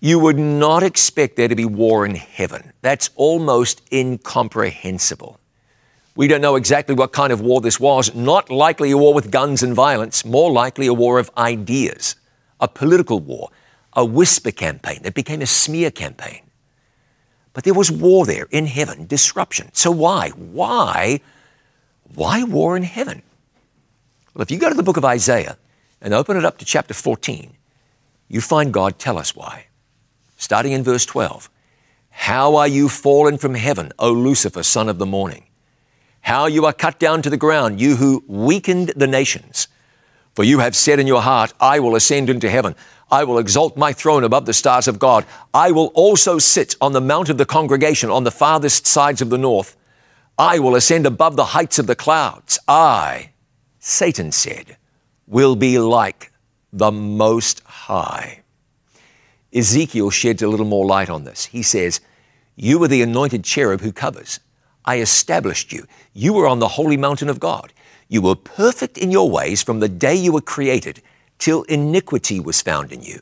You 0.00 0.18
would 0.18 0.38
not 0.38 0.82
expect 0.82 1.36
there 1.36 1.48
to 1.48 1.54
be 1.54 1.66
war 1.66 2.06
in 2.06 2.14
heaven. 2.14 2.72
That's 2.80 3.10
almost 3.16 3.82
incomprehensible. 3.92 5.38
We 6.16 6.26
don't 6.26 6.40
know 6.40 6.56
exactly 6.56 6.94
what 6.94 7.12
kind 7.12 7.34
of 7.34 7.42
war 7.42 7.60
this 7.60 7.78
was. 7.78 8.14
Not 8.14 8.48
likely 8.48 8.92
a 8.92 8.96
war 8.96 9.12
with 9.12 9.30
guns 9.30 9.62
and 9.62 9.74
violence, 9.74 10.24
more 10.24 10.50
likely 10.50 10.86
a 10.86 10.94
war 10.94 11.18
of 11.18 11.30
ideas, 11.36 12.16
a 12.60 12.68
political 12.68 13.20
war, 13.20 13.50
a 13.94 14.04
whisper 14.04 14.50
campaign 14.50 15.00
that 15.02 15.14
became 15.14 15.42
a 15.42 15.46
smear 15.46 15.90
campaign. 15.90 16.42
But 17.52 17.64
there 17.64 17.74
was 17.74 17.90
war 17.90 18.26
there 18.26 18.48
in 18.50 18.66
heaven, 18.66 19.06
disruption. 19.06 19.70
So 19.72 19.90
why? 19.90 20.30
Why? 20.30 21.20
Why 22.14 22.42
war 22.42 22.76
in 22.76 22.82
heaven? 22.82 23.22
Well, 24.34 24.42
if 24.42 24.50
you 24.50 24.58
go 24.58 24.68
to 24.68 24.74
the 24.74 24.82
book 24.82 24.96
of 24.96 25.04
Isaiah 25.04 25.56
and 26.00 26.12
open 26.12 26.36
it 26.36 26.44
up 26.44 26.58
to 26.58 26.64
chapter 26.64 26.92
14, 26.92 27.52
you 28.28 28.40
find 28.40 28.72
God 28.72 28.98
tell 28.98 29.16
us 29.16 29.36
why. 29.36 29.66
Starting 30.36 30.72
in 30.72 30.82
verse 30.82 31.06
12 31.06 31.48
How 32.10 32.56
are 32.56 32.68
you 32.68 32.88
fallen 32.88 33.38
from 33.38 33.54
heaven, 33.54 33.92
O 33.98 34.12
Lucifer, 34.12 34.64
son 34.64 34.88
of 34.88 34.98
the 34.98 35.06
morning? 35.06 35.44
How 36.22 36.46
you 36.46 36.64
are 36.64 36.72
cut 36.72 36.98
down 36.98 37.22
to 37.22 37.30
the 37.30 37.36
ground, 37.36 37.80
you 37.80 37.96
who 37.96 38.24
weakened 38.26 38.92
the 38.96 39.06
nations. 39.06 39.68
For 40.34 40.42
you 40.42 40.58
have 40.58 40.74
said 40.74 40.98
in 40.98 41.06
your 41.06 41.22
heart, 41.22 41.52
I 41.60 41.78
will 41.78 41.94
ascend 41.94 42.28
into 42.28 42.50
heaven. 42.50 42.74
I 43.10 43.24
will 43.24 43.38
exalt 43.38 43.76
my 43.76 43.92
throne 43.92 44.24
above 44.24 44.46
the 44.46 44.52
stars 44.52 44.88
of 44.88 44.98
God. 44.98 45.24
I 45.52 45.70
will 45.70 45.92
also 45.94 46.38
sit 46.38 46.74
on 46.80 46.92
the 46.92 47.00
mount 47.00 47.28
of 47.28 47.38
the 47.38 47.46
congregation 47.46 48.10
on 48.10 48.24
the 48.24 48.30
farthest 48.30 48.86
sides 48.86 49.20
of 49.20 49.30
the 49.30 49.38
north. 49.38 49.76
I 50.38 50.58
will 50.58 50.74
ascend 50.74 51.06
above 51.06 51.36
the 51.36 51.44
heights 51.46 51.78
of 51.78 51.86
the 51.86 51.94
clouds. 51.94 52.58
I, 52.66 53.30
Satan 53.78 54.32
said, 54.32 54.76
will 55.26 55.54
be 55.54 55.78
like 55.78 56.32
the 56.72 56.90
Most 56.90 57.62
High. 57.64 58.40
Ezekiel 59.52 60.10
sheds 60.10 60.42
a 60.42 60.48
little 60.48 60.66
more 60.66 60.84
light 60.84 61.08
on 61.08 61.24
this. 61.24 61.46
He 61.46 61.62
says, 61.62 62.00
You 62.56 62.78
were 62.78 62.88
the 62.88 63.02
anointed 63.02 63.44
cherub 63.44 63.80
who 63.80 63.92
covers. 63.92 64.40
I 64.84 64.98
established 64.98 65.72
you. 65.72 65.86
You 66.12 66.32
were 66.32 66.48
on 66.48 66.58
the 66.58 66.68
holy 66.68 66.96
mountain 66.96 67.28
of 67.28 67.38
God. 67.38 67.72
You 68.08 68.20
were 68.22 68.34
perfect 68.34 68.98
in 68.98 69.10
your 69.10 69.30
ways 69.30 69.62
from 69.62 69.80
the 69.80 69.88
day 69.88 70.14
you 70.14 70.32
were 70.32 70.40
created 70.40 71.00
till 71.38 71.62
iniquity 71.64 72.40
was 72.40 72.62
found 72.62 72.92
in 72.92 73.02
you. 73.02 73.20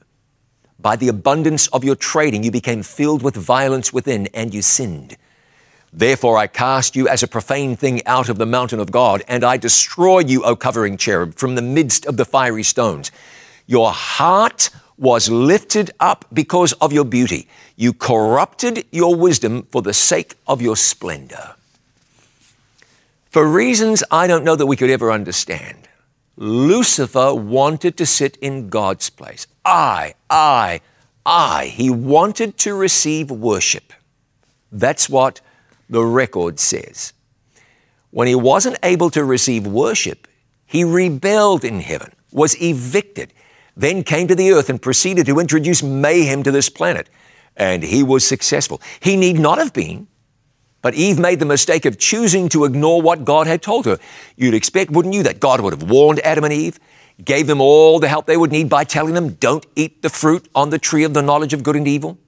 By 0.79 0.97
the 0.97 1.09
abundance 1.09 1.69
of 1.69 1.85
your 1.85 1.95
trading, 1.95 2.43
you 2.43 2.51
became 2.51 2.83
filled 2.83 3.23
with 3.23 3.37
violence 3.37 3.93
within, 3.93 4.29
and 4.35 4.53
you 4.53 4.63
sinned. 4.63 5.17
Therefore, 5.93 6.39
I 6.39 6.47
cast 6.47 6.97
you 6.97 7.07
as 7.07 7.23
a 7.23 7.29
profane 7.29 7.77
thing 7.77 8.05
out 8.07 8.29
of 8.29 8.39
the 8.39 8.47
mountain 8.47 8.81
of 8.81 8.91
God, 8.91 9.23
and 9.29 9.45
I 9.45 9.59
destroy 9.59 10.21
you, 10.21 10.43
O 10.43 10.57
covering 10.57 10.97
cherub, 10.97 11.35
from 11.35 11.55
the 11.55 11.63
midst 11.63 12.07
of 12.07 12.17
the 12.17 12.25
fiery 12.25 12.63
stones. 12.63 13.13
Your 13.67 13.93
heart 13.93 14.71
was 14.99 15.31
lifted 15.31 15.91
up 16.01 16.25
because 16.33 16.73
of 16.75 16.93
your 16.93 17.05
beauty. 17.05 17.49
You 17.77 17.93
corrupted 17.93 18.87
your 18.91 19.15
wisdom 19.15 19.65
for 19.71 19.83
the 19.83 19.93
sake 19.93 20.35
of 20.47 20.63
your 20.63 20.77
splendor. 20.77 21.57
For 23.31 23.47
reasons 23.47 24.03
I 24.11 24.27
don't 24.27 24.45
know 24.45 24.57
that 24.57 24.67
we 24.67 24.77
could 24.77 24.91
ever 24.91 25.11
understand, 25.13 25.89
Lucifer 26.43 27.33
wanted 27.33 27.97
to 27.97 28.05
sit 28.05 28.37
in 28.39 28.69
God's 28.69 29.11
place. 29.11 29.47
I, 29.65 30.15
I, 30.29 30.81
I. 31.25 31.67
He 31.67 31.89
wanted 31.89 32.59
to 32.59 32.75
receive 32.75 33.31
worship. 33.31 33.93
That's 34.73 35.09
what 35.09 35.41
the 35.89 36.05
record 36.05 36.59
says. 36.59 37.13
When 38.11 38.27
he 38.27 38.35
wasn't 38.35 38.77
able 38.83 39.09
to 39.11 39.23
receive 39.23 39.69
worship, 39.69 40.27
he 40.67 40.83
rebelled 40.83 41.65
in 41.65 41.79
heaven, 41.79 42.13
was 42.33 42.61
evicted, 42.61 43.33
then 43.77 44.03
came 44.03 44.27
to 44.27 44.35
the 44.35 44.51
earth 44.51 44.69
and 44.69 44.83
proceeded 44.83 45.27
to 45.27 45.39
introduce 45.39 45.81
mayhem 45.81 46.43
to 46.43 46.51
this 46.51 46.69
planet. 46.69 47.09
And 47.57 47.85
he 47.85 48.03
was 48.03 48.27
successful. 48.27 48.81
He 48.99 49.17
need 49.17 49.39
not 49.39 49.59
have 49.59 49.73
been, 49.73 50.09
but 50.83 50.95
Eve 50.95 51.19
made 51.19 51.39
the 51.39 51.47
mistake 51.47 51.85
of 51.87 51.99
choosing 51.99 52.49
to 52.51 52.65
ignore 52.65 53.01
what 53.01 53.25
God 53.25 53.47
had 53.47 53.63
told 53.63 53.87
her. 53.87 53.99
You'd 54.37 54.55
expect, 54.55 54.91
wouldn't 54.91 55.15
you, 55.15 55.23
that 55.23 55.41
God 55.41 55.61
would 55.61 55.73
have 55.73 55.89
warned 55.89 56.21
Adam 56.21 56.45
and 56.45 56.53
Eve, 56.53 56.79
gave 57.25 57.47
them 57.47 57.61
all 57.61 58.01
the 58.01 58.09
help 58.09 58.27
they 58.27 58.37
would 58.37 58.51
need 58.51 58.69
by 58.69 58.85
telling 58.85 59.15
them, 59.15 59.35
don't 59.35 59.65
eat 59.77 60.03
the 60.03 60.11
fruit 60.11 60.49
on 60.55 60.71
the 60.71 60.79
tree 60.79 61.05
of 61.05 61.15
the 61.15 61.23
knowledge 61.23 61.55
of 61.55 61.63
good 61.63 61.77
and 61.77 61.87
evil? 61.87 62.19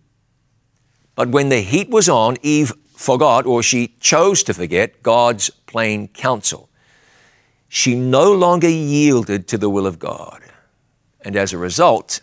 But 1.17 1.29
when 1.29 1.49
the 1.49 1.61
heat 1.61 1.91
was 1.91 2.09
on, 2.09 2.37
Eve 2.43 2.73
forgot, 2.95 3.45
or 3.45 3.63
she 3.63 3.95
chose 4.01 4.43
to 4.45 4.55
forget, 4.55 5.03
God's 5.03 5.51
plain 5.67 6.09
counsel. 6.09 6.69
She 7.69 7.97
no 7.97 8.33
longer 8.33 8.69
yielded 8.69 9.49
to 9.49 9.59
the 9.59 9.69
will 9.69 9.87
of 9.87 9.99
God. 9.99 10.43
And 11.23 11.35
as 11.35 11.53
a 11.53 11.59
result, 11.59 12.21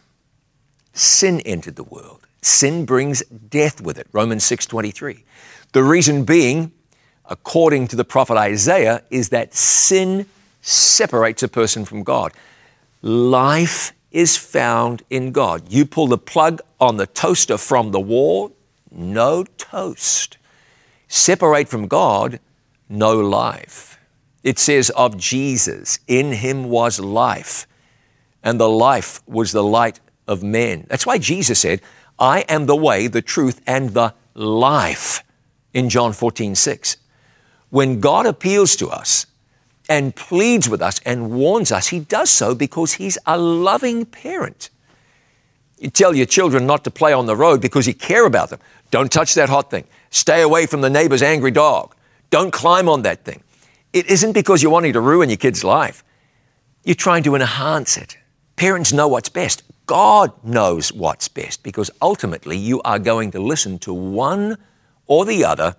sin 0.93 1.41
entered 1.41 1.75
the 1.75 1.83
world. 1.83 2.25
Sin 2.41 2.85
brings 2.85 3.21
death 3.25 3.81
with 3.81 3.97
it. 3.97 4.07
Romans 4.13 4.43
6:23. 4.45 5.23
The 5.73 5.83
reason 5.83 6.25
being, 6.25 6.73
according 7.25 7.87
to 7.89 7.95
the 7.95 8.03
prophet 8.03 8.35
Isaiah, 8.35 9.03
is 9.09 9.29
that 9.29 9.53
sin 9.53 10.25
separates 10.61 11.43
a 11.43 11.47
person 11.47 11.85
from 11.85 12.03
God. 12.03 12.33
Life 13.01 13.93
is 14.11 14.35
found 14.35 15.01
in 15.09 15.31
God. 15.31 15.71
You 15.71 15.85
pull 15.85 16.07
the 16.07 16.17
plug 16.17 16.61
on 16.79 16.97
the 16.97 17.07
toaster 17.07 17.57
from 17.57 17.91
the 17.91 17.99
wall, 18.01 18.53
no 18.91 19.45
toast. 19.57 20.37
Separate 21.07 21.69
from 21.69 21.87
God, 21.87 22.39
no 22.89 23.17
life. 23.17 23.97
It 24.43 24.59
says 24.59 24.89
of 24.91 25.17
Jesus, 25.17 25.99
in 26.07 26.33
him 26.33 26.65
was 26.65 26.99
life, 26.99 27.65
and 28.43 28.59
the 28.59 28.69
life 28.69 29.21
was 29.25 29.51
the 29.51 29.63
light 29.63 29.99
of 30.27 30.43
men. 30.43 30.85
That's 30.89 31.05
why 31.05 31.17
Jesus 31.17 31.59
said, 31.59 31.81
I 32.19 32.41
am 32.49 32.65
the 32.65 32.75
way, 32.75 33.07
the 33.07 33.21
truth, 33.21 33.61
and 33.65 33.91
the 33.91 34.13
life 34.33 35.23
in 35.73 35.89
John 35.89 36.13
14, 36.13 36.55
6. 36.55 36.97
When 37.69 37.99
God 37.99 38.25
appeals 38.25 38.75
to 38.77 38.89
us 38.89 39.25
and 39.89 40.15
pleads 40.15 40.69
with 40.69 40.81
us 40.81 40.99
and 41.05 41.31
warns 41.31 41.71
us, 41.71 41.87
He 41.87 41.99
does 41.99 42.29
so 42.29 42.53
because 42.53 42.93
He's 42.93 43.17
a 43.25 43.37
loving 43.37 44.05
parent. 44.05 44.69
You 45.79 45.89
tell 45.89 46.15
your 46.15 46.27
children 46.27 46.67
not 46.67 46.83
to 46.83 46.91
play 46.91 47.11
on 47.11 47.25
the 47.25 47.35
road 47.35 47.61
because 47.61 47.87
you 47.87 47.93
care 47.93 48.25
about 48.25 48.49
them. 48.49 48.59
Don't 48.91 49.11
touch 49.11 49.33
that 49.33 49.49
hot 49.49 49.71
thing. 49.71 49.85
Stay 50.11 50.41
away 50.41 50.65
from 50.65 50.81
the 50.81 50.89
neighbor's 50.89 51.23
angry 51.23 51.51
dog. 51.51 51.95
Don't 52.29 52.51
climb 52.51 52.87
on 52.87 53.01
that 53.01 53.25
thing. 53.25 53.41
It 53.93 54.05
isn't 54.07 54.33
because 54.33 54.61
you're 54.61 54.71
wanting 54.71 54.93
to 54.93 55.01
ruin 55.01 55.29
your 55.29 55.37
kid's 55.37 55.63
life. 55.63 56.03
You're 56.83 56.95
trying 56.95 57.23
to 57.23 57.35
enhance 57.35 57.97
it. 57.97 58.17
Parents 58.55 58.93
know 58.93 59.07
what's 59.07 59.29
best. 59.29 59.63
God 59.85 60.31
knows 60.43 60.93
what's 60.93 61.27
best 61.27 61.63
because 61.63 61.89
ultimately 62.01 62.57
you 62.57 62.81
are 62.83 62.99
going 62.99 63.31
to 63.31 63.39
listen 63.39 63.79
to 63.79 63.93
one 63.93 64.57
or 65.11 65.25
the 65.25 65.43
other 65.43 65.75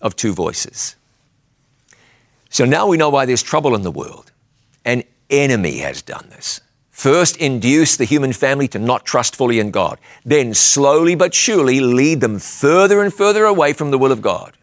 of 0.00 0.16
two 0.16 0.32
voices. 0.32 0.96
So 2.48 2.64
now 2.64 2.86
we 2.86 2.96
know 2.96 3.10
why 3.10 3.26
there's 3.26 3.42
trouble 3.42 3.74
in 3.74 3.82
the 3.82 3.90
world. 3.90 4.32
An 4.82 5.02
enemy 5.28 5.80
has 5.80 6.00
done 6.00 6.26
this. 6.30 6.62
First, 6.90 7.36
induce 7.36 7.98
the 7.98 8.06
human 8.06 8.32
family 8.32 8.66
to 8.68 8.78
not 8.78 9.04
trust 9.04 9.36
fully 9.36 9.58
in 9.58 9.70
God. 9.70 9.98
Then, 10.24 10.54
slowly 10.54 11.14
but 11.14 11.34
surely, 11.34 11.80
lead 11.80 12.22
them 12.22 12.38
further 12.38 13.02
and 13.02 13.12
further 13.12 13.44
away 13.44 13.74
from 13.74 13.90
the 13.90 13.98
will 13.98 14.10
of 14.10 14.22
God. 14.22 14.56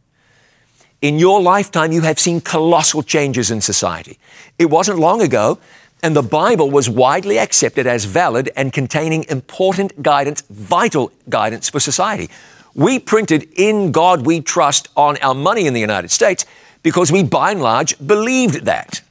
In 1.00 1.20
your 1.20 1.40
lifetime, 1.40 1.92
you 1.92 2.02
have 2.02 2.18
seen 2.18 2.42
colossal 2.42 3.04
changes 3.04 3.52
in 3.52 3.62
society. 3.62 4.18
It 4.58 4.72
wasn't 4.72 4.98
long 4.98 5.22
ago, 5.22 5.60
and 6.02 6.16
the 6.16 6.24
Bible 6.24 6.72
was 6.72 6.90
widely 6.90 7.38
accepted 7.38 7.86
as 7.86 8.06
valid 8.06 8.50
and 8.56 8.74
containing 8.74 9.26
important 9.30 10.02
guidance, 10.02 10.42
vital 10.50 11.12
guidance 11.30 11.70
for 11.70 11.80
society. 11.80 12.32
We 12.78 13.00
printed 13.00 13.50
In 13.56 13.92
God 13.92 14.24
We 14.24 14.40
Trust 14.40 14.90
on 14.96 15.18
our 15.18 15.34
money 15.34 15.66
in 15.66 15.74
the 15.74 15.82
United 15.82 16.12
States 16.12 16.46
because 16.84 17.12
we, 17.12 17.24
by 17.24 17.52
and 17.52 17.62
large, 17.62 17.98
believed 18.06 18.66
that. 18.66 19.02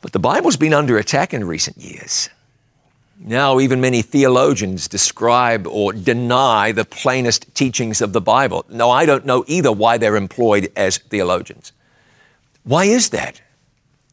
But 0.00 0.12
the 0.12 0.18
Bible's 0.18 0.56
been 0.56 0.72
under 0.72 0.96
attack 0.96 1.34
in 1.34 1.44
recent 1.44 1.76
years. 1.76 2.30
Now, 3.20 3.60
even 3.60 3.82
many 3.82 4.00
theologians 4.00 4.88
describe 4.88 5.66
or 5.66 5.92
deny 5.92 6.72
the 6.72 6.86
plainest 6.86 7.54
teachings 7.54 8.00
of 8.00 8.14
the 8.14 8.22
Bible. 8.22 8.64
Now, 8.70 8.88
I 8.88 9.04
don't 9.04 9.26
know 9.26 9.44
either 9.46 9.70
why 9.70 9.98
they're 9.98 10.16
employed 10.16 10.72
as 10.76 10.96
theologians. 10.96 11.72
Why 12.64 12.84
is 12.84 13.10
that? 13.10 13.42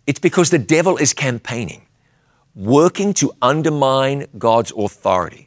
It's 0.05 0.19
because 0.19 0.49
the 0.49 0.59
devil 0.59 0.97
is 0.97 1.13
campaigning, 1.13 1.83
working 2.55 3.13
to 3.15 3.31
undermine 3.41 4.25
God's 4.37 4.73
authority. 4.75 5.44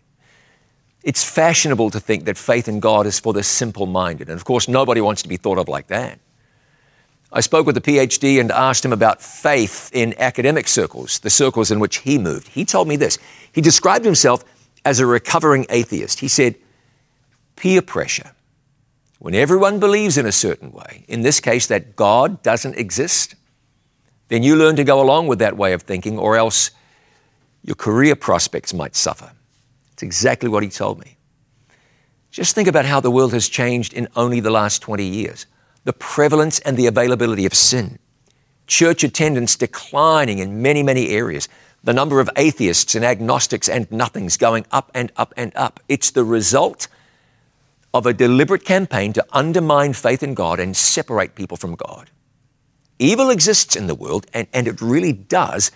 It's 1.03 1.24
fashionable 1.24 1.90
to 1.90 2.01
think 2.01 2.24
that 2.24 2.36
faith 2.36 2.68
in 2.68 2.80
God 2.80 3.07
is 3.07 3.20
for 3.20 3.32
the 3.32 3.42
simple 3.42 3.86
minded. 3.86 4.28
And 4.28 4.36
of 4.36 4.44
course, 4.44 4.68
nobody 4.68 5.01
wants 5.01 5.22
to 5.22 5.28
be 5.28 5.36
thought 5.36 5.59
of 5.59 5.68
like 5.68 5.86
that. 5.88 6.18
I 7.30 7.40
spoke 7.40 7.66
with 7.66 7.76
a 7.76 7.80
PhD 7.80 8.40
and 8.40 8.51
asked 8.51 8.84
him 8.84 8.92
about 8.92 9.20
faith 9.20 9.90
in 9.92 10.14
academic 10.18 10.66
circles, 10.66 11.18
the 11.18 11.30
circles 11.30 11.70
in 11.70 11.78
which 11.78 11.99
he 11.99 12.18
moved. 12.18 12.49
He 12.49 12.64
told 12.64 12.88
me 12.88 12.96
this. 12.96 13.18
He 13.53 13.61
described 13.61 14.05
himself 14.05 14.44
as 14.84 14.99
a 14.99 15.07
recovering 15.07 15.66
atheist. 15.68 16.20
He 16.20 16.28
said, 16.28 16.57
peer 17.55 17.82
pressure. 17.82 18.32
When 19.18 19.34
everyone 19.34 19.78
believes 19.78 20.16
in 20.16 20.26
a 20.26 20.32
certain 20.32 20.72
way, 20.72 21.05
in 21.09 21.22
this 21.22 21.40
case 21.40 21.66
that 21.66 21.96
God 21.96 22.42
doesn't 22.42 22.76
exist, 22.76 23.34
then 24.28 24.42
you 24.42 24.57
learn 24.57 24.76
to 24.76 24.84
go 24.84 25.01
along 25.01 25.26
with 25.26 25.40
that 25.40 25.57
way 25.57 25.72
of 25.72 25.82
thinking, 25.82 26.18
or 26.18 26.36
else 26.36 26.70
your 27.62 27.74
career 27.74 28.14
prospects 28.16 28.72
might 28.72 28.94
suffer. 28.94 29.32
It's 29.99 30.05
exactly 30.05 30.49
what 30.49 30.62
he 30.62 30.68
told 30.68 31.01
me. 31.01 31.16
Just 32.30 32.55
think 32.55 32.68
about 32.68 32.84
how 32.84 33.01
the 33.01 33.11
world 33.11 33.32
has 33.32 33.49
changed 33.49 33.92
in 33.92 34.07
only 34.14 34.38
the 34.38 34.49
last 34.49 34.80
20 34.80 35.05
years. 35.05 35.46
The 35.82 35.92
prevalence 35.92 36.61
and 36.61 36.76
the 36.76 36.86
availability 36.86 37.46
of 37.46 37.53
sin, 37.53 37.99
church 38.68 39.03
attendance 39.03 39.57
declining 39.57 40.38
in 40.38 40.62
many, 40.62 40.84
many 40.84 41.09
areas, 41.09 41.49
the 41.82 41.92
number 41.92 42.20
of 42.20 42.30
atheists 42.36 42.94
and 42.94 43.05
agnostics 43.05 43.68
and 43.68 43.90
nothings 43.90 44.36
going 44.36 44.66
up 44.70 44.88
and 44.94 45.11
up 45.16 45.34
and 45.36 45.51
up. 45.57 45.80
It's 45.88 46.12
the 46.12 46.22
result 46.22 46.86
of 47.92 48.07
a 48.07 48.14
deliberate 48.14 48.64
campaign 48.64 49.12
to 49.14 49.26
undermine 49.32 49.94
faith 49.94 50.22
in 50.22 50.34
God 50.34 50.61
and 50.61 50.76
separate 50.76 51.34
people 51.34 51.57
from 51.57 51.74
God. 51.74 52.09
Evil 53.01 53.30
exists 53.30 53.74
in 53.74 53.88
the 53.88 53.96
world, 53.96 54.28
and, 54.32 54.46
and 54.53 54.68
it 54.68 54.80
really 54.80 55.12
does, 55.12 55.72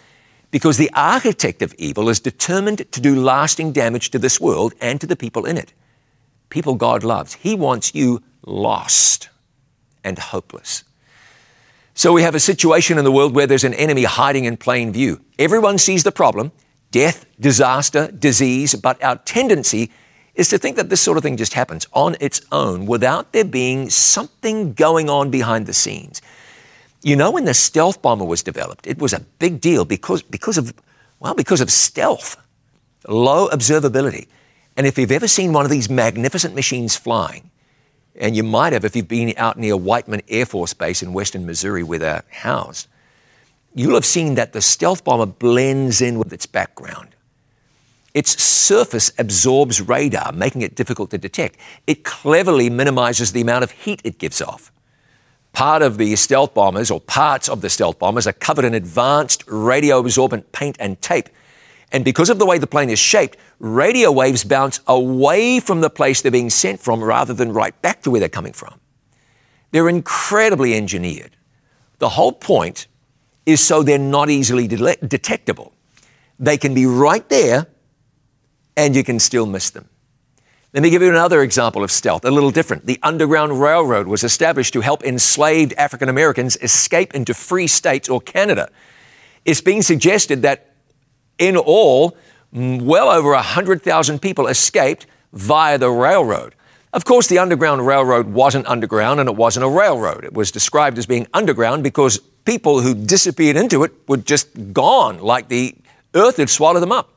because 0.52 0.76
the 0.76 0.90
architect 0.94 1.62
of 1.62 1.74
evil 1.78 2.08
is 2.08 2.20
determined 2.20 2.90
to 2.92 3.00
do 3.00 3.20
lasting 3.20 3.72
damage 3.72 4.10
to 4.10 4.18
this 4.20 4.40
world 4.40 4.74
and 4.80 5.00
to 5.00 5.06
the 5.08 5.16
people 5.16 5.44
in 5.44 5.56
it. 5.56 5.72
People 6.50 6.76
God 6.76 7.02
loves. 7.02 7.34
He 7.34 7.56
wants 7.56 7.94
you 7.94 8.22
lost 8.46 9.30
and 10.04 10.18
hopeless. 10.18 10.84
So 11.94 12.12
we 12.12 12.22
have 12.22 12.34
a 12.34 12.40
situation 12.40 12.98
in 12.98 13.04
the 13.04 13.12
world 13.12 13.34
where 13.34 13.46
there's 13.46 13.64
an 13.64 13.74
enemy 13.74 14.04
hiding 14.04 14.44
in 14.44 14.56
plain 14.56 14.92
view. 14.92 15.20
Everyone 15.38 15.78
sees 15.78 16.04
the 16.04 16.12
problem 16.12 16.52
death, 16.90 17.24
disaster, 17.40 18.12
disease, 18.12 18.74
but 18.74 19.02
our 19.02 19.16
tendency 19.16 19.90
is 20.34 20.48
to 20.48 20.58
think 20.58 20.76
that 20.76 20.90
this 20.90 21.00
sort 21.00 21.16
of 21.16 21.22
thing 21.22 21.38
just 21.38 21.54
happens 21.54 21.86
on 21.94 22.16
its 22.20 22.42
own 22.52 22.84
without 22.84 23.32
there 23.32 23.44
being 23.44 23.88
something 23.88 24.74
going 24.74 25.08
on 25.08 25.30
behind 25.30 25.64
the 25.64 25.72
scenes. 25.72 26.20
You 27.02 27.16
know, 27.16 27.30
when 27.32 27.44
the 27.44 27.54
stealth 27.54 28.00
bomber 28.00 28.24
was 28.24 28.42
developed, 28.42 28.86
it 28.86 28.98
was 28.98 29.12
a 29.12 29.20
big 29.38 29.60
deal 29.60 29.84
because, 29.84 30.22
because 30.22 30.56
of, 30.56 30.72
well, 31.18 31.34
because 31.34 31.60
of 31.60 31.70
stealth, 31.70 32.36
low 33.08 33.48
observability. 33.48 34.28
And 34.76 34.86
if 34.86 34.96
you've 34.96 35.12
ever 35.12 35.28
seen 35.28 35.52
one 35.52 35.64
of 35.64 35.70
these 35.70 35.90
magnificent 35.90 36.54
machines 36.54 36.96
flying, 36.96 37.50
and 38.14 38.36
you 38.36 38.42
might 38.42 38.72
have 38.72 38.84
if 38.84 38.94
you've 38.94 39.08
been 39.08 39.34
out 39.36 39.58
near 39.58 39.76
Whiteman 39.76 40.22
Air 40.28 40.46
Force 40.46 40.74
Base 40.74 41.02
in 41.02 41.12
western 41.12 41.46
Missouri 41.46 41.82
where 41.82 41.98
they're 41.98 42.24
housed, 42.30 42.86
you'll 43.74 43.94
have 43.94 44.04
seen 44.04 44.34
that 44.34 44.52
the 44.52 44.60
stealth 44.60 45.04
bomber 45.04 45.26
blends 45.26 46.00
in 46.00 46.18
with 46.18 46.32
its 46.32 46.46
background. 46.46 47.08
Its 48.14 48.42
surface 48.42 49.10
absorbs 49.18 49.80
radar, 49.80 50.32
making 50.32 50.62
it 50.62 50.74
difficult 50.74 51.10
to 51.10 51.18
detect. 51.18 51.56
It 51.86 52.04
cleverly 52.04 52.68
minimizes 52.68 53.32
the 53.32 53.40
amount 53.40 53.64
of 53.64 53.70
heat 53.70 54.02
it 54.04 54.18
gives 54.18 54.42
off. 54.42 54.71
Part 55.52 55.82
of 55.82 55.98
the 55.98 56.16
stealth 56.16 56.54
bombers, 56.54 56.90
or 56.90 57.00
parts 57.00 57.48
of 57.48 57.60
the 57.60 57.68
stealth 57.68 57.98
bombers, 57.98 58.26
are 58.26 58.32
covered 58.32 58.64
in 58.64 58.74
advanced 58.74 59.44
radio 59.46 59.98
absorbent 59.98 60.50
paint 60.52 60.76
and 60.80 61.00
tape. 61.02 61.28
And 61.92 62.04
because 62.04 62.30
of 62.30 62.38
the 62.38 62.46
way 62.46 62.58
the 62.58 62.66
plane 62.66 62.88
is 62.88 62.98
shaped, 62.98 63.36
radio 63.58 64.10
waves 64.10 64.44
bounce 64.44 64.80
away 64.86 65.60
from 65.60 65.82
the 65.82 65.90
place 65.90 66.22
they're 66.22 66.32
being 66.32 66.48
sent 66.48 66.80
from 66.80 67.04
rather 67.04 67.34
than 67.34 67.52
right 67.52 67.80
back 67.82 68.02
to 68.02 68.10
where 68.10 68.20
they're 68.20 68.30
coming 68.30 68.54
from. 68.54 68.80
They're 69.72 69.90
incredibly 69.90 70.74
engineered. 70.74 71.36
The 71.98 72.08
whole 72.08 72.32
point 72.32 72.86
is 73.44 73.64
so 73.64 73.82
they're 73.82 73.98
not 73.98 74.30
easily 74.30 74.66
de- 74.66 74.96
detectable. 75.06 75.72
They 76.38 76.56
can 76.56 76.74
be 76.74 76.86
right 76.86 77.28
there 77.28 77.66
and 78.76 78.96
you 78.96 79.04
can 79.04 79.18
still 79.18 79.46
miss 79.46 79.70
them. 79.70 79.88
Let 80.74 80.82
me 80.82 80.88
give 80.88 81.02
you 81.02 81.10
another 81.10 81.42
example 81.42 81.84
of 81.84 81.90
stealth, 81.90 82.24
a 82.24 82.30
little 82.30 82.50
different. 82.50 82.86
The 82.86 82.98
Underground 83.02 83.60
Railroad 83.60 84.06
was 84.06 84.24
established 84.24 84.72
to 84.72 84.80
help 84.80 85.04
enslaved 85.04 85.74
African 85.74 86.08
Americans 86.08 86.56
escape 86.62 87.14
into 87.14 87.34
free 87.34 87.66
states 87.66 88.08
or 88.08 88.22
Canada. 88.22 88.70
It's 89.44 89.60
being 89.60 89.82
suggested 89.82 90.40
that 90.42 90.72
in 91.36 91.58
all, 91.58 92.16
mm, 92.54 92.80
well 92.80 93.10
over 93.10 93.32
100,000 93.32 94.22
people 94.22 94.46
escaped 94.46 95.06
via 95.34 95.76
the 95.76 95.90
railroad. 95.90 96.54
Of 96.94 97.04
course, 97.04 97.26
the 97.26 97.38
Underground 97.38 97.86
Railroad 97.86 98.28
wasn't 98.28 98.66
underground 98.66 99.20
and 99.20 99.28
it 99.28 99.36
wasn't 99.36 99.66
a 99.66 99.68
railroad. 99.68 100.24
It 100.24 100.32
was 100.32 100.50
described 100.50 100.96
as 100.96 101.04
being 101.04 101.26
underground 101.34 101.82
because 101.82 102.16
people 102.46 102.80
who 102.80 102.94
disappeared 102.94 103.56
into 103.56 103.84
it 103.84 103.92
were 104.08 104.16
just 104.16 104.72
gone, 104.72 105.18
like 105.18 105.48
the 105.48 105.74
earth 106.14 106.38
had 106.38 106.48
swallowed 106.48 106.80
them 106.80 106.92
up 106.92 107.10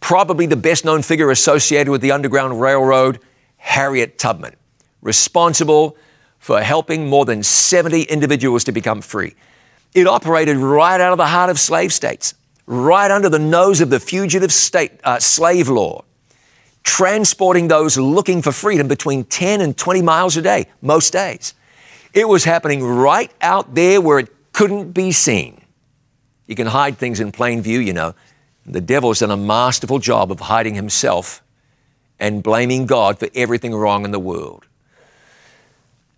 probably 0.00 0.46
the 0.46 0.56
best 0.56 0.84
known 0.84 1.02
figure 1.02 1.30
associated 1.30 1.90
with 1.90 2.00
the 2.00 2.12
Underground 2.12 2.60
Railroad, 2.60 3.20
Harriet 3.56 4.18
Tubman, 4.18 4.54
responsible 5.02 5.96
for 6.38 6.60
helping 6.60 7.08
more 7.08 7.24
than 7.24 7.42
70 7.42 8.02
individuals 8.02 8.64
to 8.64 8.72
become 8.72 9.00
free. 9.00 9.34
It 9.94 10.06
operated 10.06 10.56
right 10.58 11.00
out 11.00 11.12
of 11.12 11.18
the 11.18 11.26
heart 11.26 11.50
of 11.50 11.58
slave 11.58 11.92
states, 11.92 12.34
right 12.66 13.10
under 13.10 13.28
the 13.28 13.38
nose 13.38 13.80
of 13.80 13.90
the 13.90 13.98
fugitive 13.98 14.52
state 14.52 14.92
uh, 15.04 15.18
slave 15.18 15.68
law, 15.68 16.04
transporting 16.82 17.68
those 17.68 17.96
looking 17.96 18.42
for 18.42 18.52
freedom 18.52 18.88
between 18.88 19.24
10 19.24 19.60
and 19.60 19.76
20 19.76 20.02
miles 20.02 20.36
a 20.36 20.42
day, 20.42 20.66
most 20.82 21.12
days. 21.12 21.54
It 22.12 22.28
was 22.28 22.44
happening 22.44 22.82
right 22.82 23.30
out 23.40 23.74
there 23.74 24.00
where 24.00 24.18
it 24.18 24.28
couldn't 24.52 24.92
be 24.92 25.12
seen. 25.12 25.60
You 26.46 26.54
can 26.54 26.66
hide 26.66 26.96
things 26.98 27.20
in 27.20 27.32
plain 27.32 27.60
view, 27.60 27.80
you 27.80 27.92
know. 27.92 28.14
The 28.66 28.80
devil's 28.80 29.20
done 29.20 29.30
a 29.30 29.36
masterful 29.36 30.00
job 30.00 30.32
of 30.32 30.40
hiding 30.40 30.74
himself 30.74 31.42
and 32.18 32.42
blaming 32.42 32.86
God 32.86 33.18
for 33.18 33.28
everything 33.34 33.74
wrong 33.74 34.04
in 34.04 34.10
the 34.10 34.18
world. 34.18 34.66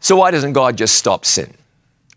So, 0.01 0.17
why 0.17 0.31
doesn't 0.31 0.55
God 0.55 0.77
just 0.77 0.95
stop 0.95 1.25
sin? 1.25 1.55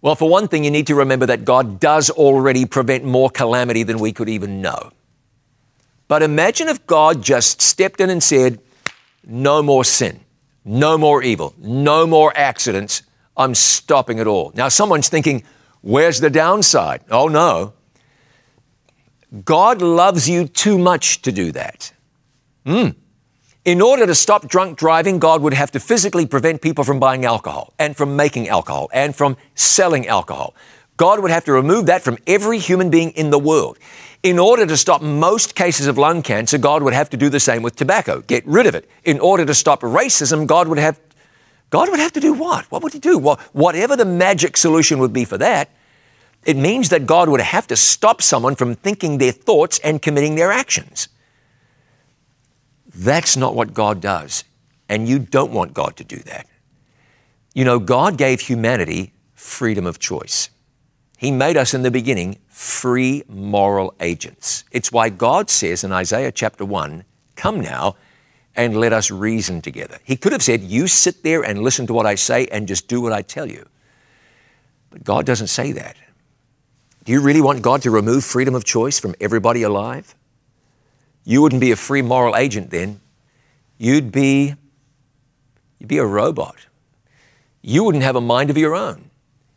Well, 0.01 0.15
for 0.15 0.29
one 0.29 0.47
thing, 0.47 0.63
you 0.63 0.71
need 0.71 0.87
to 0.87 0.95
remember 0.95 1.25
that 1.27 1.45
God 1.45 1.79
does 1.79 2.09
already 2.09 2.65
prevent 2.65 3.03
more 3.03 3.29
calamity 3.29 3.83
than 3.83 3.99
we 3.99 4.13
could 4.13 4.29
even 4.29 4.61
know. 4.61 4.91
But 6.07 6.23
imagine 6.23 6.67
if 6.67 6.85
God 6.87 7.21
just 7.23 7.61
stepped 7.61 8.01
in 8.01 8.09
and 8.09 8.23
said, 8.23 8.59
No 9.25 9.61
more 9.61 9.83
sin, 9.83 10.21
no 10.63 10.97
more 10.97 11.21
evil, 11.23 11.53
no 11.57 12.07
more 12.07 12.31
accidents. 12.35 13.03
I'm 13.37 13.55
stopping 13.55 14.17
it 14.17 14.27
all. 14.27 14.51
Now, 14.55 14.69
someone's 14.69 15.09
thinking, 15.09 15.43
Where's 15.81 16.19
the 16.19 16.29
downside? 16.29 17.01
Oh, 17.09 17.27
no. 17.27 17.73
God 19.45 19.81
loves 19.81 20.27
you 20.27 20.47
too 20.47 20.77
much 20.77 21.21
to 21.21 21.31
do 21.31 21.51
that. 21.53 21.93
Mm. 22.65 22.95
In 23.63 23.81
order 23.81 24.05
to 24.05 24.15
stop 24.15 24.47
drunk 24.47 24.77
driving, 24.77 25.19
God 25.19 25.41
would 25.41 25.53
have 25.53 25.71
to 25.71 25.79
physically 25.79 26.25
prevent 26.25 26.61
people 26.61 26.83
from 26.83 26.99
buying 26.99 27.25
alcohol 27.25 27.73
and 27.79 27.95
from 27.95 28.15
making 28.15 28.49
alcohol 28.49 28.89
and 28.91 29.15
from 29.15 29.37
selling 29.55 30.07
alcohol. 30.07 30.55
God 30.97 31.19
would 31.19 31.31
have 31.31 31.45
to 31.45 31.53
remove 31.53 31.85
that 31.85 32.01
from 32.01 32.17
every 32.27 32.59
human 32.59 32.89
being 32.89 33.11
in 33.11 33.29
the 33.29 33.39
world. 33.39 33.77
In 34.23 34.37
order 34.37 34.65
to 34.65 34.77
stop 34.77 35.01
most 35.01 35.55
cases 35.55 35.87
of 35.87 35.97
lung 35.97 36.21
cancer, 36.21 36.57
God 36.57 36.83
would 36.83 36.93
have 36.93 37.09
to 37.11 37.17
do 37.17 37.29
the 37.29 37.39
same 37.39 37.63
with 37.63 37.75
tobacco, 37.75 38.21
get 38.21 38.45
rid 38.45 38.67
of 38.67 38.75
it. 38.75 38.89
In 39.03 39.19
order 39.19 39.45
to 39.45 39.53
stop 39.53 39.81
racism, 39.81 40.45
God 40.45 40.67
would 40.67 40.77
have 40.77 40.99
God 41.69 41.89
would 41.89 41.99
have 41.99 42.11
to 42.13 42.19
do 42.19 42.33
what? 42.33 42.69
What 42.69 42.83
would 42.83 42.91
he 42.91 42.99
do? 42.99 43.17
Well, 43.17 43.39
whatever 43.53 43.95
the 43.95 44.05
magic 44.05 44.57
solution 44.57 44.99
would 44.99 45.13
be 45.13 45.23
for 45.23 45.37
that, 45.37 45.69
it 46.45 46.57
means 46.57 46.89
that 46.89 47.05
God 47.05 47.29
would 47.29 47.41
have 47.41 47.67
to 47.67 47.75
stop 47.75 48.21
someone 48.21 48.55
from 48.55 48.75
thinking 48.75 49.17
their 49.17 49.31
thoughts 49.31 49.79
and 49.79 50.01
committing 50.01 50.35
their 50.35 50.51
actions. 50.51 51.07
That's 52.93 53.37
not 53.37 53.55
what 53.55 53.73
God 53.73 54.01
does. 54.01 54.43
And 54.89 55.07
you 55.07 55.19
don't 55.19 55.51
want 55.51 55.73
God 55.73 55.95
to 55.97 56.03
do 56.03 56.17
that. 56.17 56.47
You 57.53 57.65
know, 57.65 57.79
God 57.79 58.17
gave 58.17 58.41
humanity 58.41 59.13
freedom 59.33 59.85
of 59.85 59.99
choice. 59.99 60.49
He 61.17 61.31
made 61.31 61.57
us 61.57 61.73
in 61.73 61.83
the 61.83 61.91
beginning 61.91 62.39
free 62.47 63.23
moral 63.27 63.93
agents. 63.99 64.63
It's 64.71 64.91
why 64.91 65.09
God 65.09 65.49
says 65.49 65.83
in 65.83 65.91
Isaiah 65.91 66.31
chapter 66.31 66.65
1, 66.65 67.03
Come 67.35 67.59
now 67.59 67.95
and 68.55 68.77
let 68.77 68.91
us 68.91 69.11
reason 69.11 69.61
together. 69.61 69.99
He 70.03 70.15
could 70.15 70.31
have 70.31 70.43
said, 70.43 70.61
You 70.61 70.87
sit 70.87 71.23
there 71.23 71.43
and 71.43 71.61
listen 71.61 71.87
to 71.87 71.93
what 71.93 72.05
I 72.05 72.15
say 72.15 72.47
and 72.47 72.67
just 72.67 72.87
do 72.87 73.01
what 73.01 73.13
I 73.13 73.21
tell 73.21 73.49
you. 73.49 73.67
But 74.89 75.03
God 75.03 75.25
doesn't 75.25 75.47
say 75.47 75.71
that. 75.73 75.95
Do 77.03 77.11
you 77.11 77.21
really 77.21 77.41
want 77.41 77.61
God 77.61 77.81
to 77.81 77.91
remove 77.91 78.23
freedom 78.23 78.53
of 78.53 78.63
choice 78.63 78.99
from 78.99 79.15
everybody 79.19 79.63
alive? 79.63 80.15
You 81.23 81.41
wouldn't 81.41 81.61
be 81.61 81.71
a 81.71 81.75
free 81.75 82.01
moral 82.01 82.35
agent 82.35 82.69
then. 82.69 83.01
You'd 83.77 84.11
be, 84.11 84.55
you'd 85.79 85.87
be 85.87 85.97
a 85.97 86.05
robot. 86.05 86.67
You 87.61 87.83
wouldn't 87.83 88.03
have 88.03 88.15
a 88.15 88.21
mind 88.21 88.49
of 88.49 88.57
your 88.57 88.75
own. 88.75 89.09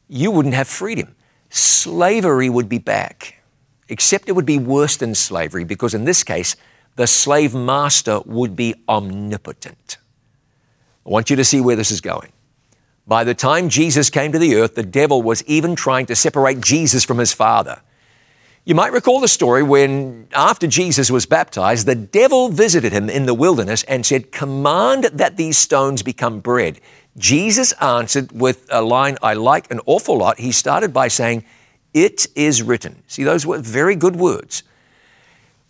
You 0.08 0.30
wouldn't 0.30 0.54
have 0.54 0.68
freedom. 0.68 1.14
Slavery 1.50 2.48
would 2.48 2.68
be 2.68 2.78
back, 2.78 3.42
except 3.88 4.28
it 4.28 4.32
would 4.32 4.46
be 4.46 4.58
worse 4.58 4.96
than 4.96 5.14
slavery 5.14 5.64
because 5.64 5.94
in 5.94 6.04
this 6.04 6.24
case, 6.24 6.56
the 6.96 7.06
slave 7.06 7.54
master 7.54 8.20
would 8.24 8.56
be 8.56 8.74
omnipotent. 8.88 9.98
I 11.06 11.10
want 11.10 11.28
you 11.28 11.36
to 11.36 11.44
see 11.44 11.60
where 11.60 11.76
this 11.76 11.90
is 11.90 12.00
going. 12.00 12.32
By 13.06 13.24
the 13.24 13.34
time 13.34 13.68
Jesus 13.68 14.08
came 14.08 14.32
to 14.32 14.38
the 14.38 14.56
earth, 14.56 14.74
the 14.74 14.82
devil 14.82 15.22
was 15.22 15.44
even 15.44 15.76
trying 15.76 16.06
to 16.06 16.16
separate 16.16 16.60
Jesus 16.60 17.04
from 17.04 17.18
his 17.18 17.32
Father. 17.32 17.82
You 18.66 18.74
might 18.74 18.92
recall 18.92 19.20
the 19.20 19.28
story 19.28 19.62
when, 19.62 20.26
after 20.32 20.66
Jesus 20.66 21.10
was 21.10 21.26
baptized, 21.26 21.86
the 21.86 21.94
devil 21.94 22.48
visited 22.48 22.92
him 22.92 23.10
in 23.10 23.26
the 23.26 23.34
wilderness 23.34 23.82
and 23.84 24.06
said, 24.06 24.32
Command 24.32 25.04
that 25.12 25.36
these 25.36 25.58
stones 25.58 26.02
become 26.02 26.40
bread. 26.40 26.80
Jesus 27.18 27.72
answered 27.72 28.32
with 28.32 28.66
a 28.70 28.80
line 28.80 29.18
I 29.22 29.34
like 29.34 29.70
an 29.70 29.80
awful 29.84 30.16
lot. 30.16 30.38
He 30.38 30.50
started 30.50 30.94
by 30.94 31.08
saying, 31.08 31.44
It 31.92 32.26
is 32.34 32.62
written. 32.62 33.02
See, 33.06 33.22
those 33.22 33.44
were 33.44 33.58
very 33.58 33.96
good 33.96 34.16
words. 34.16 34.62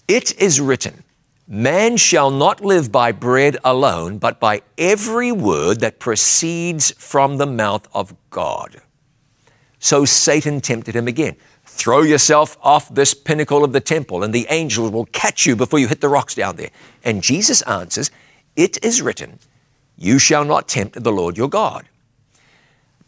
It 0.06 0.40
is 0.40 0.60
written. 0.60 1.03
Man 1.46 1.98
shall 1.98 2.30
not 2.30 2.64
live 2.64 2.90
by 2.90 3.12
bread 3.12 3.58
alone, 3.62 4.16
but 4.18 4.40
by 4.40 4.62
every 4.78 5.30
word 5.30 5.80
that 5.80 5.98
proceeds 5.98 6.92
from 6.92 7.36
the 7.36 7.46
mouth 7.46 7.86
of 7.92 8.14
God. 8.30 8.80
So 9.78 10.06
Satan 10.06 10.62
tempted 10.62 10.96
him 10.96 11.06
again. 11.06 11.36
Throw 11.66 12.00
yourself 12.00 12.56
off 12.62 12.94
this 12.94 13.12
pinnacle 13.12 13.62
of 13.62 13.72
the 13.72 13.80
temple, 13.80 14.22
and 14.22 14.32
the 14.32 14.46
angels 14.48 14.90
will 14.90 15.04
catch 15.06 15.44
you 15.44 15.54
before 15.54 15.78
you 15.78 15.88
hit 15.88 16.00
the 16.00 16.08
rocks 16.08 16.34
down 16.34 16.56
there. 16.56 16.70
And 17.02 17.22
Jesus 17.22 17.60
answers, 17.62 18.10
It 18.56 18.82
is 18.82 19.02
written, 19.02 19.38
You 19.98 20.18
shall 20.18 20.46
not 20.46 20.68
tempt 20.68 21.02
the 21.02 21.12
Lord 21.12 21.36
your 21.36 21.48
God. 21.48 21.86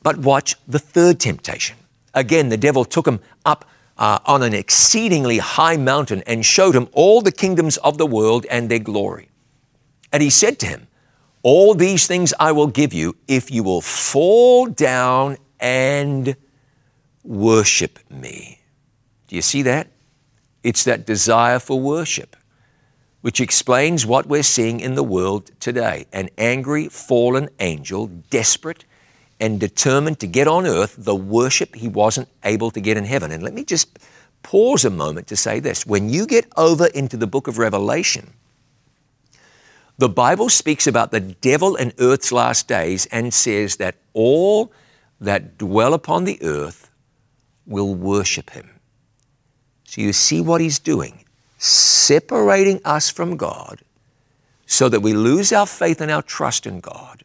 But 0.03 0.18
watch 0.18 0.57
the 0.68 0.78
third 0.78 1.20
temptation. 1.20 1.78
Again, 2.12 2.51
the 2.51 2.57
devil 2.59 2.84
took 2.84 3.07
him 3.07 3.20
up 3.47 3.64
uh, 3.99 4.18
on 4.24 4.42
an 4.42 4.55
exceedingly 4.55 5.38
high 5.38 5.76
mountain 5.76 6.22
and 6.26 6.44
showed 6.44 6.74
him 6.74 6.88
all 6.92 7.20
the 7.20 7.32
kingdoms 7.32 7.76
of 7.78 7.99
the 7.99 8.07
world 8.07 8.47
and 8.51 8.70
their 8.70 8.78
glory. 8.78 9.28
And 10.12 10.22
he 10.22 10.30
said 10.30 10.59
to 10.61 10.66
him, 10.66 10.86
All 11.42 11.74
these 11.74 12.07
things 12.07 12.32
I 12.38 12.53
will 12.53 12.66
give 12.66 12.92
you 12.92 13.16
if 13.26 13.51
you 13.51 13.62
will 13.62 13.80
fall 13.80 14.66
down 14.66 15.36
and 15.61 16.36
worship 17.24 17.99
me. 18.11 18.61
Do 19.26 19.36
you 19.36 19.42
see 19.42 19.62
that? 19.62 19.88
It's 20.62 20.84
that 20.84 21.07
desire 21.07 21.59
for 21.59 21.78
worship, 21.78 22.36
which 23.20 23.40
explains 23.40 24.07
what 24.07 24.26
we're 24.26 24.42
seeing 24.42 24.80
in 24.80 24.94
the 24.94 25.05
world 25.05 25.51
today 25.61 26.07
an 26.12 26.30
angry, 26.38 26.88
fallen 26.88 27.49
angel, 27.61 28.07
desperate 28.30 28.84
and 29.41 29.61
determined 29.61 30.18
to 30.20 30.26
get 30.26 30.49
on 30.49 30.66
earth 30.66 30.95
the 30.99 31.14
worship 31.14 31.74
he 31.74 31.89
wasn't 31.89 32.28
able 32.45 32.70
to 32.70 32.80
get 32.80 32.97
in 32.97 33.05
heaven. 33.05 33.30
And 33.32 33.43
let 33.43 33.55
me 33.55 33.64
just 33.64 33.99
pause 34.43 34.84
a 34.84 34.91
moment 34.91 35.26
to 35.28 35.37
say 35.37 35.61
this. 35.61 35.87
When 35.87 36.09
you 36.09 36.26
get 36.26 36.47
over 36.57 36.87
into 36.87 37.16
the 37.16 37.26
book 37.26 37.49
of 37.49 37.59
Revelation, 37.59 38.32
the 39.99 40.09
Bible 40.09 40.49
speaks 40.49 40.87
about 40.87 41.11
the 41.11 41.20
devil 41.20 41.74
in 41.76 41.93
earth's 41.99 42.30
last 42.30 42.68
days 42.68 43.07
and 43.07 43.32
says 43.32 43.76
that 43.76 43.97
all 44.12 44.72
that 45.20 45.57
dwell 45.59 45.95
upon 45.95 46.24
the 46.24 46.43
earth 46.43 46.91
will 47.66 47.95
worship 47.95 48.51
him. 48.51 48.70
So 49.84 50.03
you 50.03 50.12
see 50.12 50.41
what 50.41 50.61
he's 50.61 50.78
doing, 50.78 51.24
separating 51.59 52.80
us 52.84 53.11
from 53.11 53.37
God 53.37 53.80
so 54.66 54.89
that 54.89 55.01
we 55.01 55.14
lose 55.14 55.53
our 55.53 55.66
faith 55.66 56.01
and 56.01 56.11
our 56.11 56.22
trust 56.22 56.66
in 56.66 56.80
God, 56.80 57.22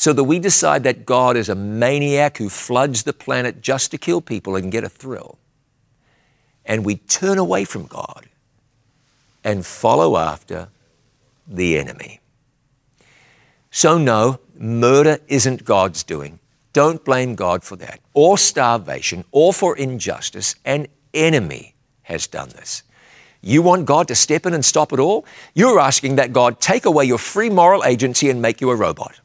so 0.00 0.14
that 0.14 0.24
we 0.24 0.38
decide 0.38 0.82
that 0.84 1.04
God 1.04 1.36
is 1.36 1.50
a 1.50 1.54
maniac 1.54 2.38
who 2.38 2.48
floods 2.48 3.02
the 3.02 3.12
planet 3.12 3.60
just 3.60 3.90
to 3.90 3.98
kill 3.98 4.22
people 4.22 4.56
and 4.56 4.72
get 4.72 4.82
a 4.82 4.88
thrill. 4.88 5.36
And 6.64 6.86
we 6.86 6.96
turn 6.96 7.36
away 7.36 7.66
from 7.66 7.84
God 7.84 8.26
and 9.44 9.66
follow 9.66 10.16
after 10.16 10.68
the 11.46 11.76
enemy. 11.76 12.20
So, 13.70 13.98
no, 13.98 14.40
murder 14.58 15.18
isn't 15.28 15.66
God's 15.66 16.02
doing. 16.02 16.38
Don't 16.72 17.04
blame 17.04 17.34
God 17.34 17.62
for 17.62 17.76
that, 17.76 18.00
or 18.14 18.38
starvation, 18.38 19.26
or 19.32 19.52
for 19.52 19.76
injustice. 19.76 20.54
An 20.64 20.86
enemy 21.12 21.74
has 22.04 22.26
done 22.26 22.48
this. 22.48 22.84
You 23.42 23.60
want 23.60 23.84
God 23.84 24.08
to 24.08 24.14
step 24.14 24.46
in 24.46 24.54
and 24.54 24.64
stop 24.64 24.94
it 24.94 24.98
all? 24.98 25.26
You're 25.52 25.78
asking 25.78 26.16
that 26.16 26.32
God 26.32 26.58
take 26.58 26.86
away 26.86 27.04
your 27.04 27.18
free 27.18 27.50
moral 27.50 27.84
agency 27.84 28.30
and 28.30 28.40
make 28.40 28.62
you 28.62 28.70
a 28.70 28.74
robot. 28.74 29.19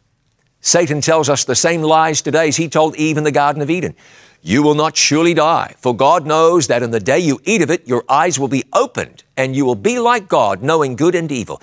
Satan 0.65 0.99
tells 0.99 1.29
us 1.29 1.43
the 1.43 1.53
same 1.53 1.83
lies 1.83 2.23
today 2.23 2.47
as 2.47 2.57
he 2.57 2.67
told 2.67 2.95
Eve 2.95 3.17
in 3.17 3.23
the 3.23 3.31
Garden 3.31 3.61
of 3.61 3.69
Eden. 3.69 3.93
You 4.41 4.63
will 4.63 4.73
not 4.73 4.97
surely 4.97 5.35
die, 5.35 5.75
for 5.77 5.95
God 5.95 6.25
knows 6.25 6.65
that 6.67 6.81
in 6.81 6.89
the 6.89 6.99
day 6.99 7.19
you 7.19 7.39
eat 7.43 7.61
of 7.61 7.69
it, 7.69 7.87
your 7.87 8.03
eyes 8.09 8.39
will 8.39 8.47
be 8.47 8.63
opened, 8.73 9.23
and 9.37 9.55
you 9.55 9.63
will 9.63 9.75
be 9.75 9.99
like 9.99 10.27
God, 10.27 10.63
knowing 10.63 10.95
good 10.95 11.13
and 11.13 11.31
evil. 11.31 11.61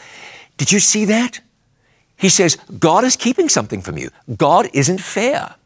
Did 0.57 0.71
you 0.71 0.79
see 0.79 1.05
that? 1.07 1.41
He 2.17 2.29
says, 2.29 2.57
God 2.79 3.03
is 3.03 3.17
keeping 3.17 3.49
something 3.49 3.83
from 3.83 3.99
you. 3.99 4.09
God 4.37 4.69
isn't 4.73 5.01
fair. 5.01 5.57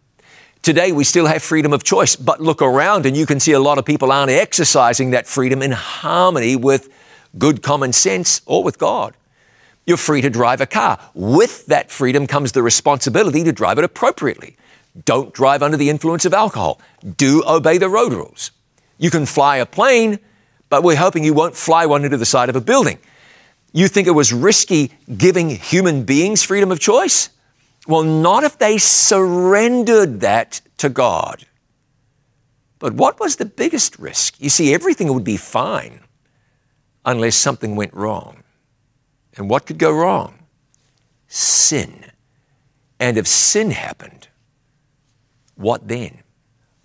Today, 0.62 0.91
we 0.91 1.05
still 1.05 1.26
have 1.26 1.43
freedom 1.43 1.74
of 1.74 1.84
choice, 1.84 2.16
but 2.16 2.41
look 2.41 2.62
around 2.62 3.05
and 3.05 3.14
you 3.14 3.26
can 3.26 3.39
see 3.39 3.53
a 3.53 3.61
lot 3.61 3.76
of 3.76 3.84
people 3.84 4.11
aren't 4.11 4.30
exercising 4.30 5.11
that 5.11 5.26
freedom 5.26 5.61
in 5.61 5.72
harmony 5.72 6.57
with 6.57 6.89
good 7.37 7.62
common 7.62 7.93
sense 7.93 8.41
or 8.47 8.64
with 8.64 8.78
God. 8.78 9.14
You're 9.87 9.97
free 9.97 10.20
to 10.20 10.30
drive 10.30 10.61
a 10.61 10.66
car. 10.66 10.99
With 11.14 11.66
that 11.66 11.91
freedom 11.91 12.26
comes 12.26 12.53
the 12.53 12.62
responsibility 12.62 13.45
to 13.45 13.53
drive 13.53 13.78
it 13.78 13.84
appropriately. 13.84 14.57
Don't 15.05 15.32
drive 15.32 15.62
under 15.62 15.76
the 15.76 15.91
influence 15.91 16.24
of 16.24 16.34
alcohol. 16.34 16.80
Do 17.16 17.45
obey 17.47 17.78
the 17.78 17.89
road 17.89 18.12
rules. 18.12 18.51
You 18.99 19.11
can 19.11 19.26
fly 19.26 19.59
a 19.59 19.66
plane, 19.66 20.18
but 20.68 20.82
we're 20.82 20.97
hoping 20.97 21.22
you 21.22 21.34
won't 21.34 21.57
fly 21.57 21.87
one 21.87 22.05
into 22.05 22.16
the 22.16 22.26
side 22.26 22.49
of 22.49 22.57
a 22.57 22.61
building. 22.61 22.99
You 23.72 23.89
think 23.89 24.09
it 24.09 24.12
was 24.12 24.32
risky 24.32 24.91
giving 25.16 25.51
human 25.51 26.05
beings 26.05 26.43
freedom 26.43 26.72
of 26.72 26.80
choice? 26.80 27.28
Well, 27.87 28.03
not 28.03 28.43
if 28.43 28.59
they 28.59 28.78
surrendered 28.78 30.20
that 30.20 30.61
to 30.78 30.89
God. 30.89 31.47
But 32.78 32.95
what 32.95 33.20
was 33.20 33.37
the 33.37 33.45
biggest 33.45 33.99
risk? 33.99 34.41
You 34.41 34.51
see, 34.51 34.74
everything 34.74 35.12
would 35.12 35.24
be 35.24 35.37
fine 35.37 36.01
unless 37.05 37.37
something 37.37 37.76
went 37.76 37.95
wrong. 37.95 38.43
And 39.37 39.51
what 39.51 39.66
could 39.66 39.78
go 39.78 39.93
wrong? 39.93 40.39
Sin. 41.28 42.07
And 42.99 43.18
if 43.18 43.26
sin 43.26 43.70
happened, 43.70 44.28
what 45.55 45.89
then? 45.89 46.22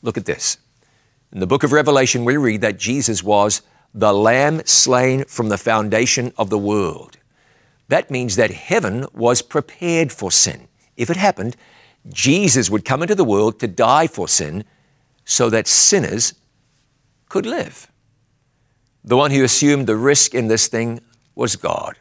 Look 0.02 0.18
at 0.18 0.26
this. 0.26 0.58
In 1.32 1.40
the 1.40 1.48
book 1.48 1.64
of 1.64 1.72
Revelation, 1.72 2.26
we 2.26 2.38
read 2.38 2.62
that 2.62 2.78
Jesus 2.78 3.24
was 3.24 3.62
the 3.94 4.14
Lamb 4.14 4.62
slain 4.66 5.26
from 5.26 5.50
the 5.50 5.58
foundation 5.58 6.34
of 6.38 6.50
the 6.50 6.58
world. 6.58 7.18
That 7.88 8.12
means 8.12 8.36
that 8.36 8.52
heaven 8.52 9.06
was 9.14 9.42
prepared 9.42 10.12
for 10.12 10.32
sin 10.32 10.68
if 11.02 11.10
it 11.10 11.18
happened, 11.18 11.56
Jesus 12.10 12.70
would 12.70 12.86
come 12.86 13.02
into 13.02 13.16
the 13.16 13.24
world 13.24 13.60
to 13.60 13.68
die 13.68 14.08
for 14.08 14.28
sin 14.28 14.64
so 15.26 15.50
that 15.50 15.68
sinners 15.68 16.36
could 17.28 17.46
live. 17.46 17.92
The 19.04 19.18
one 19.18 19.32
who 19.32 19.44
assumed 19.44 19.88
the 19.88 19.96
risk 19.96 20.36
in 20.36 20.48
this 20.48 20.68
thing 20.68 21.00
was 21.34 21.56
God. 21.56 21.96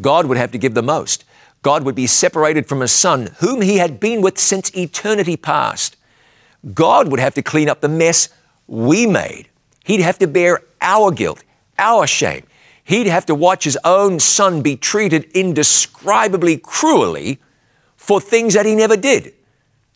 God 0.00 0.26
would 0.26 0.36
have 0.36 0.52
to 0.52 0.58
give 0.58 0.74
the 0.74 0.82
most. 0.82 1.24
God 1.62 1.84
would 1.84 1.94
be 1.94 2.06
separated 2.06 2.66
from 2.66 2.80
his 2.80 2.92
son, 2.92 3.30
whom 3.38 3.62
he 3.62 3.78
had 3.78 3.98
been 3.98 4.20
with 4.20 4.38
since 4.38 4.74
eternity 4.76 5.36
past. 5.36 5.96
God 6.74 7.08
would 7.08 7.20
have 7.20 7.34
to 7.34 7.42
clean 7.42 7.68
up 7.68 7.80
the 7.80 7.88
mess 7.88 8.28
we 8.66 9.06
made. 9.06 9.48
He'd 9.84 10.00
have 10.00 10.18
to 10.18 10.26
bear 10.26 10.60
our 10.80 11.10
guilt, 11.10 11.42
our 11.78 12.06
shame. 12.06 12.44
He'd 12.84 13.06
have 13.06 13.26
to 13.26 13.34
watch 13.34 13.64
his 13.64 13.78
own 13.84 14.20
son 14.20 14.62
be 14.62 14.76
treated 14.76 15.24
indescribably 15.32 16.58
cruelly 16.58 17.38
for 17.96 18.20
things 18.20 18.54
that 18.54 18.66
he 18.66 18.74
never 18.74 18.96
did. 18.96 19.34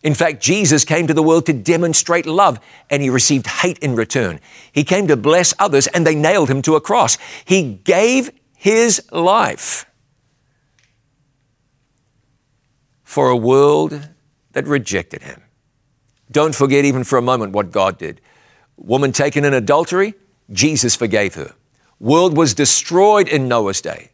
In 0.03 0.13
fact, 0.13 0.41
Jesus 0.41 0.83
came 0.83 1.07
to 1.07 1.13
the 1.13 1.23
world 1.23 1.45
to 1.45 1.53
demonstrate 1.53 2.25
love 2.25 2.59
and 2.89 3.01
he 3.01 3.09
received 3.09 3.47
hate 3.47 3.79
in 3.79 3.95
return. 3.95 4.39
He 4.71 4.83
came 4.83 5.07
to 5.07 5.15
bless 5.15 5.53
others 5.59 5.87
and 5.87 6.05
they 6.05 6.13
nailed 6.13 6.49
him 6.49 6.61
to 6.63 6.75
a 6.75 6.81
cross. 6.81 7.17
He 7.45 7.75
gave 7.83 8.29
his 8.63 9.05
life 9.11 9.85
for 13.03 13.27
a 13.27 13.35
world 13.35 14.07
that 14.53 14.65
rejected 14.65 15.21
him. 15.21 15.41
Don't 16.31 16.55
forget 16.55 16.85
even 16.85 17.03
for 17.03 17.17
a 17.17 17.21
moment 17.21 17.51
what 17.51 17.71
God 17.71 17.97
did. 17.97 18.21
Woman 18.77 19.11
taken 19.11 19.43
in 19.43 19.53
adultery, 19.53 20.13
Jesus 20.49 20.95
forgave 20.95 21.35
her. 21.35 21.55
World 21.99 22.37
was 22.37 22.53
destroyed 22.53 23.27
in 23.27 23.49
Noah's 23.49 23.81
day. 23.81 24.11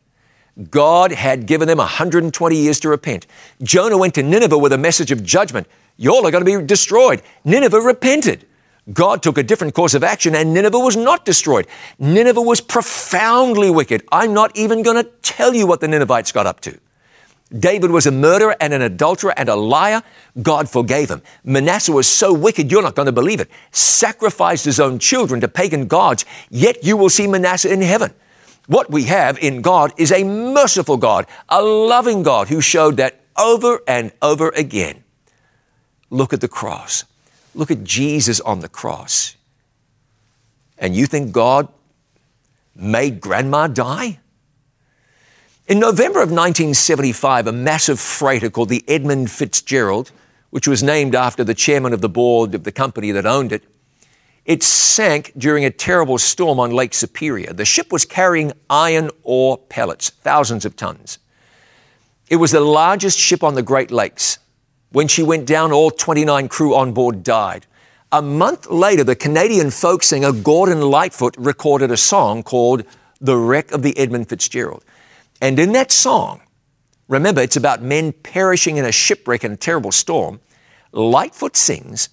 God 0.72 1.12
had 1.12 1.45
given 1.45 1.68
them 1.68 1.78
120 1.78 2.56
years 2.56 2.80
to 2.80 2.89
repent. 2.89 3.28
Jonah 3.62 4.00
went 4.00 4.16
to 4.16 4.24
Nineveh 4.24 4.58
with 4.58 4.74
a 4.74 4.80
message 4.80 5.12
of 5.12 5.24
judgment. 5.24 5.68
Y'all 5.95 6.26
are 6.26 6.32
going 6.32 6.43
to 6.43 6.60
be 6.60 6.66
destroyed. 6.66 7.22
Nineveh 7.45 7.82
repented. 7.82 8.47
God 8.93 9.21
took 9.21 9.37
a 9.37 9.43
different 9.43 9.73
course 9.73 9.93
of 9.93 10.03
action 10.03 10.35
and 10.35 10.53
Nineveh 10.53 10.79
was 10.79 10.95
not 10.95 11.25
destroyed. 11.25 11.67
Nineveh 11.99 12.41
was 12.41 12.61
profoundly 12.61 13.69
wicked. 13.69 14.03
I'm 14.11 14.33
not 14.33 14.55
even 14.55 14.83
going 14.83 15.03
to 15.03 15.09
tell 15.21 15.53
you 15.53 15.67
what 15.67 15.81
the 15.81 15.87
Ninevites 15.87 16.31
got 16.31 16.47
up 16.47 16.59
to. 16.61 16.79
David 17.57 17.89
was 17.89 18.05
a 18.05 18.11
murderer 18.11 18.55
and 18.61 18.73
an 18.73 18.81
adulterer 18.81 19.33
and 19.35 19.49
a 19.49 19.55
liar. 19.55 20.03
God 20.41 20.69
forgave 20.69 21.09
him. 21.09 21.23
Manasseh 21.43 21.91
was 21.91 22.07
so 22.07 22.31
wicked, 22.31 22.71
you're 22.71 22.83
not 22.83 22.95
going 22.95 23.07
to 23.07 23.11
believe 23.11 23.39
it. 23.39 23.49
Sacrificed 23.71 24.65
his 24.65 24.79
own 24.79 24.99
children 24.99 25.41
to 25.41 25.47
pagan 25.47 25.87
gods, 25.87 26.25
yet 26.49 26.83
you 26.83 26.95
will 26.95 27.09
see 27.09 27.25
Manasseh 27.25 27.71
in 27.71 27.81
heaven. 27.81 28.13
What 28.67 28.91
we 28.91 29.05
have 29.05 29.39
in 29.39 29.63
God 29.63 29.93
is 29.97 30.11
a 30.11 30.23
merciful 30.23 30.97
God, 30.97 31.25
a 31.49 31.61
loving 31.61 32.21
God 32.21 32.49
who 32.49 32.61
showed 32.61 32.97
that 32.97 33.19
over 33.35 33.81
and 33.87 34.11
over 34.21 34.49
again. 34.49 35.03
Look 36.11 36.33
at 36.33 36.41
the 36.41 36.47
cross. 36.47 37.03
Look 37.56 37.72
at 37.72 37.84
Jesus 37.84 38.39
on 38.39 38.60
the 38.60 38.70
cross. 38.70 39.36
And 40.78 40.95
you 40.95 41.06
think 41.06 41.32
God 41.32 41.68
made 42.76 43.20
grandma 43.20 43.68
die? 43.68 44.20
In 45.68 45.80
November 45.80 46.20
of 46.20 46.30
1975, 46.30 47.47
a 47.47 47.52
massive 47.52 48.00
freighter 48.00 48.50
called 48.50 48.70
the 48.70 48.84
Edmund 48.88 49.30
Fitzgerald, 49.30 50.12
which 50.50 50.68
was 50.68 50.82
named 50.82 51.14
after 51.14 51.43
the 51.43 51.54
chairman 51.54 51.93
of 51.93 52.02
the 52.02 52.10
board 52.10 52.56
of 52.56 52.64
the 52.64 52.72
company 52.72 53.12
that 53.12 53.26
owned 53.26 53.52
it, 53.52 53.64
it 54.45 54.64
sank 54.64 55.32
during 55.38 55.64
a 55.64 55.70
terrible 55.70 56.18
storm 56.18 56.60
on 56.60 56.72
Lake 56.72 56.95
Superior. 56.95 57.54
The 57.54 57.66
ship 57.66 57.91
was 57.91 58.04
carrying 58.04 58.54
iron 58.68 59.12
ore 59.22 59.60
pellets, 59.60 60.10
thousands 60.10 60.66
of 60.66 60.76
tons. 60.76 61.20
It 62.30 62.38
was 62.38 62.52
the 62.52 62.60
largest 62.60 63.20
ship 63.20 63.43
on 63.43 63.54
the 63.54 63.62
Great 63.62 63.91
Lakes. 63.91 64.39
When 64.91 65.07
she 65.07 65.21
went 65.21 65.45
down, 65.45 65.71
all 65.71 65.91
29 65.91 66.47
crew 66.47 66.75
on 66.75 66.93
board 66.93 67.23
died. 67.23 67.67
A 68.11 68.21
month 68.23 68.67
later, 68.71 69.03
the 69.03 69.15
Canadian 69.15 69.69
folk 69.69 70.01
singer 70.01 70.31
Gordon 70.31 70.81
Lightfoot 70.81 71.35
recorded 71.37 71.91
a 71.91 71.97
song 71.97 72.41
called 72.41 72.83
The 73.21 73.37
Wreck 73.37 73.71
of 73.71 73.83
the 73.83 73.95
Edmund 73.99 74.29
Fitzgerald. 74.29 74.83
And 75.41 75.59
in 75.59 75.73
that 75.73 75.91
song, 75.91 76.41
remember, 77.07 77.41
it's 77.41 77.55
about 77.55 77.83
men 77.83 78.11
perishing 78.11 78.77
in 78.77 78.85
a 78.85 78.91
shipwreck 78.91 79.43
in 79.43 79.51
a 79.51 79.57
terrible 79.57 79.91
storm. 79.91 80.39
Lightfoot 80.91 81.55
sings, 81.55 82.09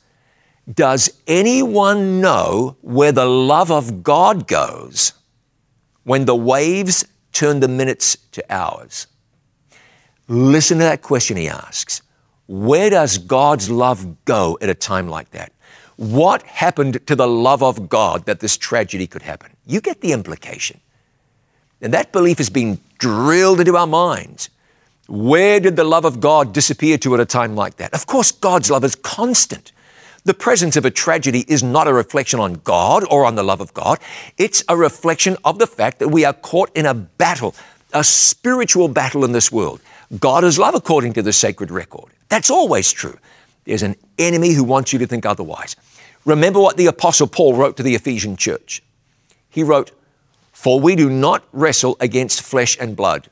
Does 0.71 1.09
anyone 1.27 2.21
know 2.21 2.77
where 2.83 3.13
the 3.13 3.25
love 3.25 3.71
of 3.71 4.03
God 4.03 4.47
goes 4.47 5.15
when 6.05 6.27
the 6.27 6.37
waves 6.37 7.07
turn 7.33 7.61
the 7.61 7.69
minutes 7.69 8.19
to 8.33 8.45
hours? 8.51 9.07
Listen 10.29 10.77
to 10.77 10.85
that 10.85 11.01
question 11.01 11.39
he 11.39 11.49
asks. 11.49 12.03
Where 12.47 12.91
does 12.91 13.19
God's 13.19 13.71
love 13.71 14.25
go 14.25 14.59
at 14.61 14.69
a 14.69 14.75
time 14.75 15.09
like 15.09 15.31
that? 15.31 15.53
What 15.97 16.43
happened 16.43 17.07
to 17.07 17.17
the 17.17 17.27
love 17.27 17.63
of 17.63 17.89
God 17.89 18.27
that 18.27 18.41
this 18.41 18.57
tragedy 18.57 19.07
could 19.07 19.23
happen? 19.23 19.51
You 19.67 19.81
get 19.81 20.01
the 20.01 20.13
implication. 20.13 20.81
And 21.81 21.93
that 21.93 22.13
belief 22.13 22.39
has 22.39 22.51
been 22.51 22.79
drilled 22.99 23.61
into 23.61 23.77
our 23.77 23.87
minds. 23.87 24.51
Where 25.09 25.61
did 25.61 25.77
the 25.77 25.85
love 25.85 26.05
of 26.05 26.21
God 26.21 26.53
disappear 26.53 26.99
to 26.99 27.15
at 27.15 27.21
a 27.21 27.27
time 27.27 27.55
like 27.55 27.77
that? 27.77 27.95
Of 27.95 28.07
course, 28.07 28.33
God's 28.33 28.71
love 28.71 28.85
is 28.85 28.95
constant. 28.95 29.73
The 30.25 30.35
presence 30.35 30.77
of 30.77 30.85
a 30.85 30.91
tragedy 30.91 31.45
is 31.47 31.63
not 31.63 31.87
a 31.87 31.93
reflection 31.93 32.41
on 32.41 32.55
God 32.55 33.05
or 33.11 33.25
on 33.25 33.37
the 33.37 33.45
love 33.45 33.61
of 33.61 33.73
God. 33.73 34.01
It's 34.37 34.65
a 34.69 34.77
reflection 34.77 35.37
of 35.45 35.59
the 35.59 35.67
fact 35.69 36.01
that 36.01 36.09
we 36.09 36.25
are 36.25 36.33
caught 36.33 36.71
in 36.75 36.85
a 36.85 36.95
battle, 36.95 37.55
a 37.93 38.03
spiritual 38.03 38.89
battle 38.89 39.25
in 39.25 39.33
this 39.33 39.53
world. 39.53 39.81
God 40.21 40.45
is 40.45 40.59
love 40.59 40.75
according 40.75 41.15
to 41.15 41.23
the 41.23 41.33
sacred 41.33 41.71
record. 41.71 42.13
That's 42.29 42.51
always 42.51 42.93
true. 42.93 43.19
There's 43.65 43.83
an 43.83 43.97
enemy 44.19 44.53
who 44.53 44.65
wants 44.65 44.93
you 44.93 44.99
to 45.01 45.07
think 45.07 45.27
otherwise. 45.27 45.77
Remember 46.25 46.61
what 46.61 46.77
the 46.77 46.87
Apostle 46.87 47.27
Paul 47.27 47.55
wrote 47.55 47.77
to 47.77 47.83
the 47.83 47.95
Ephesian 47.95 48.37
church. 48.37 48.83
He 49.49 49.63
wrote, 49.63 49.93
For 50.53 50.81
we 50.81 50.97
do 50.97 51.11
not 51.11 51.45
wrestle 51.53 51.97
against 52.01 52.43
flesh 52.43 52.77
and 52.81 52.97
blood, 52.97 53.29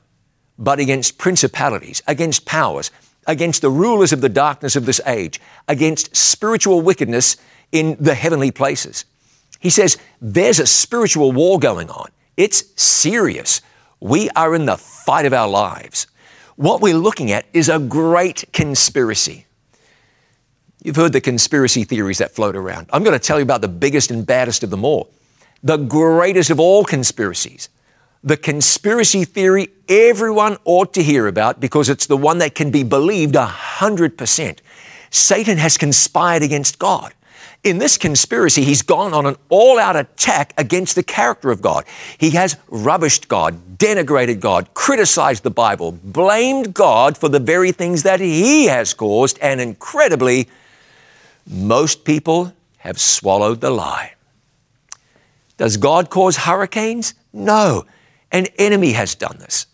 but 0.59 0.79
against 0.79 1.19
principalities, 1.19 2.03
against 2.07 2.45
powers, 2.45 2.91
against 3.27 3.63
the 3.63 3.71
rulers 3.71 4.13
of 4.13 4.21
the 4.21 4.29
darkness 4.29 4.77
of 4.77 4.87
this 4.87 5.01
age, 5.07 5.41
against 5.69 6.15
spiritual 6.15 6.81
wickedness 6.81 7.37
in 7.73 7.97
the 8.01 8.15
heavenly 8.15 8.51
places. 8.51 9.05
He 9.61 9.71
says, 9.71 9.97
There's 10.21 10.61
a 10.61 10.67
spiritual 10.67 11.33
war 11.33 11.59
going 11.59 11.91
on. 11.91 12.11
It's 12.37 12.65
serious. 12.81 13.63
We 14.01 14.29
are 14.31 14.55
in 14.55 14.67
the 14.67 14.77
fight 14.77 15.27
of 15.27 15.33
our 15.33 15.49
lives. 15.49 16.07
What 16.57 16.81
we're 16.81 16.97
looking 16.97 17.33
at 17.33 17.47
is 17.53 17.69
a 17.69 17.79
great 17.79 18.45
conspiracy. 18.53 19.47
You've 20.83 20.97
heard 20.97 21.13
the 21.13 21.21
conspiracy 21.21 21.85
theories 21.85 22.19
that 22.19 22.33
float 22.33 22.55
around. 22.55 22.89
I'm 22.93 23.03
going 23.03 23.19
to 23.19 23.25
tell 23.25 23.39
you 23.39 23.43
about 23.43 23.61
the 23.61 23.69
biggest 23.69 24.11
and 24.11 24.25
baddest 24.27 24.63
of 24.63 24.71
them 24.71 24.85
all. 24.85 25.11
The 25.63 25.79
greatest 25.79 26.51
of 26.51 26.61
all 26.61 26.85
conspiracies. 26.85 27.71
The 28.23 28.37
conspiracy 28.37 29.25
theory 29.25 29.69
everyone 29.89 30.59
ought 30.65 30.95
to 30.95 31.03
hear 31.03 31.27
about 31.27 31.59
because 31.59 31.89
it's 31.89 32.07
the 32.07 32.17
one 32.17 32.39
that 32.39 32.55
can 32.55 32.71
be 32.71 32.83
believed 32.83 33.35
100%. 33.35 34.59
Satan 35.11 35.59
has 35.59 35.77
conspired 35.77 36.43
against 36.43 36.79
God. 36.79 37.15
In 37.65 37.79
this 37.79 37.97
conspiracy, 37.97 38.63
he's 38.63 38.83
gone 38.83 39.15
on 39.15 39.25
an 39.25 39.37
all 39.49 39.79
out 39.79 39.97
attack 39.97 40.53
against 40.59 40.97
the 40.97 41.03
character 41.03 41.51
of 41.51 41.63
God. 41.63 41.87
He 42.19 42.31
has 42.33 42.57
rubbished 42.69 43.27
God, 43.27 43.79
denigrated 43.79 44.39
God, 44.39 44.75
criticized 44.75 45.45
the 45.45 45.51
Bible, 45.51 45.93
blamed 45.93 46.75
God 46.75 47.17
for 47.17 47.31
the 47.31 47.41
very 47.41 47.73
things 47.73 48.03
that 48.03 48.21
he 48.21 48.67
has 48.67 48.93
caused, 48.93 49.39
and 49.41 49.63
incredibly, 49.63 50.47
most 51.47 52.05
people 52.05 52.53
have 52.79 53.01
swallowed 53.01 53.63
the 53.63 53.71
lie. 53.71 54.13
Does 55.57 55.79
God 55.79 56.11
cause 56.11 56.37
hurricanes? 56.37 57.15
No. 57.33 57.87
An 58.31 58.47
enemy 58.59 58.93
has 58.93 59.15
done 59.15 59.39
this. 59.39 59.67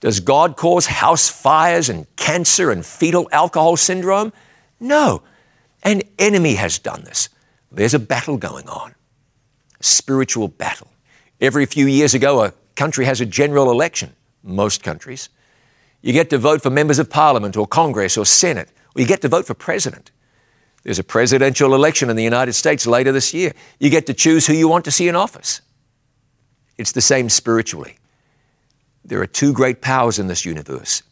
Does 0.00 0.20
God 0.20 0.56
cause 0.56 0.86
house 0.86 1.28
fires 1.28 1.90
and 1.90 2.06
cancer 2.16 2.70
and 2.70 2.86
fetal 2.86 3.28
alcohol 3.32 3.76
syndrome? 3.76 4.32
No. 4.80 5.22
An 5.82 6.02
enemy 6.18 6.54
has 6.54 6.78
done 6.78 7.04
this. 7.04 7.28
There's 7.76 7.94
a 7.94 7.98
battle 7.98 8.36
going 8.36 8.68
on, 8.68 8.94
spiritual 9.80 10.48
battle. 10.48 10.88
Every 11.40 11.66
few 11.66 11.86
years 11.86 12.14
ago, 12.14 12.42
a 12.44 12.52
country 12.76 13.04
has 13.04 13.20
a 13.20 13.26
general 13.26 13.70
election, 13.70 14.14
most 14.42 14.82
countries. 14.82 15.28
You 16.02 16.12
get 16.12 16.30
to 16.30 16.38
vote 16.38 16.62
for 16.62 16.70
members 16.70 16.98
of 16.98 17.10
parliament 17.10 17.56
or 17.56 17.66
Congress 17.66 18.16
or 18.16 18.24
Senate, 18.24 18.68
or 18.94 19.00
you 19.00 19.06
get 19.06 19.22
to 19.22 19.28
vote 19.28 19.46
for 19.46 19.54
president. 19.54 20.10
There's 20.82 20.98
a 20.98 21.04
presidential 21.04 21.74
election 21.74 22.10
in 22.10 22.16
the 22.16 22.22
United 22.22 22.52
States 22.52 22.86
later 22.86 23.10
this 23.10 23.32
year. 23.32 23.52
You 23.78 23.90
get 23.90 24.06
to 24.06 24.14
choose 24.14 24.46
who 24.46 24.52
you 24.52 24.68
want 24.68 24.84
to 24.84 24.90
see 24.90 25.08
in 25.08 25.16
office. 25.16 25.62
It's 26.76 26.92
the 26.92 27.00
same 27.00 27.28
spiritually. 27.30 27.96
There 29.04 29.20
are 29.20 29.26
two 29.26 29.52
great 29.52 29.80
powers 29.80 30.18
in 30.18 30.26
this 30.26 30.44
universe, 30.44 31.02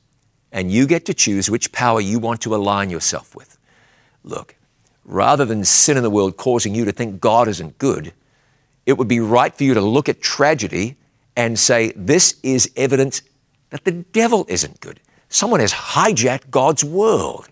and 0.51 0.71
you 0.71 0.87
get 0.87 1.07
to 1.07 1.15
choose 1.15 1.51
which 1.51 1.73
power 1.73 2.01
you 2.01 2.19
want 2.19 2.43
to 2.43 2.55
align 2.55 2.91
yourself 2.91 3.35
with. 3.35 3.59
Look, 4.25 4.57
rather 5.05 5.45
than 5.45 5.65
sin 5.65 5.97
in 5.97 6.03
the 6.03 6.11
world 6.11 6.37
causing 6.37 6.75
you 6.75 6.85
to 6.85 6.93
think 6.93 7.21
God 7.21 7.49
isn't 7.49 7.79
good, 7.79 8.13
it 8.87 8.95
would 8.95 9.09
be 9.09 9.21
right 9.21 9.55
for 9.55 9.65
you 9.65 9.75
to 9.75 9.81
look 9.81 10.09
at 10.09 10.21
tragedy 10.21 10.97
and 11.37 11.59
say, 11.59 11.93
This 11.97 12.37
is 12.43 12.71
evidence 12.77 13.23
that 13.71 13.85
the 13.85 13.93
devil 13.93 14.45
isn't 14.49 14.81
good. 14.81 15.01
Someone 15.29 15.61
has 15.61 15.73
hijacked 15.73 16.51
God's 16.51 16.85
world 16.85 17.49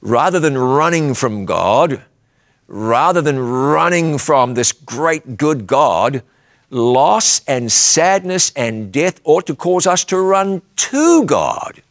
rather 0.00 0.40
than 0.40 0.56
running 0.58 1.14
from 1.14 1.44
God, 1.44 2.02
rather 2.66 3.20
than 3.20 3.38
running 3.38 4.18
from 4.18 4.54
this 4.54 4.72
great 4.72 5.36
good 5.36 5.66
God, 5.66 6.22
loss 6.70 7.44
and 7.46 7.70
sadness 7.70 8.50
and 8.56 8.90
death 8.90 9.20
ought 9.24 9.46
to 9.46 9.54
cause 9.54 9.86
us 9.86 10.04
to 10.06 10.18
run 10.18 10.62
to 10.76 11.24
God. 11.24 11.82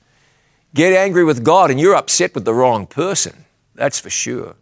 Get 0.74 0.94
angry 0.94 1.24
with 1.24 1.44
God 1.44 1.70
and 1.70 1.80
you're 1.80 1.96
upset 1.96 2.34
with 2.34 2.46
the 2.46 2.54
wrong 2.54 2.88
person. 2.88 3.46
That's 3.76 4.00
for 4.00 4.10
sure. 4.10 4.56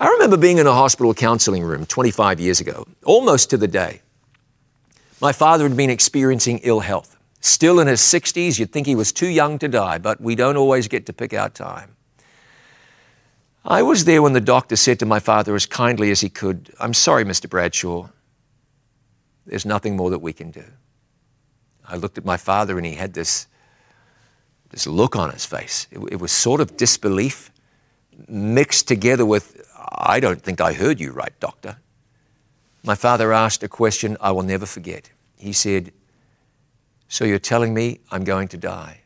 I 0.00 0.06
remember 0.06 0.36
being 0.36 0.58
in 0.58 0.66
a 0.68 0.72
hospital 0.72 1.12
counseling 1.12 1.64
room 1.64 1.84
25 1.84 2.38
years 2.38 2.60
ago, 2.60 2.86
almost 3.04 3.50
to 3.50 3.56
the 3.56 3.66
day. 3.66 4.00
My 5.20 5.32
father 5.32 5.66
had 5.66 5.76
been 5.76 5.90
experiencing 5.90 6.60
ill 6.62 6.80
health. 6.80 7.16
Still 7.40 7.80
in 7.80 7.88
his 7.88 8.00
60s, 8.00 8.60
you'd 8.60 8.72
think 8.72 8.86
he 8.86 8.94
was 8.94 9.10
too 9.10 9.26
young 9.26 9.58
to 9.58 9.66
die, 9.66 9.98
but 9.98 10.20
we 10.20 10.36
don't 10.36 10.56
always 10.56 10.86
get 10.86 11.06
to 11.06 11.12
pick 11.12 11.34
our 11.34 11.48
time. 11.48 11.96
I 13.64 13.82
was 13.82 14.04
there 14.04 14.22
when 14.22 14.34
the 14.34 14.40
doctor 14.40 14.76
said 14.76 15.00
to 15.00 15.06
my 15.06 15.18
father 15.18 15.56
as 15.56 15.66
kindly 15.66 16.12
as 16.12 16.20
he 16.20 16.28
could, 16.28 16.72
I'm 16.78 16.94
sorry, 16.94 17.24
Mr. 17.24 17.50
Bradshaw. 17.50 18.08
There's 19.46 19.66
nothing 19.66 19.96
more 19.96 20.10
that 20.10 20.20
we 20.20 20.32
can 20.32 20.52
do. 20.52 20.64
I 21.84 21.96
looked 21.96 22.18
at 22.18 22.24
my 22.24 22.36
father 22.36 22.76
and 22.76 22.86
he 22.86 22.94
had 22.94 23.14
this, 23.14 23.48
this 24.70 24.86
look 24.86 25.16
on 25.16 25.32
his 25.32 25.44
face. 25.44 25.88
It, 25.90 25.98
it 26.12 26.20
was 26.20 26.30
sort 26.30 26.60
of 26.60 26.76
disbelief 26.76 27.50
mixed 28.26 28.88
together 28.88 29.24
with, 29.24 29.67
I 29.90 30.20
don't 30.20 30.42
think 30.42 30.60
I 30.60 30.72
heard 30.72 31.00
you 31.00 31.12
right, 31.12 31.38
doctor. 31.40 31.78
My 32.84 32.94
father 32.94 33.32
asked 33.32 33.62
a 33.62 33.68
question 33.68 34.16
I 34.20 34.32
will 34.32 34.42
never 34.42 34.66
forget. 34.66 35.10
He 35.36 35.52
said, 35.52 35.92
So 37.08 37.24
you're 37.24 37.38
telling 37.38 37.74
me 37.74 38.00
I'm 38.10 38.24
going 38.24 38.48
to 38.48 38.56
die? 38.56 39.02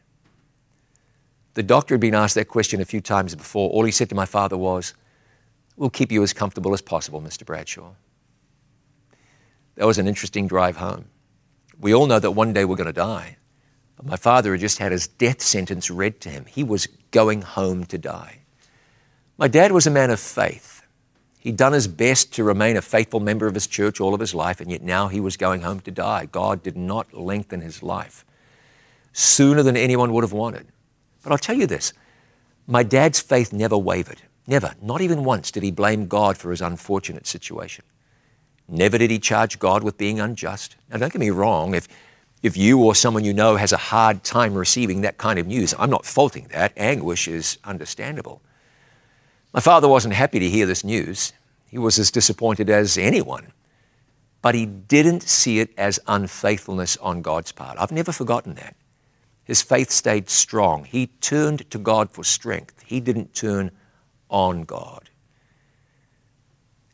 The 1.54 1.62
doctor 1.62 1.94
had 1.94 2.00
been 2.00 2.14
asked 2.14 2.34
that 2.36 2.48
question 2.48 2.80
a 2.80 2.84
few 2.84 3.00
times 3.00 3.34
before. 3.34 3.70
All 3.70 3.84
he 3.84 3.92
said 3.92 4.08
to 4.08 4.14
my 4.14 4.24
father 4.24 4.56
was, 4.56 4.94
We'll 5.76 5.90
keep 5.90 6.12
you 6.12 6.22
as 6.22 6.32
comfortable 6.32 6.74
as 6.74 6.82
possible, 6.82 7.20
Mr. 7.20 7.44
Bradshaw. 7.44 7.92
That 9.76 9.86
was 9.86 9.98
an 9.98 10.06
interesting 10.06 10.46
drive 10.46 10.76
home. 10.76 11.06
We 11.80 11.94
all 11.94 12.06
know 12.06 12.18
that 12.18 12.30
one 12.30 12.52
day 12.52 12.64
we're 12.64 12.76
going 12.76 12.86
to 12.86 12.92
die. 12.92 13.36
But 13.96 14.06
my 14.06 14.16
father 14.16 14.52
had 14.52 14.60
just 14.60 14.78
had 14.78 14.92
his 14.92 15.06
death 15.06 15.42
sentence 15.42 15.90
read 15.90 16.20
to 16.22 16.28
him. 16.28 16.44
He 16.44 16.62
was 16.62 16.86
going 17.10 17.42
home 17.42 17.84
to 17.86 17.98
die. 17.98 18.40
My 19.38 19.48
dad 19.48 19.72
was 19.72 19.86
a 19.86 19.90
man 19.90 20.10
of 20.10 20.20
faith. 20.20 20.71
He'd 21.42 21.56
done 21.56 21.72
his 21.72 21.88
best 21.88 22.32
to 22.34 22.44
remain 22.44 22.76
a 22.76 22.82
faithful 22.82 23.18
member 23.18 23.48
of 23.48 23.54
his 23.54 23.66
church 23.66 24.00
all 24.00 24.14
of 24.14 24.20
his 24.20 24.32
life, 24.32 24.60
and 24.60 24.70
yet 24.70 24.80
now 24.80 25.08
he 25.08 25.18
was 25.18 25.36
going 25.36 25.62
home 25.62 25.80
to 25.80 25.90
die. 25.90 26.26
God 26.26 26.62
did 26.62 26.76
not 26.76 27.12
lengthen 27.12 27.60
his 27.60 27.82
life 27.82 28.24
sooner 29.12 29.60
than 29.64 29.76
anyone 29.76 30.12
would 30.12 30.22
have 30.22 30.32
wanted. 30.32 30.68
But 31.20 31.32
I'll 31.32 31.38
tell 31.38 31.56
you 31.56 31.66
this 31.66 31.94
my 32.68 32.84
dad's 32.84 33.18
faith 33.18 33.52
never 33.52 33.76
wavered. 33.76 34.22
Never. 34.46 34.74
Not 34.80 35.00
even 35.00 35.24
once 35.24 35.50
did 35.50 35.64
he 35.64 35.72
blame 35.72 36.06
God 36.06 36.38
for 36.38 36.52
his 36.52 36.60
unfortunate 36.60 37.26
situation. 37.26 37.84
Never 38.68 38.96
did 38.96 39.10
he 39.10 39.18
charge 39.18 39.58
God 39.58 39.82
with 39.82 39.98
being 39.98 40.20
unjust. 40.20 40.76
Now, 40.90 40.98
don't 40.98 41.12
get 41.12 41.18
me 41.18 41.30
wrong, 41.30 41.74
if, 41.74 41.88
if 42.44 42.56
you 42.56 42.80
or 42.84 42.94
someone 42.94 43.24
you 43.24 43.34
know 43.34 43.56
has 43.56 43.72
a 43.72 43.76
hard 43.76 44.22
time 44.22 44.54
receiving 44.54 45.00
that 45.00 45.18
kind 45.18 45.40
of 45.40 45.48
news, 45.48 45.74
I'm 45.76 45.90
not 45.90 46.06
faulting 46.06 46.46
that. 46.52 46.72
Anguish 46.76 47.26
is 47.26 47.58
understandable. 47.64 48.42
My 49.52 49.60
father 49.60 49.88
wasn't 49.88 50.14
happy 50.14 50.38
to 50.38 50.48
hear 50.48 50.66
this 50.66 50.84
news. 50.84 51.32
He 51.68 51.78
was 51.78 51.98
as 51.98 52.10
disappointed 52.10 52.70
as 52.70 52.96
anyone. 52.96 53.52
But 54.40 54.54
he 54.54 54.66
didn't 54.66 55.22
see 55.22 55.60
it 55.60 55.70
as 55.78 56.00
unfaithfulness 56.06 56.96
on 56.98 57.22
God's 57.22 57.52
part. 57.52 57.78
I've 57.78 57.92
never 57.92 58.12
forgotten 58.12 58.54
that. 58.54 58.74
His 59.44 59.62
faith 59.62 59.90
stayed 59.90 60.30
strong. 60.30 60.84
He 60.84 61.08
turned 61.20 61.70
to 61.70 61.78
God 61.78 62.10
for 62.10 62.24
strength. 62.24 62.82
He 62.86 63.00
didn't 63.00 63.34
turn 63.34 63.70
on 64.28 64.62
God. 64.64 65.10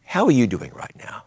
How 0.04 0.24
are 0.26 0.32
you 0.32 0.46
doing 0.46 0.72
right 0.72 0.94
now? 0.96 1.24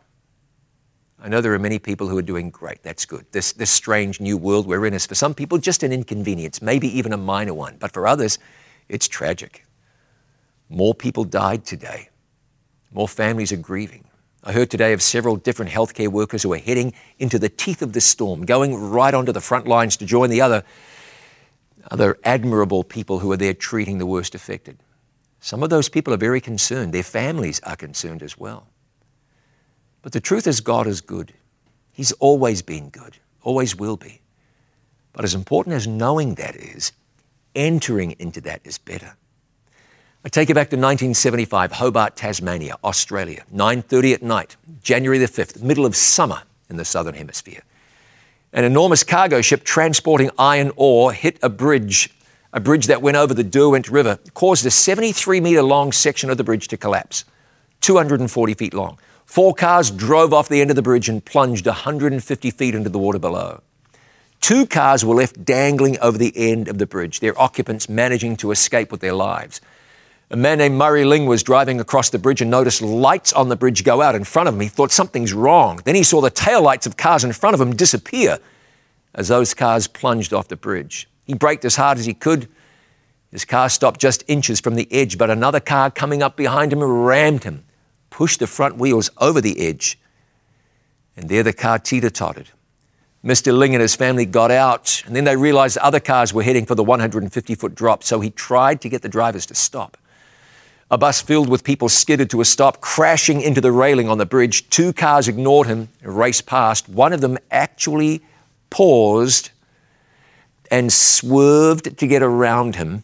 I 1.23 1.29
know 1.29 1.39
there 1.39 1.53
are 1.53 1.59
many 1.59 1.77
people 1.77 2.07
who 2.07 2.17
are 2.17 2.23
doing 2.23 2.49
great. 2.49 2.81
That's 2.81 3.05
good. 3.05 3.25
This, 3.31 3.53
this 3.53 3.69
strange 3.69 4.19
new 4.19 4.37
world 4.37 4.65
we're 4.65 4.85
in 4.87 4.93
is 4.95 5.05
for 5.05 5.13
some 5.13 5.35
people 5.35 5.59
just 5.59 5.83
an 5.83 5.91
inconvenience, 5.91 6.61
maybe 6.61 6.87
even 6.97 7.13
a 7.13 7.17
minor 7.17 7.53
one. 7.53 7.77
But 7.79 7.93
for 7.93 8.07
others, 8.07 8.39
it's 8.89 9.07
tragic. 9.07 9.65
More 10.71 10.95
people 10.95 11.25
died 11.25 11.65
today. 11.65 12.07
More 12.93 13.07
families 13.07 13.51
are 13.51 13.57
grieving. 13.57 14.05
I 14.41 14.53
heard 14.53 14.71
today 14.71 14.93
of 14.93 15.01
several 15.01 15.35
different 15.35 15.69
healthcare 15.69 16.07
workers 16.07 16.43
who 16.43 16.53
are 16.53 16.57
heading 16.57 16.93
into 17.19 17.37
the 17.37 17.49
teeth 17.49 17.81
of 17.81 17.91
this 17.91 18.05
storm, 18.05 18.45
going 18.45 18.73
right 18.75 19.13
onto 19.13 19.33
the 19.33 19.41
front 19.41 19.67
lines 19.67 19.97
to 19.97 20.05
join 20.05 20.29
the 20.29 20.39
other, 20.39 20.63
other 21.91 22.17
admirable 22.23 22.85
people 22.85 23.19
who 23.19 23.31
are 23.33 23.37
there 23.37 23.53
treating 23.53 23.97
the 23.97 24.05
worst 24.05 24.33
affected. 24.33 24.77
Some 25.41 25.61
of 25.61 25.69
those 25.69 25.89
people 25.89 26.13
are 26.13 26.17
very 26.17 26.39
concerned. 26.39 26.93
Their 26.93 27.03
families 27.03 27.59
are 27.63 27.75
concerned 27.75 28.23
as 28.23 28.37
well. 28.37 28.67
But 30.01 30.13
the 30.13 30.21
truth 30.21 30.47
is, 30.47 30.61
God 30.61 30.87
is 30.87 31.01
good. 31.01 31.33
He's 31.91 32.13
always 32.13 32.61
been 32.61 32.89
good, 32.89 33.17
always 33.43 33.75
will 33.75 33.97
be. 33.97 34.21
But 35.11 35.25
as 35.25 35.35
important 35.35 35.75
as 35.75 35.85
knowing 35.85 36.35
that 36.35 36.55
is, 36.55 36.93
entering 37.55 38.15
into 38.19 38.39
that 38.41 38.61
is 38.63 38.77
better. 38.77 39.17
I 40.23 40.29
take 40.29 40.49
you 40.49 40.55
back 40.55 40.69
to 40.69 40.75
1975, 40.75 41.71
Hobart, 41.71 42.15
Tasmania, 42.15 42.75
Australia, 42.83 43.43
9:30 43.51 44.13
at 44.13 44.21
night, 44.21 44.55
January 44.83 45.17
the 45.17 45.27
5th, 45.27 45.63
middle 45.63 45.83
of 45.83 45.95
summer 45.95 46.43
in 46.69 46.77
the 46.77 46.85
southern 46.85 47.15
hemisphere. 47.15 47.63
An 48.53 48.63
enormous 48.63 49.03
cargo 49.03 49.41
ship 49.41 49.63
transporting 49.63 50.29
iron 50.37 50.71
ore 50.75 51.11
hit 51.11 51.39
a 51.41 51.49
bridge, 51.49 52.11
a 52.53 52.59
bridge 52.59 52.85
that 52.85 53.01
went 53.01 53.17
over 53.17 53.33
the 53.33 53.43
Derwent 53.43 53.89
River, 53.89 54.19
caused 54.35 54.63
a 54.63 54.69
73 54.69 55.41
meter 55.41 55.63
long 55.63 55.91
section 55.91 56.29
of 56.29 56.37
the 56.37 56.43
bridge 56.43 56.67
to 56.67 56.77
collapse, 56.77 57.25
240 57.79 58.53
feet 58.53 58.75
long. 58.75 58.99
Four 59.25 59.55
cars 59.55 59.89
drove 59.89 60.35
off 60.35 60.49
the 60.49 60.61
end 60.61 60.69
of 60.69 60.75
the 60.75 60.83
bridge 60.83 61.09
and 61.09 61.25
plunged 61.25 61.65
150 61.65 62.51
feet 62.51 62.75
into 62.75 62.91
the 62.91 62.99
water 62.99 63.17
below. 63.17 63.61
Two 64.39 64.67
cars 64.67 65.03
were 65.03 65.15
left 65.15 65.43
dangling 65.43 65.97
over 65.99 66.19
the 66.19 66.33
end 66.35 66.67
of 66.67 66.77
the 66.77 66.85
bridge, 66.85 67.21
their 67.21 67.39
occupants 67.41 67.89
managing 67.89 68.35
to 68.37 68.51
escape 68.51 68.91
with 68.91 69.01
their 69.01 69.13
lives. 69.13 69.61
A 70.31 70.37
man 70.37 70.59
named 70.59 70.75
Murray 70.75 71.03
Ling 71.03 71.25
was 71.25 71.43
driving 71.43 71.79
across 71.79 72.09
the 72.09 72.17
bridge 72.17 72.41
and 72.41 72.49
noticed 72.49 72.81
lights 72.81 73.33
on 73.33 73.49
the 73.49 73.55
bridge 73.55 73.83
go 73.83 74.01
out 74.01 74.15
in 74.15 74.23
front 74.23 74.47
of 74.47 74.55
him. 74.55 74.61
He 74.61 74.69
thought 74.69 74.91
something's 74.91 75.33
wrong. 75.33 75.81
Then 75.83 75.93
he 75.93 76.03
saw 76.03 76.21
the 76.21 76.31
taillights 76.31 76.87
of 76.87 76.95
cars 76.97 77.23
in 77.23 77.33
front 77.33 77.53
of 77.53 77.59
him 77.59 77.75
disappear 77.75 78.39
as 79.13 79.27
those 79.27 79.53
cars 79.53 79.87
plunged 79.87 80.33
off 80.33 80.47
the 80.47 80.55
bridge. 80.55 81.09
He 81.25 81.33
braked 81.33 81.65
as 81.65 81.75
hard 81.75 81.97
as 81.97 82.05
he 82.05 82.13
could. 82.13 82.47
His 83.29 83.43
car 83.43 83.67
stopped 83.69 83.99
just 83.99 84.23
inches 84.27 84.61
from 84.61 84.75
the 84.75 84.87
edge, 84.91 85.17
but 85.17 85.29
another 85.29 85.59
car 85.59 85.91
coming 85.91 86.23
up 86.23 86.37
behind 86.37 86.71
him 86.71 86.81
rammed 86.81 87.43
him 87.43 87.65
pushed 88.11 88.39
the 88.39 88.45
front 88.45 88.77
wheels 88.77 89.09
over 89.17 89.41
the 89.41 89.59
edge, 89.59 89.97
and 91.17 91.27
there 91.27 91.41
the 91.41 91.53
car 91.53 91.79
teeter 91.79 92.11
tottered. 92.11 92.49
Mr. 93.25 93.57
Ling 93.57 93.73
and 93.73 93.81
his 93.81 93.95
family 93.95 94.25
got 94.25 94.51
out, 94.51 95.01
and 95.05 95.15
then 95.15 95.23
they 95.23 95.35
realized 95.35 95.77
other 95.79 95.99
cars 95.99 96.33
were 96.33 96.43
heading 96.43 96.65
for 96.65 96.75
the 96.75 96.83
150 96.83 97.55
foot 97.55 97.73
drop, 97.73 98.03
so 98.03 98.19
he 98.19 98.29
tried 98.29 98.81
to 98.81 98.89
get 98.89 99.01
the 99.01 99.09
drivers 99.09 99.45
to 99.47 99.55
stop. 99.55 99.97
A 100.91 100.97
bus 100.97 101.21
filled 101.21 101.49
with 101.49 101.63
people 101.63 101.89
skidded 101.89 102.29
to 102.29 102.41
a 102.41 102.45
stop, 102.45 102.81
crashing 102.81 103.41
into 103.41 103.61
the 103.61 103.71
railing 103.71 104.09
on 104.09 104.19
the 104.19 104.25
bridge. 104.25 104.69
Two 104.69 104.93
cars 104.93 105.27
ignored 105.27 105.65
him 105.65 105.89
raced 106.03 106.45
past. 106.45 106.87
One 106.87 107.13
of 107.13 107.21
them 107.21 107.39
actually 107.49 108.21
paused 108.69 109.49
and 110.69 110.93
swerved 110.93 111.97
to 111.97 112.07
get 112.07 112.21
around 112.21 112.75
him, 112.75 113.03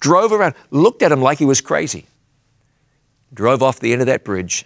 drove 0.00 0.32
around, 0.32 0.54
looked 0.70 1.02
at 1.02 1.12
him 1.12 1.20
like 1.20 1.38
he 1.38 1.44
was 1.44 1.60
crazy 1.60 2.06
drove 3.36 3.62
off 3.62 3.78
the 3.78 3.92
end 3.92 4.00
of 4.00 4.06
that 4.06 4.24
bridge, 4.24 4.64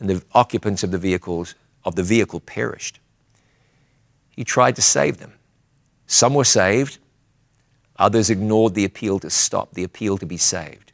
and 0.00 0.10
the 0.10 0.22
occupants 0.32 0.82
of 0.82 0.90
the 0.90 0.98
vehicles 0.98 1.54
of 1.84 1.94
the 1.94 2.02
vehicle 2.02 2.40
perished. 2.40 2.98
He 4.30 4.44
tried 4.44 4.76
to 4.76 4.82
save 4.82 5.18
them. 5.18 5.32
Some 6.06 6.34
were 6.34 6.44
saved, 6.44 6.98
others 7.96 8.28
ignored 8.28 8.74
the 8.74 8.84
appeal 8.84 9.18
to 9.20 9.30
stop, 9.30 9.72
the 9.72 9.84
appeal 9.84 10.18
to 10.18 10.26
be 10.26 10.36
saved. 10.36 10.92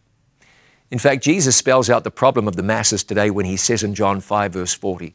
In 0.90 0.98
fact, 0.98 1.22
Jesus 1.22 1.56
spells 1.56 1.88
out 1.88 2.04
the 2.04 2.10
problem 2.10 2.48
of 2.48 2.56
the 2.56 2.62
masses 2.62 3.04
today 3.04 3.30
when 3.30 3.46
he 3.46 3.56
says 3.56 3.82
in 3.82 3.94
John 3.94 4.20
5, 4.20 4.52
verse 4.52 4.74
40, 4.74 5.14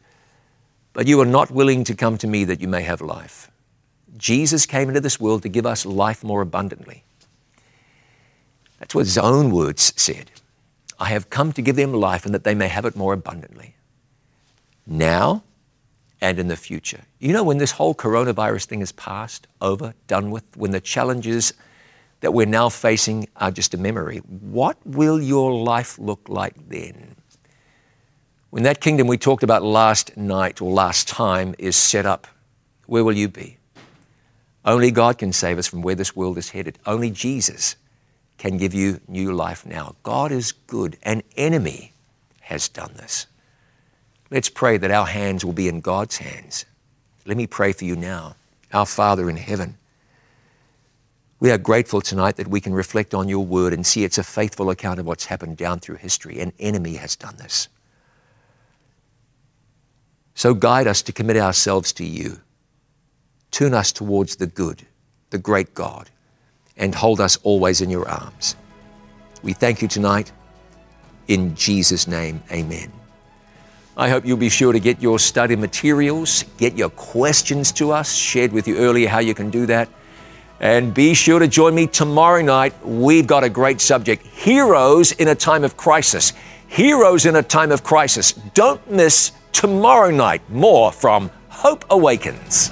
But 0.94 1.08
you 1.08 1.20
are 1.20 1.26
not 1.26 1.52
willing 1.52 1.84
to 1.84 1.96
come 1.96 2.18
to 2.20 2.28
me 2.28 2.46
that 2.46 2.62
you 2.62 2.68
may 2.68 2.84
have 2.84 3.02
life. 3.02 3.52
Jesus 4.18 4.66
came 4.66 4.88
into 4.88 5.02
this 5.02 5.20
world 5.20 5.44
to 5.44 5.50
give 5.50 5.66
us 5.66 5.86
life 5.86 6.24
more 6.24 6.42
abundantly. 6.42 7.04
That's 8.80 8.96
what 8.96 9.06
his 9.06 9.18
own 9.18 9.52
words 9.52 9.94
said. 9.98 10.32
I 10.98 11.10
have 11.10 11.30
come 11.30 11.52
to 11.54 11.62
give 11.62 11.76
them 11.76 11.94
life 11.94 12.26
and 12.26 12.34
that 12.34 12.46
they 12.46 12.56
may 12.56 12.70
have 12.70 12.86
it 12.86 12.96
more 12.96 13.14
abundantly. 13.14 13.76
Now 14.88 15.44
and 16.22 16.40
in 16.40 16.48
the 16.48 16.56
future. 16.56 17.02
You 17.20 17.34
know, 17.34 17.44
when 17.44 17.58
this 17.58 17.72
whole 17.72 17.94
coronavirus 17.94 18.66
thing 18.66 18.82
is 18.82 18.92
past, 18.94 19.48
over, 19.62 19.94
done 20.08 20.32
with, 20.32 20.44
when 20.56 20.72
the 20.72 20.80
challenges 20.80 21.54
that 22.26 22.32
we're 22.32 22.48
now 22.48 22.70
facing 22.70 23.28
are 23.36 23.52
just 23.52 23.76
a 23.76 23.78
memory, 23.78 24.18
what 24.18 24.78
will 24.84 25.22
your 25.22 25.54
life 25.64 26.00
look 26.00 26.28
like 26.28 26.56
then? 26.70 27.16
When 28.50 28.64
that 28.64 28.82
kingdom 28.82 29.06
we 29.06 29.20
talked 29.20 29.44
about 29.44 29.62
last 29.62 30.18
night 30.18 30.60
or 30.60 30.72
last 30.72 31.08
time 31.08 31.54
is 31.60 31.76
set 31.76 32.08
up, 32.08 32.26
where 32.88 33.04
will 33.04 33.14
you 33.14 33.28
be? 33.28 33.58
Only 34.66 34.90
God 34.90 35.20
can 35.20 35.34
save 35.34 35.60
us 35.60 35.68
from 35.68 35.84
where 35.84 35.94
this 35.94 36.16
world 36.16 36.40
is 36.40 36.50
headed. 36.50 36.80
Only 36.88 37.12
Jesus 37.12 37.76
can 38.40 38.58
give 38.58 38.74
you 38.74 39.00
new 39.08 39.32
life 39.32 39.64
now. 39.64 39.96
God 40.02 40.32
is 40.32 40.52
good. 40.52 40.98
An 41.04 41.22
enemy 41.38 41.94
has 42.42 42.68
done 42.68 42.94
this. 42.96 43.28
Let's 44.32 44.50
pray 44.50 44.78
that 44.78 44.90
our 44.90 45.06
hands 45.06 45.46
will 45.46 45.54
be 45.54 45.68
in 45.68 45.80
God's 45.80 46.18
hands. 46.18 46.66
Let 47.28 47.38
me 47.38 47.46
pray 47.46 47.72
for 47.72 47.86
you 47.86 47.96
now. 47.96 48.36
Our 48.74 48.88
Father 48.88 49.30
in 49.30 49.38
heaven, 49.38 49.78
we 51.40 51.52
are 51.52 51.58
grateful 51.58 52.02
tonight 52.02 52.38
that 52.38 52.48
we 52.48 52.62
can 52.62 52.74
reflect 52.74 53.14
on 53.14 53.28
your 53.28 53.46
word 53.46 53.74
and 53.74 53.86
see 53.86 54.04
it's 54.04 54.18
a 54.18 54.24
faithful 54.24 54.70
account 54.70 55.00
of 55.00 55.06
what's 55.06 55.26
happened 55.26 55.58
down 55.58 55.80
through 55.80 55.96
history. 55.96 56.40
An 56.40 56.54
enemy 56.60 56.96
has 56.96 57.16
done 57.16 57.36
this. 57.38 57.68
So 60.34 60.54
guide 60.54 60.88
us 60.88 61.02
to 61.04 61.12
commit 61.12 61.38
ourselves 61.38 61.94
to 61.94 62.06
you. 62.06 62.40
Turn 63.52 63.74
us 63.74 63.92
towards 63.92 64.36
the 64.38 64.48
good, 64.48 64.86
the 65.30 65.38
great 65.38 65.74
God 65.74 66.10
and 66.78 66.94
hold 66.94 67.22
us 67.22 67.38
always 67.44 67.82
in 67.82 67.90
your 67.90 68.08
arms. 68.08 68.56
We 69.44 69.54
thank 69.54 69.82
you 69.82 69.88
tonight. 69.88 70.32
In 71.28 71.56
Jesus' 71.56 72.08
name, 72.08 72.44
amen. 72.52 72.92
I 73.98 74.10
hope 74.10 74.26
you'll 74.26 74.38
be 74.38 74.50
sure 74.50 74.74
to 74.74 74.80
get 74.80 75.02
your 75.02 75.20
study 75.20 75.56
materials, 75.56 76.44
get 76.58 76.78
your 76.78 76.90
questions 76.90 77.72
to 77.74 77.92
us, 77.92 78.14
shared 78.14 78.52
with 78.52 78.68
you 78.68 78.78
earlier 78.78 79.08
how 79.08 79.20
you 79.20 79.34
can 79.34 79.50
do 79.50 79.66
that. 79.68 79.88
And 80.60 80.94
be 80.94 81.14
sure 81.14 81.40
to 81.40 81.48
join 81.48 81.76
me 81.76 81.88
tomorrow 81.88 82.42
night. 82.42 82.74
We've 82.86 83.28
got 83.28 83.44
a 83.44 83.50
great 83.50 83.82
subject 83.82 84.26
Heroes 84.26 85.12
in 85.14 85.28
a 85.28 85.36
Time 85.36 85.64
of 85.64 85.76
Crisis. 85.76 86.34
Heroes 86.68 87.26
in 87.26 87.36
a 87.36 87.44
Time 87.44 87.72
of 87.72 87.84
Crisis. 87.84 88.34
Don't 88.54 88.90
miss 88.90 89.32
tomorrow 89.52 90.12
night 90.12 90.42
more 90.50 90.92
from 90.92 91.30
Hope 91.50 91.86
Awakens. 91.90 92.72